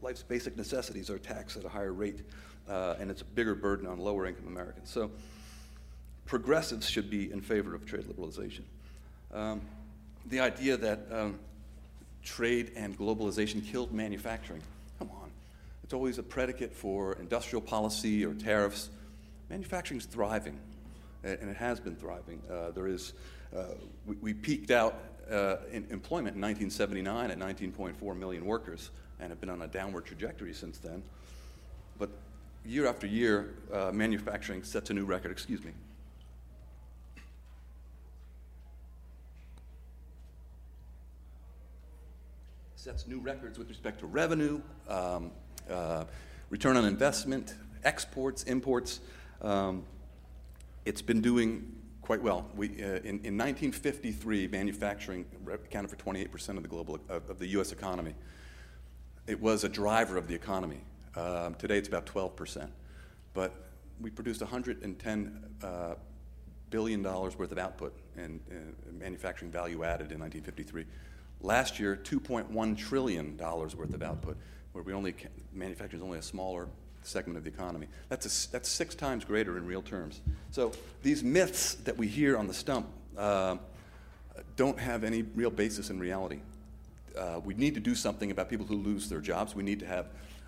life's 0.00 0.22
basic 0.22 0.56
necessities 0.56 1.10
are 1.10 1.18
taxed 1.18 1.56
at 1.56 1.64
a 1.64 1.68
higher 1.68 1.92
rate, 1.92 2.20
uh, 2.68 2.94
and 2.98 3.10
it's 3.10 3.20
a 3.20 3.26
bigger 3.26 3.54
burden 3.54 3.86
on 3.86 3.98
lower 3.98 4.26
income 4.26 4.46
Americans. 4.46 4.88
So, 4.88 5.10
progressives 6.24 6.88
should 6.88 7.10
be 7.10 7.30
in 7.30 7.40
favor 7.40 7.74
of 7.74 7.84
trade 7.84 8.04
liberalization. 8.04 8.62
Um, 9.34 9.60
the 10.26 10.40
idea 10.40 10.76
that 10.76 11.00
um, 11.10 11.38
trade 12.22 12.72
and 12.76 12.96
globalization 12.96 13.64
killed 13.64 13.92
manufacturing. 13.92 14.62
Come 14.98 15.10
on. 15.10 15.30
it's 15.82 15.92
always 15.92 16.18
a 16.18 16.22
predicate 16.22 16.72
for 16.72 17.14
industrial 17.14 17.60
policy 17.60 18.24
or 18.24 18.34
tariffs. 18.34 18.88
Manufacturing 19.50 20.00
is 20.00 20.06
thriving, 20.06 20.58
and 21.24 21.50
it 21.50 21.56
has 21.56 21.80
been 21.80 21.94
thriving. 21.96 22.40
Uh, 22.50 22.70
there 22.72 22.86
is, 22.86 23.12
uh, 23.56 23.64
we, 24.06 24.16
we, 24.16 24.34
peaked 24.34 24.70
out 24.70 24.98
uh, 25.30 25.56
in 25.70 25.86
employment 25.90 26.36
in 26.36 26.42
1979 26.42 27.30
at 27.30 27.38
19.4 27.38 28.16
million 28.16 28.44
workers 28.44 28.90
and 29.20 29.30
have 29.30 29.40
been 29.40 29.50
on 29.50 29.62
a 29.62 29.68
downward 29.68 30.04
trajectory 30.04 30.52
since 30.52 30.78
then. 30.78 31.02
But 31.98 32.10
year 32.64 32.86
after 32.86 33.06
year, 33.06 33.54
manufacturing 33.92 34.64
sets 34.64 34.90
a 34.90 34.94
new 34.94 35.04
record. 35.04 35.30
Excuse 35.30 35.62
me. 35.64 35.72
Sets 42.82 43.06
new 43.06 43.20
records 43.20 43.60
with 43.60 43.68
respect 43.68 44.00
to 44.00 44.06
revenue, 44.06 44.60
um, 44.88 45.30
uh, 45.70 46.02
return 46.50 46.76
on 46.76 46.84
investment, 46.84 47.54
exports, 47.84 48.42
imports. 48.42 48.98
Um, 49.40 49.84
it's 50.84 51.02
been 51.02 51.20
doing 51.20 51.72
quite 52.00 52.22
well. 52.22 52.48
We, 52.56 52.68
uh, 52.82 52.96
in, 52.98 53.20
in, 53.24 53.38
1953, 53.38 54.48
manufacturing 54.48 55.24
accounted 55.46 55.90
for 55.90 55.96
28% 55.96 56.56
of 56.56 56.62
the 56.62 56.68
global 56.68 56.98
of, 57.08 57.30
of, 57.30 57.38
the 57.38 57.46
U.S. 57.48 57.72
economy. 57.72 58.14
It 59.26 59.40
was 59.40 59.64
a 59.64 59.68
driver 59.68 60.16
of 60.16 60.26
the 60.26 60.34
economy. 60.34 60.80
Um, 61.14 61.54
today, 61.54 61.78
it's 61.78 61.88
about 61.88 62.06
12%. 62.06 62.68
But 63.34 63.54
we 64.00 64.10
produced 64.10 64.40
110 64.40 65.44
uh, 65.62 65.94
billion 66.70 67.02
dollars 67.02 67.38
worth 67.38 67.52
of 67.52 67.58
output 67.58 67.94
and 68.16 68.40
uh, 68.50 68.54
manufacturing 68.92 69.50
value 69.50 69.84
added 69.84 70.10
in 70.10 70.18
1953. 70.18 70.84
Last 71.40 71.78
year, 71.78 71.96
2.1 71.96 72.76
trillion 72.76 73.36
dollars 73.36 73.76
worth 73.76 73.94
of 73.94 74.02
output 74.02 74.36
where 74.72 74.82
we 74.82 74.92
only 74.92 75.14
manufacturing 75.52 76.00
is 76.00 76.04
only 76.04 76.18
a 76.18 76.22
smaller 76.22 76.68
segment 77.02 77.36
of 77.38 77.44
the 77.44 77.50
economy. 77.50 77.86
That's, 78.08 78.46
a, 78.46 78.52
that's 78.52 78.68
six 78.68 78.94
times 78.94 79.24
greater 79.24 79.56
in 79.56 79.66
real 79.66 79.82
terms. 79.82 80.20
So 80.50 80.72
these 81.02 81.22
myths 81.22 81.74
that 81.74 81.96
we 81.96 82.06
hear 82.06 82.36
on 82.36 82.46
the 82.46 82.54
stump 82.54 82.86
uh, 83.16 83.56
don't 84.56 84.78
have 84.78 85.04
any 85.04 85.22
real 85.22 85.50
basis 85.50 85.90
in 85.90 85.98
reality. 85.98 86.40
Uh, 87.18 87.40
we 87.44 87.54
need 87.54 87.74
to 87.74 87.80
do 87.80 87.94
something 87.94 88.30
about 88.30 88.48
people 88.48 88.66
who 88.66 88.76
lose 88.76 89.08
their 89.08 89.20
jobs. 89.20 89.54
We 89.54 89.62
need 89.62 89.80
to 89.80 89.86
have 89.86 90.06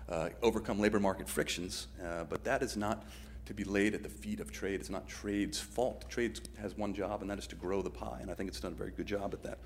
uh, 0.09 0.29
overcome 0.41 0.79
labor 0.79 0.99
market 0.99 1.27
frictions, 1.27 1.87
uh, 2.03 2.23
but 2.25 2.43
that 2.43 2.61
is 2.61 2.75
not 2.75 3.03
to 3.45 3.53
be 3.53 3.63
laid 3.63 3.93
at 3.93 4.01
the 4.01 4.09
feet 4.09 4.39
of 4.39 4.51
trade. 4.51 4.79
It's 4.79 4.89
not 4.89 5.07
trade's 5.07 5.59
fault. 5.59 6.09
Trade 6.09 6.39
has 6.59 6.75
one 6.75 6.93
job, 6.93 7.21
and 7.21 7.29
that 7.29 7.37
is 7.37 7.47
to 7.47 7.55
grow 7.55 7.81
the 7.81 7.89
pie, 7.89 8.19
and 8.21 8.31
I 8.31 8.33
think 8.33 8.49
it's 8.49 8.59
done 8.59 8.71
a 8.71 8.75
very 8.75 8.91
good 8.91 9.05
job 9.05 9.33
at 9.33 9.43
that. 9.43 9.59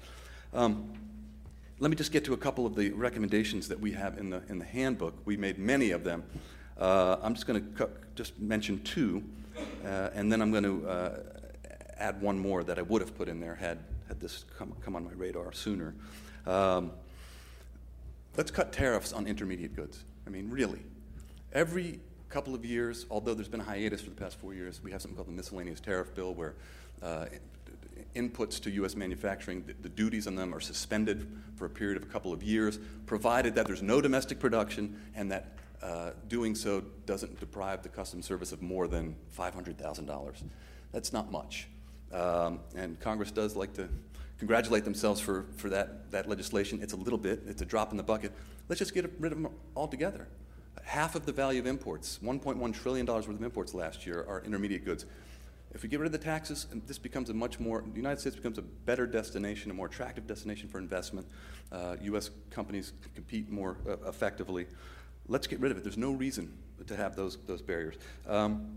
Um, 0.54 0.92
let 1.80 1.90
me 1.90 1.96
just 1.96 2.12
get 2.12 2.26
to 2.26 2.34
a 2.34 2.38
couple 2.38 2.66
of 2.66 2.76
the 2.76 2.92
recommendations 2.92 3.70
that 3.70 3.80
we 3.80 3.94
have 3.94 4.18
in 4.18 4.30
the, 4.30 4.42
in 4.50 4.60
the 4.60 4.66
handbook. 4.66 5.14
We 5.24 5.38
made 5.38 5.58
many 5.58 5.92
of 5.92 6.04
them. 6.04 6.24
Uh, 6.80 7.18
I'm 7.22 7.34
just 7.34 7.46
going 7.46 7.62
to 7.76 7.90
just 8.16 8.40
mention 8.40 8.82
two, 8.84 9.22
uh, 9.84 10.10
and 10.14 10.32
then 10.32 10.42
I'm 10.42 10.52
going 10.52 10.64
to 10.64 10.88
uh, 10.88 11.20
add 11.98 12.22
one 12.22 12.40
more 12.40 12.64
that 12.64 12.80
I 12.80 12.82
would 12.84 13.02
have 13.02 13.18
put 13.18 13.28
in 13.28 13.42
there 13.42 13.56
had, 13.56 13.80
had 14.08 14.22
this 14.22 14.46
come, 14.58 14.74
come 14.82 14.96
on 14.96 15.04
my 15.04 15.12
radar 15.12 15.52
sooner. 15.52 15.94
Um, 16.48 16.92
let's 18.38 18.50
cut 18.50 18.72
tariffs 18.72 19.12
on 19.12 19.28
intermediate 19.28 19.76
goods. 19.76 20.06
I 20.26 20.30
mean, 20.30 20.50
really. 20.50 20.82
Every 21.52 22.00
couple 22.30 22.56
of 22.56 22.64
years, 22.64 23.06
although 23.12 23.34
there's 23.34 23.50
been 23.50 23.60
a 23.60 23.66
hiatus 23.66 24.00
for 24.02 24.12
the 24.12 24.16
past 24.16 24.40
four 24.40 24.54
years, 24.54 24.82
we 24.82 24.92
have 24.92 25.02
something 25.02 25.18
called 25.18 25.28
the 25.28 25.34
miscellaneous 25.34 25.82
tariff 25.82 26.16
bill 26.16 26.34
where 26.34 26.54
uh, 27.02 27.26
inputs 28.16 28.62
to 28.62 28.72
U.S. 28.72 28.96
manufacturing, 28.96 29.64
the, 29.66 29.74
the, 29.82 29.90
duties 29.90 30.28
on 30.28 30.36
them 30.36 30.54
are 30.54 30.60
suspended 30.60 31.28
for 31.56 31.66
a 31.66 31.70
period 31.70 31.98
of 31.98 32.04
a 32.04 32.12
couple 32.12 32.32
of 32.32 32.42
years, 32.42 32.80
provided 33.06 33.56
that 33.56 33.68
there's 33.68 33.82
no 33.82 34.00
domestic 34.00 34.40
production 34.40 35.00
and 35.16 35.32
that 35.32 35.58
uh, 35.82 36.12
doing 36.28 36.56
so 36.56 36.82
doesn't 37.06 37.40
deprive 37.40 37.84
the 37.84 37.90
Customs 37.90 38.26
Service 38.26 38.52
of 38.52 38.62
more 38.62 38.88
than 38.88 39.16
$500,000. 39.38 40.44
That's 40.92 41.14
not 41.14 41.32
much. 41.32 41.68
Um, 42.12 42.60
and 42.76 43.00
Congress 43.00 43.32
does 43.32 43.56
like 43.56 43.74
to 43.76 43.88
congratulate 44.40 44.84
themselves 44.84 45.22
for, 45.22 45.46
for 45.58 45.70
that, 45.70 46.12
that 46.12 46.28
legislation. 46.28 46.80
It's 46.82 46.94
a 46.94 46.98
little 46.98 47.20
bit, 47.20 47.44
it's 47.48 47.62
a 47.62 47.66
drop 47.66 47.92
in 47.92 47.98
the 47.98 48.04
bucket. 48.04 48.32
Let's 48.68 48.80
just 48.80 48.94
get 48.94 49.12
rid 49.20 49.32
of 49.32 49.42
them 49.42 49.52
altogether. 49.76 50.28
Half 50.84 51.16
of 51.16 51.26
the 51.26 51.32
value 51.32 51.60
of 51.60 51.68
imports, 51.68 52.20
$1.1 52.24 52.74
trillion 52.74 53.06
worth 53.06 53.28
of 53.28 53.44
imports 53.44 53.74
last 53.74 54.06
year, 54.06 54.26
are 54.28 54.42
intermediate 54.46 54.86
goods. 54.86 55.06
If 55.74 55.84
we 55.84 55.90
get 55.90 56.00
rid 56.00 56.08
of 56.08 56.12
the 56.12 56.18
taxes, 56.18 56.66
this 56.88 56.98
becomes 56.98 57.30
a 57.30 57.34
much 57.34 57.60
more, 57.60 57.84
the 57.88 57.96
United 57.98 58.20
States 58.20 58.36
becomes 58.36 58.58
a 58.58 58.64
better 58.64 59.06
destination, 59.06 59.70
a 59.70 59.74
more 59.74 59.86
attractive 59.86 60.26
destination 60.26 60.68
for 60.68 60.80
investment. 60.80 61.28
Uh, 61.72 61.96
U.S. 62.02 62.32
companies 62.50 62.94
compete 63.14 63.52
more 63.52 63.78
uh, 63.88 64.10
effectively. 64.10 64.66
Let's 65.30 65.48
get 65.48 65.60
rid 65.60 65.72
of 65.72 65.78
it. 65.78 65.84
There's 65.84 65.98
no 65.98 66.12
reason 66.12 66.52
to 66.88 66.96
have 66.96 67.16
those, 67.16 67.38
those 67.48 67.62
barriers. 67.62 67.96
Um, 68.28 68.68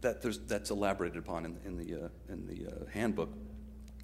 that 0.00 0.22
that's 0.48 0.70
elaborated 0.70 1.18
upon 1.18 1.44
in, 1.44 1.56
in 1.66 1.76
the, 1.76 2.04
uh, 2.04 2.08
in 2.28 2.46
the 2.46 2.70
uh, 2.70 2.84
handbook. 2.92 3.30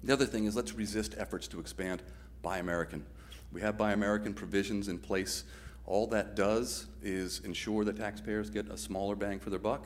The 0.03 0.13
other 0.13 0.25
thing 0.25 0.45
is 0.45 0.55
let's 0.55 0.73
resist 0.73 1.15
efforts 1.17 1.47
to 1.47 1.59
expand 1.59 2.03
Buy 2.41 2.57
American. 2.57 3.05
We 3.51 3.61
have 3.61 3.77
Buy 3.77 3.93
American 3.93 4.33
provisions 4.33 4.89
in 4.89 4.99
place. 4.99 5.45
All 5.85 6.05
that 6.07 6.35
does 6.35 6.87
is 7.01 7.39
ensure 7.45 7.85
that 7.85 7.97
taxpayers 7.97 8.49
get 8.49 8.67
a 8.69 8.77
smaller 8.77 9.15
bang 9.15 9.39
for 9.39 9.49
their 9.49 9.59
buck 9.59 9.85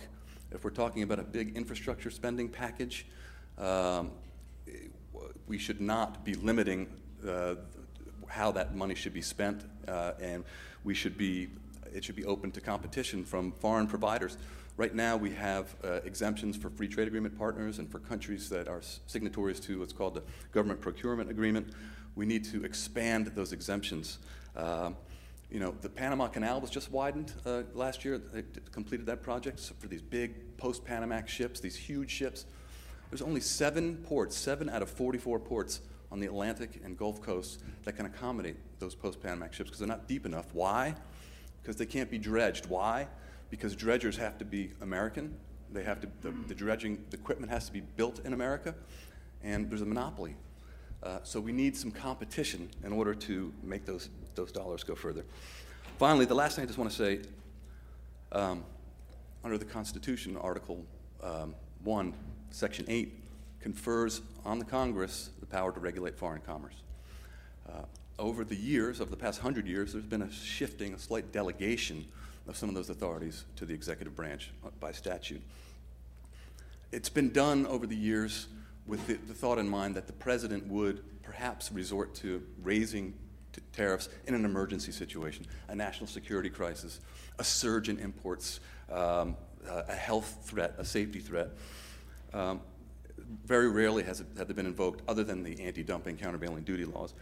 if 0.52 0.64
we're 0.64 0.72
talking 0.72 1.04
about 1.04 1.20
a 1.20 1.24
big 1.24 1.56
infrastructure 1.56 2.10
spending 2.10 2.50
package, 2.50 3.06
um, 3.58 4.12
we 5.48 5.58
should 5.58 5.82
not 5.82 6.24
be 6.26 6.34
limiting 6.36 6.88
uh, 7.28 7.56
how 8.30 8.52
that 8.52 8.76
money 8.76 8.96
should 8.96 9.14
be 9.14 9.22
spent, 9.22 9.66
uh, 9.88 10.14
and 10.22 10.44
we 10.84 10.94
should 10.94 11.18
be 11.18 11.50
it 11.94 12.04
should 12.04 12.16
be 12.16 12.26
open 12.26 12.52
to 12.52 12.62
competition 12.62 13.26
from 13.26 13.52
foreign 13.52 13.88
providers. 13.88 14.38
Right 14.78 14.94
now, 14.94 15.18
we 15.18 15.32
have 15.32 15.76
uh, 15.84 15.94
exemptions 16.06 16.56
for 16.56 16.70
free 16.70 16.88
trade 16.88 17.08
agreement 17.08 17.38
partners 17.38 17.80
and 17.80 17.92
for 17.92 18.00
countries 18.00 18.48
that 18.50 18.68
are 18.68 18.82
signatories 19.08 19.60
to 19.62 19.80
what's 19.80 19.92
called 19.92 20.14
the 20.14 20.24
government 20.52 20.80
procurement 20.80 21.30
agreement. 21.30 21.74
We 22.16 22.26
need 22.26 22.46
to 22.46 22.64
expand 22.64 23.28
those 23.36 23.52
exemptions. 23.52 24.20
Um, 24.56 24.96
you 25.52 25.60
know, 25.60 25.74
the 25.82 25.90
Panama 25.90 26.28
Canal 26.28 26.62
was 26.62 26.70
just 26.70 26.92
widened 26.92 27.34
uh, 27.46 27.64
last 27.74 28.06
year. 28.06 28.20
They 28.20 28.44
completed 28.72 29.08
that 29.08 29.24
project 29.24 29.60
so 29.60 29.74
for 29.80 29.88
these 29.88 30.02
big 30.02 30.58
post 30.58 30.86
Panamax 30.86 31.28
ships, 31.28 31.60
these 31.60 31.76
huge 31.76 32.12
ships. 32.12 32.46
There's 33.10 33.24
only 33.24 33.42
seven 33.42 33.98
ports, 33.98 34.38
seven 34.38 34.70
out 34.70 34.84
of 34.84 34.90
44 34.90 35.40
ports 35.40 35.82
on 36.12 36.20
the 36.20 36.28
Atlantic 36.28 36.82
and 36.84 36.98
Gulf 36.98 37.22
coasts 37.22 37.64
that 37.84 37.94
can 37.94 38.06
accommodate 38.06 38.58
those 38.80 38.96
post 38.96 39.22
Panamax 39.22 39.54
ships 39.54 39.70
because 39.70 39.80
they're 39.80 39.88
not 39.88 40.08
deep 40.08 40.26
enough. 40.26 40.48
Why? 40.54 40.96
Because 41.62 41.76
they 41.76 41.86
can't 41.86 42.10
be 42.10 42.18
dredged. 42.18 42.66
Why? 42.68 43.08
Because 43.50 43.76
dredgers 43.76 44.18
have 44.18 44.38
to 44.40 44.46
be 44.46 44.72
American. 44.82 45.36
They 45.72 45.84
have 45.84 46.02
to, 46.02 46.08
the, 46.22 46.32
the 46.48 46.56
dredging 46.56 47.04
equipment 47.14 47.52
has 47.52 47.68
to 47.68 47.74
be 47.74 47.82
built 47.82 48.20
in 48.26 48.34
America, 48.34 48.74
and 49.44 49.70
there's 49.70 49.82
a 49.82 49.86
monopoly. 49.86 50.36
Uh, 51.04 51.20
so 51.24 51.40
we 51.40 51.52
need 51.52 51.78
some 51.78 51.92
competition 51.92 52.70
in 52.84 52.92
order 52.92 53.14
to 53.14 53.54
make 53.64 53.86
those 53.86 54.10
those 54.36 54.52
dollars 54.52 54.84
go 54.84 54.96
further. 54.96 55.26
Finally, 55.98 56.26
the 56.26 56.36
last 56.36 56.56
thing 56.56 56.64
I 56.64 56.66
just 56.66 56.80
want 56.80 56.90
to 56.90 56.96
say 56.96 57.20
um, 58.32 58.64
under 59.44 59.58
the 59.58 59.66
Constitution, 59.66 60.38
Article 60.38 60.86
um, 61.22 61.56
1, 61.84 62.14
Section 62.52 62.86
8 62.88 63.14
confers 63.60 64.22
on 64.46 64.60
the 64.60 64.66
Congress 64.66 65.32
power 65.50 65.72
to 65.72 65.80
regulate 65.80 66.16
foreign 66.16 66.42
commerce. 66.42 66.76
Uh, 67.68 67.84
over 68.18 68.44
the 68.44 68.56
years, 68.56 69.02
over 69.02 69.10
the 69.10 69.18
past 69.18 69.40
hundred 69.40 69.68
years, 69.68 69.94
there's 69.94 70.06
been 70.06 70.22
a 70.22 70.32
shifting, 70.32 70.94
a 70.94 71.00
slight 71.00 71.32
delegation 71.32 72.06
of 72.48 72.58
some 72.58 72.70
of 72.70 72.76
those 72.76 72.90
authorities 72.90 73.46
to 73.56 73.66
the 73.66 73.74
executive 73.74 74.16
branch 74.16 74.52
by 74.80 74.92
statute. 74.92 75.42
It's 76.92 77.10
been 77.10 77.32
done 77.32 77.66
over 77.68 77.86
the 77.86 77.96
years 77.96 78.48
with 78.88 79.06
the, 79.08 79.14
the 79.14 79.34
thought 79.34 79.60
in 79.60 79.70
mind 79.70 79.96
that 79.96 80.08
the 80.08 80.14
president 80.14 80.68
would 80.68 81.04
perhaps 81.22 81.72
resort 81.72 82.16
to 82.16 82.42
raising 82.64 83.14
tariffs 83.74 84.10
in 84.26 84.34
an 84.34 84.46
emergency 84.46 84.92
situation, 84.92 85.46
a 85.68 85.76
national 85.76 86.08
security 86.08 86.50
crisis, 86.50 87.00
a 87.38 87.44
surge 87.44 87.90
in 87.90 88.00
imports, 88.00 88.60
um, 88.92 89.36
a 89.68 89.96
health 89.96 90.40
threat, 90.44 90.74
a 90.78 90.86
safety 90.86 91.20
threat. 91.20 91.50
Um, 92.34 92.62
very 93.50 93.68
rarely 93.68 94.04
has 94.04 94.22
it, 94.22 94.28
have 94.38 94.48
they 94.48 94.54
been 94.54 94.68
invoked 94.68 95.02
other 95.10 95.24
than 95.24 95.44
the 95.44 95.60
anti 95.60 95.84
dumping 95.84 96.16
countervailing 96.16 96.64
duty 96.64 96.86
laws. 96.86 97.16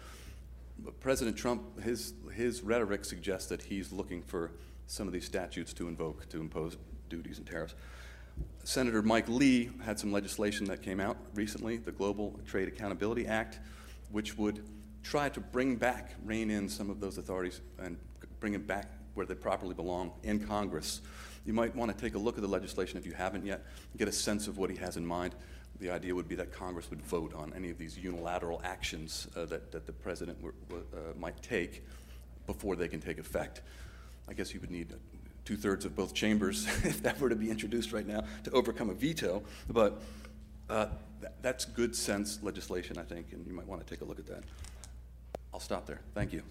But 0.77 0.99
President 0.99 1.37
Trump, 1.37 1.81
his, 1.81 2.13
his 2.35 2.61
rhetoric 2.61 3.05
suggests 3.05 3.47
that 3.47 3.63
he's 3.63 3.93
looking 3.93 4.21
for 4.21 4.51
some 4.87 5.07
of 5.07 5.13
these 5.13 5.25
statutes 5.25 5.73
to 5.73 5.87
invoke 5.87 6.27
to 6.29 6.39
impose 6.41 6.77
duties 7.09 7.37
and 7.37 7.47
tariffs. 7.47 7.75
Senator 8.65 9.01
Mike 9.01 9.29
Lee 9.29 9.71
had 9.83 9.97
some 9.97 10.11
legislation 10.11 10.67
that 10.67 10.83
came 10.83 10.99
out 10.99 11.17
recently, 11.33 11.77
the 11.77 11.93
Global 11.93 12.37
Trade 12.45 12.67
Accountability 12.67 13.25
Act, 13.25 13.59
which 14.11 14.37
would 14.37 14.67
try 15.03 15.29
to 15.29 15.39
bring 15.39 15.77
back, 15.77 16.11
rein 16.25 16.51
in 16.51 16.67
some 16.67 16.89
of 16.89 16.99
those 16.99 17.17
authorities 17.17 17.61
and 17.79 17.97
bring 18.41 18.51
them 18.51 18.63
back 18.63 18.91
where 19.13 19.25
they 19.25 19.33
properly 19.33 19.73
belong 19.73 20.11
in 20.23 20.45
Congress. 20.45 21.01
You 21.45 21.53
might 21.53 21.73
want 21.73 21.89
to 21.89 21.97
take 21.97 22.15
a 22.15 22.19
look 22.19 22.35
at 22.35 22.41
the 22.41 22.49
legislation 22.49 22.97
if 22.97 23.05
you 23.05 23.13
haven't 23.13 23.45
yet, 23.45 23.65
get 23.95 24.09
a 24.09 24.11
sense 24.11 24.49
of 24.49 24.57
what 24.57 24.69
he 24.69 24.75
has 24.75 24.97
in 24.97 25.05
mind. 25.05 25.33
The 25.79 25.91
idea 25.91 26.15
would 26.15 26.27
be 26.27 26.35
that 26.35 26.51
Congress 26.51 26.89
would 26.89 27.01
vote 27.01 27.33
on 27.33 27.53
any 27.55 27.69
of 27.69 27.77
these 27.77 27.97
unilateral 27.97 28.61
actions 28.63 29.27
uh, 29.35 29.45
that, 29.45 29.71
that 29.71 29.85
the 29.85 29.93
president 29.93 30.37
uh, 30.43 30.75
might 31.17 31.41
take 31.41 31.83
before 32.47 32.75
they 32.75 32.87
can 32.87 32.99
take 32.99 33.19
effect. 33.19 33.61
I 34.27 34.33
guess 34.33 34.53
you 34.53 34.59
would 34.59 34.71
need 34.71 34.93
two 35.45 35.55
thirds 35.55 35.85
of 35.85 35.95
both 35.95 36.13
chambers 36.13 36.65
if 36.83 37.01
that 37.03 37.19
were 37.19 37.29
to 37.29 37.35
be 37.35 37.49
introduced 37.49 37.93
right 37.93 38.07
now 38.07 38.23
to 38.43 38.51
overcome 38.51 38.89
a 38.89 38.93
veto. 38.93 39.43
But 39.69 40.01
uh, 40.69 40.87
th- 41.21 41.33
that's 41.41 41.65
good 41.65 41.95
sense 41.95 42.39
legislation, 42.41 42.97
I 42.97 43.03
think, 43.03 43.31
and 43.31 43.45
you 43.45 43.53
might 43.53 43.67
want 43.67 43.85
to 43.85 43.87
take 43.87 44.01
a 44.01 44.05
look 44.05 44.19
at 44.19 44.27
that. 44.27 44.43
I'll 45.53 45.59
stop 45.59 45.85
there. 45.85 46.01
Thank 46.13 46.33
you. 46.33 46.43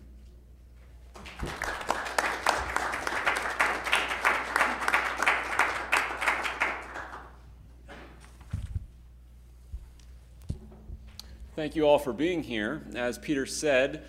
Thank 11.56 11.74
you 11.74 11.88
all 11.88 11.98
for 11.98 12.12
being 12.12 12.42
here. 12.42 12.82
As 12.94 13.16
Peter 13.16 13.46
said, 13.46 14.02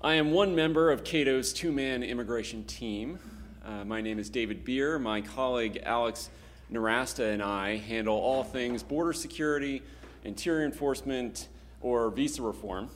I 0.00 0.14
am 0.14 0.30
one 0.30 0.54
member 0.54 0.92
of 0.92 1.02
Cato's 1.02 1.52
two 1.52 1.72
man 1.72 2.04
immigration 2.04 2.62
team. 2.62 3.18
Uh, 3.66 3.84
my 3.84 4.00
name 4.00 4.20
is 4.20 4.30
David 4.30 4.64
Bier. 4.64 4.96
My 4.96 5.20
colleague 5.20 5.80
Alex 5.82 6.30
Nowrasteh 6.72 7.32
and 7.32 7.42
I 7.42 7.78
handle 7.78 8.14
all 8.14 8.44
things 8.44 8.84
border 8.84 9.12
security, 9.12 9.82
interior 10.22 10.64
enforcement, 10.64 11.48
or 11.80 12.08
visa 12.08 12.40
reform. 12.40 12.88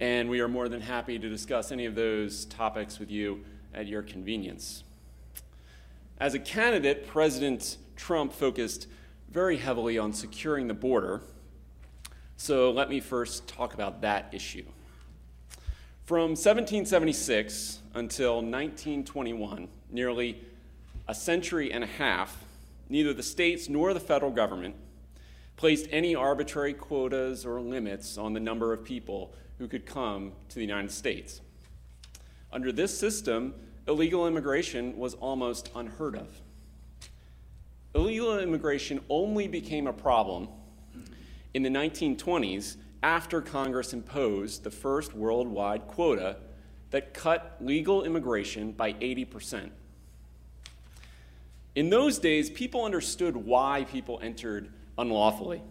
And 0.00 0.30
we 0.30 0.40
are 0.40 0.48
more 0.48 0.70
than 0.70 0.80
happy 0.80 1.18
to 1.18 1.28
discuss 1.28 1.70
any 1.70 1.84
of 1.84 1.94
those 1.94 2.46
topics 2.46 2.98
with 2.98 3.10
you 3.10 3.44
at 3.74 3.88
your 3.88 4.00
convenience. 4.00 4.84
As 6.18 6.32
a 6.32 6.38
candidate, 6.38 7.06
President 7.06 7.76
Trump 7.94 8.32
focused 8.32 8.86
very 9.30 9.58
heavily 9.58 9.98
on 9.98 10.14
securing 10.14 10.66
the 10.66 10.72
border 10.72 11.20
so 12.36 12.70
let 12.70 12.88
me 12.88 13.00
first 13.00 13.46
talk 13.48 13.74
about 13.74 14.02
that 14.02 14.28
issue. 14.32 14.64
From 16.04 16.30
1776 16.30 17.80
until 17.94 18.36
1921, 18.36 19.68
nearly 19.90 20.38
a 21.08 21.14
century 21.14 21.72
and 21.72 21.82
a 21.82 21.86
half, 21.86 22.44
neither 22.88 23.14
the 23.14 23.22
states 23.22 23.68
nor 23.68 23.94
the 23.94 24.00
federal 24.00 24.30
government 24.30 24.74
placed 25.56 25.86
any 25.90 26.14
arbitrary 26.14 26.74
quotas 26.74 27.46
or 27.46 27.60
limits 27.60 28.18
on 28.18 28.32
the 28.32 28.40
number 28.40 28.72
of 28.72 28.84
people 28.84 29.32
who 29.58 29.68
could 29.68 29.86
come 29.86 30.32
to 30.48 30.56
the 30.56 30.60
United 30.60 30.90
States. 30.90 31.40
Under 32.52 32.72
this 32.72 32.96
system, 32.96 33.54
illegal 33.86 34.26
immigration 34.26 34.96
was 34.98 35.14
almost 35.14 35.70
unheard 35.74 36.16
of. 36.16 36.28
Illegal 37.94 38.38
immigration 38.40 39.00
only 39.08 39.46
became 39.46 39.86
a 39.86 39.92
problem 39.92 40.48
in 41.54 41.62
the 41.62 41.70
1920s 41.70 42.76
after 43.02 43.40
Congress 43.40 43.92
imposed 43.92 44.64
the 44.64 44.70
first 44.70 45.14
worldwide 45.14 45.86
quota 45.86 46.36
that 46.90 47.14
cut 47.14 47.56
legal 47.60 48.02
immigration 48.02 48.72
by 48.72 48.92
80%. 48.94 49.70
In 51.74 51.90
those 51.90 52.18
days, 52.18 52.50
people 52.50 52.84
understood 52.84 53.36
why 53.36 53.84
people 53.90 54.20
entered 54.22 54.72
unlawfully. 54.96 55.62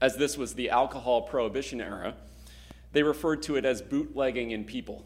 As 0.00 0.16
this 0.16 0.36
was 0.36 0.54
the 0.54 0.70
alcohol 0.70 1.22
prohibition 1.22 1.80
era, 1.80 2.14
they 2.92 3.02
referred 3.02 3.42
to 3.44 3.56
it 3.56 3.64
as 3.64 3.80
bootlegging 3.80 4.50
in 4.50 4.64
people. 4.64 5.04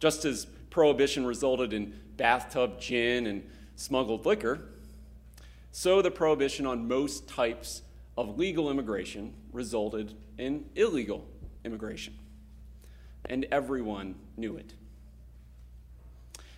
Just 0.00 0.24
as 0.24 0.46
prohibition 0.70 1.24
resulted 1.24 1.72
in 1.72 1.98
bathtub 2.16 2.80
gin 2.80 3.26
and 3.26 3.48
smuggled 3.76 4.26
liquor, 4.26 4.60
so 5.70 6.02
the 6.02 6.10
prohibition 6.10 6.66
on 6.66 6.88
most 6.88 7.28
types 7.28 7.82
of 8.18 8.36
legal 8.36 8.68
immigration 8.68 9.32
resulted 9.52 10.12
in 10.38 10.64
illegal 10.74 11.24
immigration. 11.64 12.12
And 13.24 13.46
everyone 13.52 14.16
knew 14.36 14.56
it. 14.56 14.74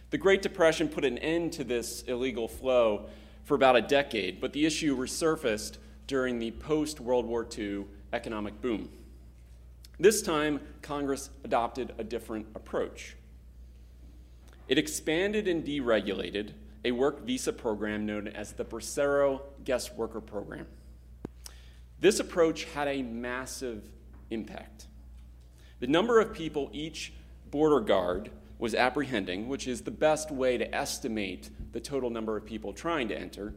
The 0.09 0.17
Great 0.17 0.41
Depression 0.41 0.89
put 0.89 1.05
an 1.05 1.19
end 1.19 1.53
to 1.53 1.65
this 1.65 2.01
illegal 2.05 2.49
flow 2.49 3.11
for 3.45 3.57
about 3.57 3.77
a 3.77 3.83
decade, 3.83 4.41
but 4.41 4.55
the 4.55 4.65
issue 4.65 4.97
resurfaced 4.97 5.77
during 6.07 6.39
the 6.39 6.51
post 6.53 6.99
World 6.99 7.27
War 7.27 7.47
II 7.57 7.85
economic 8.15 8.59
boom. 8.63 8.89
This 9.99 10.23
time, 10.23 10.61
Congress 10.81 11.29
adopted 11.45 11.93
a 11.99 12.05
different 12.05 12.47
approach. 12.55 13.17
It 14.67 14.79
expanded 14.79 15.47
and 15.47 15.63
deregulated 15.63 16.53
a 16.87 16.93
work 16.93 17.27
visa 17.27 17.53
program 17.53 18.07
known 18.07 18.29
as 18.29 18.53
the 18.53 18.65
Bracero 18.65 19.43
Guest 19.63 19.95
Worker 19.95 20.23
Program. 20.23 20.67
This 22.01 22.19
approach 22.19 22.65
had 22.65 22.89
a 22.89 23.03
massive 23.03 23.85
impact. 24.31 24.87
The 25.81 25.87
number 25.87 26.21
of 26.21 26.33
people 26.33 26.71
each 26.73 27.13
border 27.51 27.81
guard 27.81 28.31
was 28.59 28.75
apprehending, 28.75 29.49
which 29.49 29.67
is 29.67 29.83
the 29.83 29.91
best 29.91 30.31
way 30.31 30.59
to 30.59 30.75
estimate 30.75 31.51
the 31.73 31.81
total 31.81 32.11
number 32.11 32.37
of 32.37 32.45
people 32.45 32.73
trying 32.73 33.09
to 33.09 33.19
enter, 33.19 33.55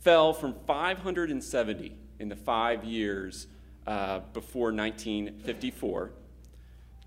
fell 0.00 0.32
from 0.32 0.54
570 0.66 1.96
in 2.18 2.28
the 2.28 2.36
five 2.36 2.84
years 2.84 3.46
uh, 3.86 4.20
before 4.32 4.72
1954 4.72 6.12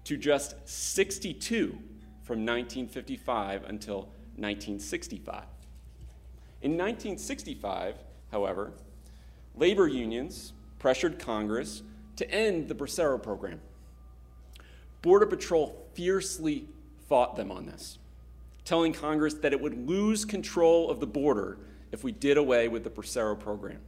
to 0.06 0.18
just 0.18 0.56
62 0.68 1.78
from 2.24 2.46
1955 2.46 3.64
until 3.66 3.98
1965. 4.36 5.44
In 6.62 6.72
1965, 6.72 7.96
however, 8.32 8.74
labor 9.56 9.88
unions 9.88 10.54
pressured 10.80 11.20
Congress 11.20 11.84
to 12.16 12.30
end 12.30 12.68
the 12.68 12.76
Bracero 12.76 13.22
program. 13.22 13.62
Border 15.02 15.26
Patrol 15.26 15.88
fiercely 15.94 16.68
fought 17.08 17.36
them 17.36 17.52
on 17.52 17.66
this, 17.66 17.98
telling 18.66 18.94
Congress 18.94 19.34
that 19.36 19.54
it 19.54 19.60
would 19.60 19.88
lose 19.88 20.26
control 20.26 20.90
of 20.90 21.00
the 21.00 21.08
border 21.08 21.58
if 21.92 22.04
we 22.04 22.12
did 22.12 22.38
away 22.38 22.68
with 22.68 22.84
the 22.84 22.90
Bracero 22.90 23.40
program. 23.40 23.80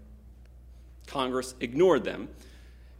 Congress 1.07 1.55
ignored 1.59 2.03
them, 2.03 2.29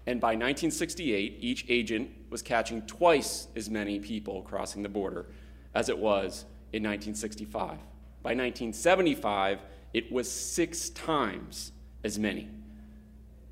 and 0.08 0.22
by 0.22 0.30
1968, 0.30 1.38
each 1.42 1.66
agent 1.68 2.10
was 2.30 2.42
catching 2.42 2.82
twice 2.84 3.48
as 3.56 3.70
many 3.70 4.00
people 4.00 4.42
crossing 4.44 4.84
the 4.84 4.90
border 4.90 5.28
as 5.74 5.90
it 5.90 5.98
was 5.98 6.46
in 6.72 6.84
1965. 6.84 7.78
By 8.22 8.32
1975, 8.32 9.60
it 9.94 10.12
was 10.12 10.32
six 10.32 10.90
times 10.90 11.72
as 12.06 12.20
many, 12.20 12.48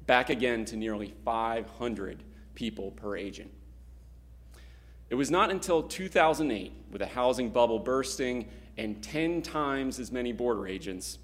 back 0.06 0.30
again 0.30 0.64
to 0.64 0.78
nearly 0.78 1.12
500 1.26 2.24
people 2.54 2.91
per 2.91 3.18
agent. 3.18 3.51
It 5.10 5.16
was 5.16 5.32
not 5.32 5.49
until 5.49 5.82
2008, 5.82 6.72
with 6.91 7.01
a 7.01 7.08
housing 7.08 7.49
bubble 7.49 7.80
bursting 7.80 8.47
and 8.78 9.01
10 9.01 9.41
times 9.41 9.99
as 9.99 10.12
many 10.12 10.32
border 10.32 10.68
agents, 10.68 11.18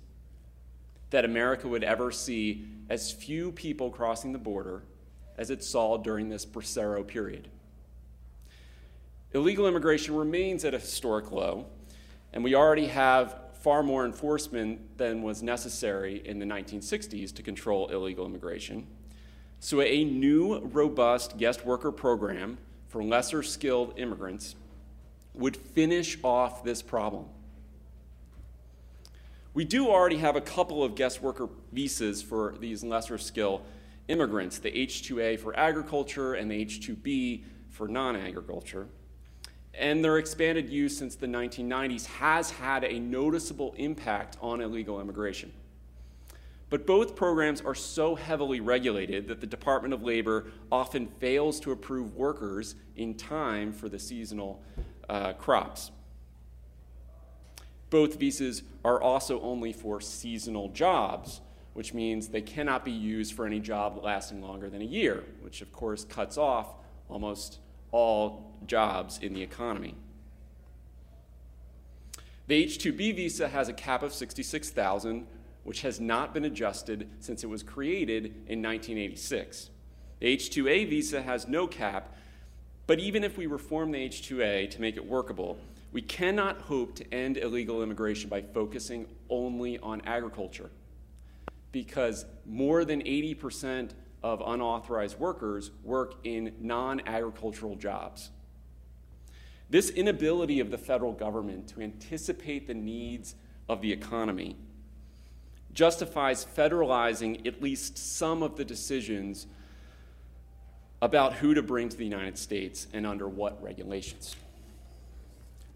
that 1.12 1.24
America 1.24 1.68
would 1.68 1.84
ever 1.84 2.12
see 2.12 2.66
as 2.90 3.12
few 3.12 3.52
people 3.52 3.92
crossing 3.92 4.32
the 4.32 4.40
border 4.40 4.82
as 5.38 5.52
it 5.52 5.64
saw 5.64 5.98
during 5.98 6.30
this 6.30 6.48
Bracero 6.48 7.06
period. 7.06 7.48
Illegal 9.36 9.68
immigration 9.68 10.16
remains 10.16 10.66
at 10.66 10.74
a 10.74 10.80
historic 10.80 11.32
low, 11.32 11.68
and 12.34 12.44
we 12.44 12.56
already 12.56 12.88
have 12.88 13.36
far 13.60 13.84
more 13.84 14.06
enforcement 14.06 14.98
than 14.98 15.22
was 15.22 15.44
necessary 15.44 16.22
in 16.26 16.40
the 16.40 16.46
1960s 16.46 17.34
to 17.36 17.44
control 17.44 17.88
illegal 17.90 18.26
immigration. 18.26 18.88
So, 19.60 19.82
a 19.82 20.06
new, 20.06 20.60
robust 20.60 21.38
guest 21.38 21.66
worker 21.66 21.92
program 21.92 22.58
for 22.88 23.04
lesser 23.04 23.44
skilled 23.44 24.00
immigrants 24.00 24.56
would 25.34 25.58
finish 25.58 26.18
off 26.24 26.64
this 26.64 26.82
problem. 26.82 27.26
We 29.54 29.66
do 29.66 29.90
already 29.90 30.18
have 30.18 30.38
a 30.38 30.42
couple 30.42 30.84
of 30.84 30.96
guest 30.96 31.22
worker 31.22 31.50
visas 31.74 32.22
for 32.22 32.56
these 32.60 32.84
lesser 32.84 33.18
skill 33.18 33.62
immigrants 34.08 34.60
the 34.60 34.72
H2A 34.72 35.40
for 35.40 35.58
agriculture 35.58 36.34
and 36.34 36.50
the 36.50 36.66
H2B 36.66 37.44
for 37.70 37.88
non 37.88 38.16
agriculture 38.16 38.88
and 39.74 40.04
their 40.04 40.18
expanded 40.18 40.70
use 40.70 40.98
since 40.98 41.16
the 41.16 41.28
1990s 41.28 42.06
has 42.06 42.52
had 42.52 42.84
a 42.84 43.00
noticeable 43.00 43.74
impact 43.78 44.38
on 44.42 44.62
illegal 44.62 45.00
immigration. 45.00 45.52
But 46.70 46.86
both 46.86 47.16
programs 47.16 47.62
are 47.62 47.74
so 47.74 48.16
heavily 48.16 48.60
regulated 48.60 49.28
that 49.28 49.42
the 49.42 49.48
Department 49.48 49.94
of 49.94 50.04
Labor 50.04 50.48
often 50.72 51.08
fails 51.08 51.60
to 51.62 51.72
approve 51.72 52.16
workers 52.16 52.76
in 52.96 53.16
time 53.16 53.74
for 53.74 53.90
the 53.90 53.98
seasonal 53.98 54.62
uh, 55.10 55.34
crops. 55.34 55.92
Both 57.90 58.20
visas 58.20 58.62
are 58.86 59.02
also 59.02 59.42
only 59.42 59.74
for 59.74 60.00
seasonal 60.00 60.70
jobs, 60.70 61.42
which 61.74 61.94
means 61.94 62.28
they 62.28 62.42
cannot 62.42 62.86
be 62.86 62.92
used 62.92 63.34
for 63.34 63.48
any 63.48 63.60
job 63.60 64.00
lasting 64.04 64.44
longer 64.44 64.70
than 64.70 64.82
a 64.82 64.86
year, 64.86 65.24
which 65.42 65.62
of 65.62 65.72
course 65.72 66.06
cuts 66.06 66.38
off 66.38 66.76
almost 67.10 67.58
all 67.92 68.54
jobs 68.66 69.20
in 69.20 69.34
the 69.34 69.42
economy. 69.42 69.96
The 72.48 72.56
H 72.56 72.80
2B 72.80 73.16
visa 73.16 73.48
has 73.48 73.70
a 73.70 73.74
cap 73.74 74.02
of 74.02 74.14
66,000, 74.14 75.28
which 75.64 75.82
has 75.82 76.00
not 76.00 76.34
been 76.34 76.46
adjusted 76.46 77.10
since 77.20 77.44
it 77.44 77.48
was 77.48 77.62
created 77.62 78.26
in 78.48 78.62
1986. 78.62 79.70
The 80.20 80.28
H 80.28 80.50
2A 80.50 80.90
visa 80.90 81.22
has 81.22 81.48
no 81.48 81.68
cap, 81.68 82.16
But 82.90 83.00
even 83.00 83.24
if 83.24 83.38
we 83.38 83.46
reform 83.46 83.92
the 83.92 84.00
H2A 84.00 84.72
to 84.72 84.82
make 84.82 84.98
it 84.98 85.06
workable, 85.06 85.60
we 85.92 86.02
cannot 86.02 86.60
hope 86.62 86.96
to 86.96 87.14
end 87.14 87.38
illegal 87.38 87.84
immigration 87.84 88.32
by 88.32 88.42
focusing 88.42 89.06
only 89.30 89.78
on 89.78 90.02
agriculture. 90.08 90.72
Because 91.72 92.26
more 92.48 92.84
than 92.86 93.04
80% 93.04 93.92
of 94.24 94.42
unauthorized 94.46 95.20
workers 95.20 95.72
work 95.84 96.16
in 96.24 96.54
non 96.60 97.02
agricultural 97.06 97.76
jobs. 97.76 98.32
This 99.70 99.90
inability 99.90 100.60
of 100.60 100.72
the 100.72 100.78
federal 100.78 101.14
government 101.14 101.68
to 101.70 101.82
anticipate 101.82 102.68
the 102.68 102.74
needs 102.74 103.36
of 103.68 103.82
the 103.82 103.92
economy 103.92 104.56
justifies 105.74 106.46
federalizing 106.46 107.46
at 107.46 107.62
least 107.62 107.98
some 107.98 108.42
of 108.42 108.58
the 108.58 108.66
decisions 108.66 109.46
about 111.02 111.34
who 111.34 111.54
to 111.54 111.62
bring 111.62 111.88
to 111.88 111.96
the 111.96 112.04
United 112.04 112.38
States 112.38 112.88
and 112.92 113.06
under 113.06 113.28
what 113.28 113.62
regulations. 113.64 114.36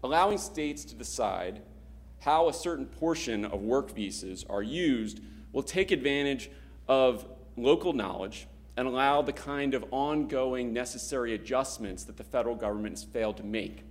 Allowing 0.02 0.36
states 0.36 0.84
to 0.84 0.94
decide 0.94 1.62
how 2.20 2.48
a 2.48 2.52
certain 2.52 2.86
portion 2.86 3.44
of 3.44 3.62
work 3.62 3.94
visas 3.94 4.44
are 4.50 4.62
used 4.62 5.20
will 5.52 5.62
take 5.62 5.90
advantage 5.90 6.50
of 6.88 7.24
local 7.56 7.92
knowledge 7.92 8.46
and 8.76 8.88
allow 8.88 9.22
the 9.22 9.32
kind 9.32 9.74
of 9.74 9.84
ongoing 9.90 10.72
necessary 10.72 11.34
adjustments 11.34 12.04
that 12.04 12.16
the 12.16 12.24
federal 12.24 12.54
government 12.54 12.94
has 12.94 13.04
failed 13.04 13.36
to 13.36 13.44
make. 13.44 13.84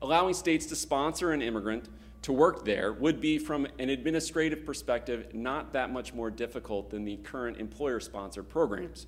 Allowing 0.00 0.34
states 0.34 0.66
to 0.66 0.76
sponsor 0.76 1.32
an 1.32 1.42
immigrant 1.42 1.88
to 2.22 2.32
work 2.32 2.64
there 2.64 2.92
would 2.92 3.20
be, 3.20 3.38
from 3.38 3.66
an 3.78 3.90
administrative 3.90 4.64
perspective, 4.64 5.34
not 5.34 5.72
that 5.72 5.92
much 5.92 6.14
more 6.14 6.30
difficult 6.30 6.90
than 6.90 7.04
the 7.04 7.16
current 7.18 7.58
employer 7.58 8.00
sponsored 8.00 8.48
programs. 8.48 9.06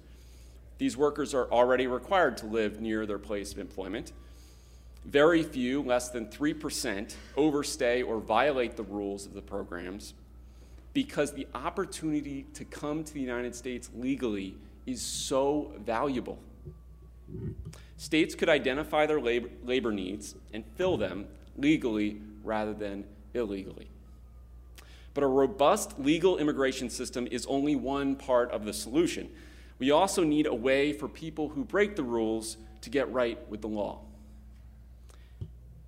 These 0.79 0.97
workers 0.97 1.35
are 1.35 1.51
already 1.51 1.87
required 1.87 2.37
to 2.39 2.47
live 2.47 2.81
near 2.81 3.07
their 3.07 3.19
place 3.19 3.53
of 3.53 3.59
employment. 3.59 4.13
Very 5.05 5.43
few, 5.43 5.83
less 5.83 6.11
than 6.11 6.27
3%, 6.27 7.15
overstay 7.37 8.03
or 8.03 8.21
violate 8.21 8.77
the 8.77 8.83
rules 8.83 9.27
of 9.27 9.33
the 9.33 9.43
programs 9.43 10.15
because 10.93 11.33
the 11.33 11.47
opportunity 11.55 12.47
to 12.55 12.65
come 12.65 13.05
to 13.05 13.15
the 13.15 13.21
United 13.21 13.55
States 13.55 13.91
legally 13.95 14.57
is 14.87 15.01
so 15.01 15.73
valuable. 15.85 16.39
States 17.97 18.35
could 18.35 18.49
identify 18.49 19.07
their 19.07 19.21
labor, 19.21 19.49
labor 19.65 19.93
needs 19.93 20.35
and 20.53 20.65
fill 20.77 20.97
them 20.97 21.27
legally 21.57 22.21
rather 22.43 22.73
than 22.73 23.05
illegally. 23.35 23.89
But 25.15 25.25
a 25.25 25.29
robust 25.29 25.99
legal 25.99 26.39
immigration 26.39 26.89
system 26.91 27.29
is 27.31 27.47
only 27.47 27.77
one 27.77 28.17
part 28.17 28.51
of 28.51 28.65
the 28.65 28.73
solution. 28.73 29.29
We 29.79 29.91
also 29.91 30.25
need 30.25 30.47
a 30.47 30.55
way 30.55 30.93
for 30.93 31.09
people 31.09 31.49
who 31.49 31.65
break 31.65 31.97
the 31.97 32.03
rules 32.03 32.57
to 32.83 32.91
get 32.91 33.13
right 33.13 33.39
with 33.49 33.61
the 33.61 33.69
law. 33.69 34.01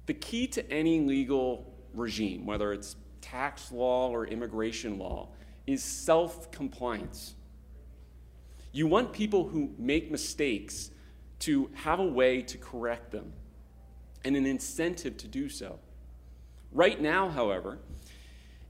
The 0.07 0.15
key 0.15 0.47
to 0.49 0.71
any 0.71 1.01
legal 1.01 1.73
regime, 1.95 2.47
whether 2.47 2.73
it's 2.73 2.97
tax 3.33 3.73
law 3.73 4.11
or 4.11 4.27
immigration 4.27 4.99
law, 4.99 5.29
is 5.67 5.83
self 5.83 6.51
compliance. 6.51 7.35
You 8.73 8.87
want 8.87 9.13
people 9.13 9.49
who 9.49 9.71
make 9.79 10.11
mistakes 10.11 10.91
to 11.41 11.71
have 11.75 11.99
a 11.99 12.05
way 12.05 12.43
to 12.43 12.59
correct 12.59 13.11
them 13.11 13.33
and 14.25 14.37
an 14.37 14.47
incentive 14.47 15.17
to 15.19 15.29
do 15.29 15.49
so. 15.49 15.79
Right 16.73 17.01
now, 17.01 17.29
however, 17.29 17.79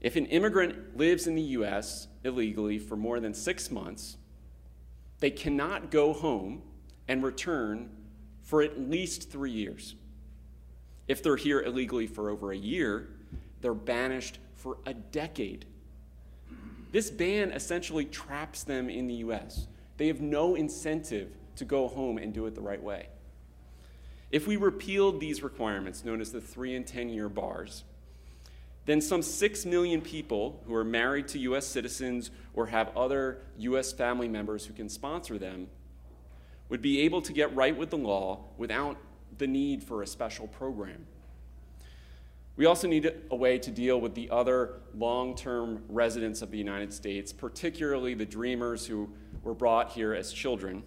if 0.01 0.15
an 0.15 0.25
immigrant 0.27 0.97
lives 0.97 1.27
in 1.27 1.35
the 1.35 1.41
U.S. 1.57 2.07
illegally 2.23 2.79
for 2.79 2.95
more 2.95 3.19
than 3.19 3.33
six 3.33 3.69
months, 3.69 4.17
they 5.19 5.29
cannot 5.29 5.91
go 5.91 6.13
home 6.13 6.61
and 7.07 7.21
return 7.21 7.89
for 8.41 8.61
at 8.61 8.79
least 8.79 9.29
three 9.29 9.51
years. 9.51 9.95
If 11.07 11.21
they're 11.21 11.35
here 11.35 11.61
illegally 11.61 12.07
for 12.07 12.29
over 12.29 12.51
a 12.51 12.57
year, 12.57 13.09
they're 13.61 13.73
banished 13.73 14.39
for 14.63 14.77
a 14.85 14.93
decade. 14.93 15.65
This 16.93 17.11
ban 17.11 17.51
essentially 17.51 18.05
traps 18.05 18.63
them 18.63 18.89
in 18.89 19.07
the 19.07 19.15
U.S. 19.15 19.67
They 19.97 20.07
have 20.07 20.21
no 20.21 20.55
incentive 20.55 21.35
to 21.57 21.65
go 21.65 21.89
home 21.89 22.17
and 22.17 22.33
do 22.33 22.45
it 22.45 22.55
the 22.55 22.61
right 22.61 22.81
way. 22.81 23.09
If 24.31 24.47
we 24.47 24.55
repealed 24.55 25.19
these 25.19 25.43
requirements, 25.43 26.05
known 26.05 26.21
as 26.21 26.31
the 26.31 26.39
three 26.39 26.75
and 26.75 26.87
10 26.87 27.09
year 27.09 27.27
bars, 27.27 27.83
then 28.85 29.01
some 29.01 29.21
6 29.21 29.65
million 29.65 29.99
people 29.99 30.63
who 30.65 30.73
are 30.75 30.85
married 30.85 31.27
to 31.29 31.39
U.S. 31.39 31.67
citizens 31.67 32.31
or 32.53 32.67
have 32.67 32.95
other 32.95 33.39
U.S. 33.57 33.91
family 33.91 34.29
members 34.29 34.65
who 34.65 34.73
can 34.73 34.87
sponsor 34.87 35.37
them 35.37 35.67
would 36.69 36.81
be 36.81 37.01
able 37.01 37.21
to 37.21 37.33
get 37.33 37.53
right 37.53 37.75
with 37.75 37.89
the 37.89 37.97
law 37.97 38.45
without 38.57 38.95
the 39.37 39.47
need 39.47 39.83
for 39.83 40.01
a 40.01 40.07
special 40.07 40.47
program. 40.47 41.05
We 42.55 42.65
also 42.65 42.87
need 42.87 43.11
a 43.31 43.35
way 43.35 43.57
to 43.57 43.71
deal 43.71 43.99
with 43.99 44.13
the 44.13 44.29
other 44.29 44.81
long 44.95 45.35
term 45.35 45.83
residents 45.89 46.41
of 46.41 46.51
the 46.51 46.57
United 46.57 46.93
States, 46.93 47.33
particularly 47.33 48.13
the 48.13 48.25
dreamers 48.25 48.85
who 48.85 49.09
were 49.41 49.55
brought 49.55 49.91
here 49.91 50.13
as 50.13 50.31
children. 50.31 50.83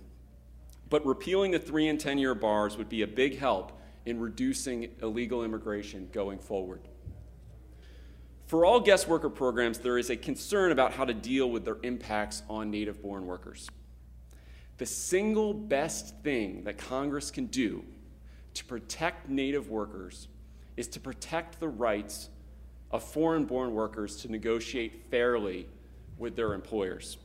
But 0.89 1.05
repealing 1.05 1.51
the 1.51 1.59
three 1.59 1.89
and 1.89 1.99
10 1.99 2.19
year 2.19 2.35
bars 2.35 2.77
would 2.77 2.89
be 2.89 3.03
a 3.03 3.07
big 3.07 3.39
help 3.39 3.73
in 4.05 4.21
reducing 4.21 4.91
illegal 5.03 5.43
immigration 5.43 6.09
going 6.13 6.39
forward. 6.39 6.83
For 8.47 8.65
all 8.65 8.79
guest 8.79 9.09
worker 9.09 9.29
programs, 9.29 9.81
there 9.81 9.99
is 9.99 10.09
a 10.09 10.17
concern 10.17 10.71
about 10.71 10.93
how 10.93 11.05
to 11.05 11.13
deal 11.13 11.51
with 11.51 11.65
their 11.65 11.79
impacts 11.83 12.45
on 12.49 12.71
native 12.71 13.03
born 13.03 13.27
workers. 13.27 13.69
The 14.79 14.87
single 14.87 15.53
best 15.53 16.23
thing 16.23 16.63
that 16.63 16.79
Congress 16.79 17.33
can 17.33 17.47
do 17.47 17.83
to 18.55 18.65
protect 18.65 19.29
native 19.29 19.69
workers 19.69 20.29
is 20.77 20.89
to 20.89 21.01
protect 21.01 21.61
the 21.61 21.69
rights 21.69 22.29
of 22.91 23.03
foreign 23.03 23.45
born 23.45 23.75
workers 23.75 24.17
to 24.17 24.31
negotiate 24.31 25.07
fairly 25.11 25.67
with 26.19 26.37
their 26.37 26.55
employers. 26.55 27.19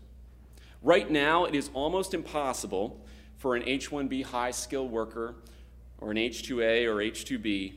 Right 0.81 1.09
now, 1.09 1.45
it 1.45 1.55
is 1.55 1.69
almost 1.73 2.13
impossible 2.13 3.05
for 3.37 3.55
an 3.55 3.63
H 3.65 3.91
1B 3.91 4.25
high 4.25 4.51
skilled 4.51 4.91
worker 4.91 5.35
or 5.99 6.11
an 6.11 6.17
H 6.17 6.47
2A 6.47 6.87
or 6.87 7.01
H 7.01 7.25
2B 7.25 7.73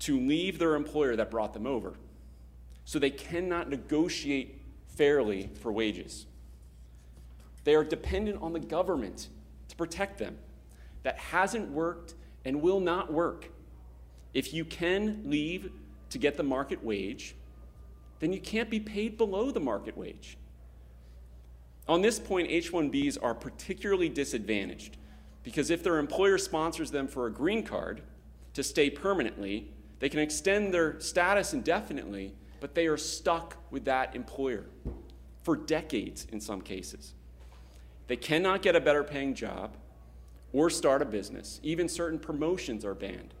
to 0.00 0.20
leave 0.20 0.58
their 0.58 0.74
employer 0.74 1.16
that 1.16 1.30
brought 1.30 1.54
them 1.54 1.66
over 1.66 1.94
so 2.84 2.98
they 2.98 3.10
cannot 3.10 3.70
negotiate 3.70 4.60
fairly 4.88 5.50
for 5.60 5.72
wages. 5.72 6.26
They 7.64 7.74
are 7.74 7.84
dependent 7.84 8.42
on 8.42 8.52
the 8.52 8.60
government 8.60 9.28
to 9.68 9.76
protect 9.76 10.18
them. 10.18 10.36
That 11.02 11.18
hasn't 11.18 11.70
worked 11.70 12.14
and 12.44 12.60
will 12.60 12.80
not 12.80 13.12
work. 13.12 13.50
If 14.34 14.52
you 14.52 14.64
can 14.64 15.22
leave 15.24 15.70
to 16.10 16.18
get 16.18 16.36
the 16.36 16.42
market 16.42 16.82
wage, 16.84 17.34
then 18.20 18.32
you 18.32 18.40
can't 18.40 18.68
be 18.68 18.80
paid 18.80 19.16
below 19.16 19.50
the 19.50 19.60
market 19.60 19.96
wage. 19.96 20.36
On 21.88 22.02
this 22.02 22.18
point, 22.18 22.48
H 22.50 22.72
1Bs 22.72 23.18
are 23.22 23.34
particularly 23.34 24.08
disadvantaged 24.08 24.96
because 25.42 25.70
if 25.70 25.82
their 25.82 25.98
employer 25.98 26.38
sponsors 26.38 26.90
them 26.90 27.06
for 27.06 27.26
a 27.26 27.32
green 27.32 27.62
card 27.62 28.02
to 28.54 28.62
stay 28.62 28.90
permanently, 28.90 29.70
they 30.00 30.08
can 30.08 30.20
extend 30.20 30.74
their 30.74 30.98
status 31.00 31.52
indefinitely 31.52 32.34
but 32.64 32.74
they 32.74 32.86
are 32.86 32.96
stuck 32.96 33.58
with 33.70 33.84
that 33.84 34.16
employer 34.16 34.64
for 35.42 35.54
decades 35.54 36.26
in 36.32 36.40
some 36.40 36.62
cases. 36.62 37.12
They 38.06 38.16
cannot 38.16 38.62
get 38.62 38.74
a 38.74 38.80
better 38.80 39.04
paying 39.04 39.34
job 39.34 39.76
or 40.50 40.70
start 40.70 41.02
a 41.02 41.04
business. 41.04 41.60
Even 41.62 41.90
certain 41.90 42.18
promotions 42.18 42.82
are 42.82 42.94
banned. 42.94 43.34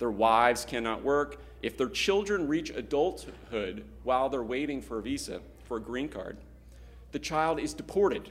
Their 0.00 0.10
wives 0.10 0.64
cannot 0.64 1.04
work. 1.04 1.42
If 1.60 1.76
their 1.76 1.90
children 1.90 2.48
reach 2.48 2.70
adulthood 2.70 3.84
while 4.02 4.30
they're 4.30 4.42
waiting 4.42 4.80
for 4.80 4.98
a 4.98 5.02
visa, 5.02 5.42
for 5.64 5.76
a 5.76 5.80
green 5.80 6.08
card, 6.08 6.38
the 7.12 7.18
child 7.18 7.60
is 7.60 7.74
deported. 7.74 8.30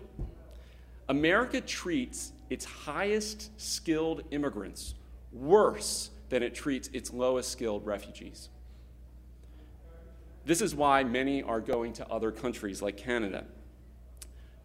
America 1.09 1.61
treats 1.61 2.31
its 2.49 2.65
highest 2.65 3.51
skilled 3.61 4.23
immigrants 4.31 4.95
worse 5.31 6.09
than 6.29 6.41
it 6.41 6.55
treats 6.55 6.87
its 6.87 7.13
lowest 7.13 7.51
skilled 7.51 7.85
refugees. 7.85 8.49
This 10.45 10.61
is 10.61 10.73
why 10.73 11.03
many 11.03 11.43
are 11.43 11.59
going 11.59 11.93
to 11.93 12.07
other 12.09 12.31
countries 12.31 12.81
like 12.81 12.97
Canada. 12.97 13.45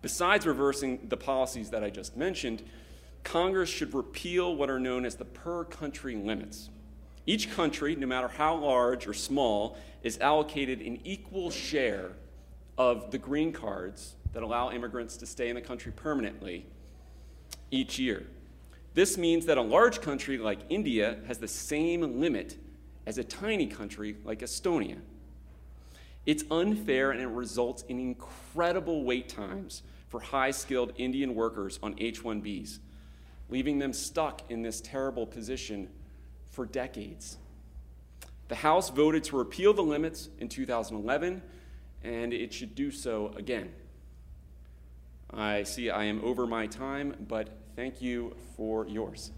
Besides 0.01 0.47
reversing 0.47 1.07
the 1.11 1.19
policies 1.19 1.69
that 1.69 1.85
I 1.85 1.91
just 1.91 2.17
mentioned, 2.17 2.63
Congress 3.25 3.69
should 3.69 3.93
repeal 3.93 4.57
what 4.57 4.71
are 4.71 4.81
known 4.81 5.05
as 5.05 5.17
the 5.17 5.27
per 5.27 5.65
country 5.65 6.17
limits. 6.17 6.71
Each 7.27 7.51
country, 7.51 7.97
no 7.97 8.07
matter 8.07 8.29
how 8.29 8.57
large 8.57 9.07
or 9.07 9.15
small, 9.15 9.79
is 10.03 10.19
allocated 10.19 10.81
an 10.81 11.01
equal 11.05 11.51
share 11.51 12.13
of 12.77 13.11
the 13.11 13.19
green 13.19 13.53
cards 13.53 14.15
that 14.33 14.43
allow 14.43 14.71
immigrants 14.71 15.17
to 15.19 15.27
stay 15.27 15.49
in 15.49 15.55
the 15.55 15.63
country 15.63 15.93
permanently 15.93 16.67
each 17.71 17.99
year. 17.99 18.27
This 18.95 19.17
means 19.17 19.47
that 19.47 19.59
a 19.59 19.63
large 19.63 20.01
country 20.01 20.39
like 20.39 20.61
India 20.69 21.19
has 21.27 21.39
the 21.39 21.49
same 21.49 22.21
limit 22.21 22.57
as 23.07 23.19
a 23.19 23.25
tiny 23.25 23.67
country 23.67 24.17
like 24.25 24.41
Estonia. 24.41 24.99
It's 26.27 26.45
unfair 26.51 27.11
and 27.11 27.21
it 27.21 27.27
results 27.27 27.83
in 27.89 27.99
incredible 27.99 29.05
wait 29.05 29.29
times 29.29 29.83
for 30.09 30.21
high 30.21 30.53
skilled 30.53 30.93
Indian 30.97 31.35
workers 31.35 31.79
on 31.83 31.95
H 31.99 32.23
1Bs, 32.23 32.79
leaving 33.51 33.79
them 33.79 33.93
stuck 33.93 34.49
in 34.51 34.63
this 34.63 34.81
terrible 34.81 35.27
position 35.27 35.89
for 36.55 36.65
decades. 36.65 37.37
The 38.49 38.55
House 38.55 38.91
voted 38.91 39.25
to 39.25 39.37
repeal 39.37 39.75
the 39.75 39.83
limits 39.83 40.29
in 40.39 40.49
2011, 40.49 41.43
and 42.03 42.33
it 42.33 42.53
should 42.53 42.75
do 42.75 42.91
so 42.91 43.33
again. 43.37 43.73
I 45.31 45.65
see 45.65 45.91
I 45.91 46.05
am 46.05 46.23
over 46.23 46.47
my 46.47 46.67
time, 46.67 47.27
but 47.29 47.49
thank 47.75 48.01
you 48.01 48.37
for 48.57 48.87
yours. 48.87 49.33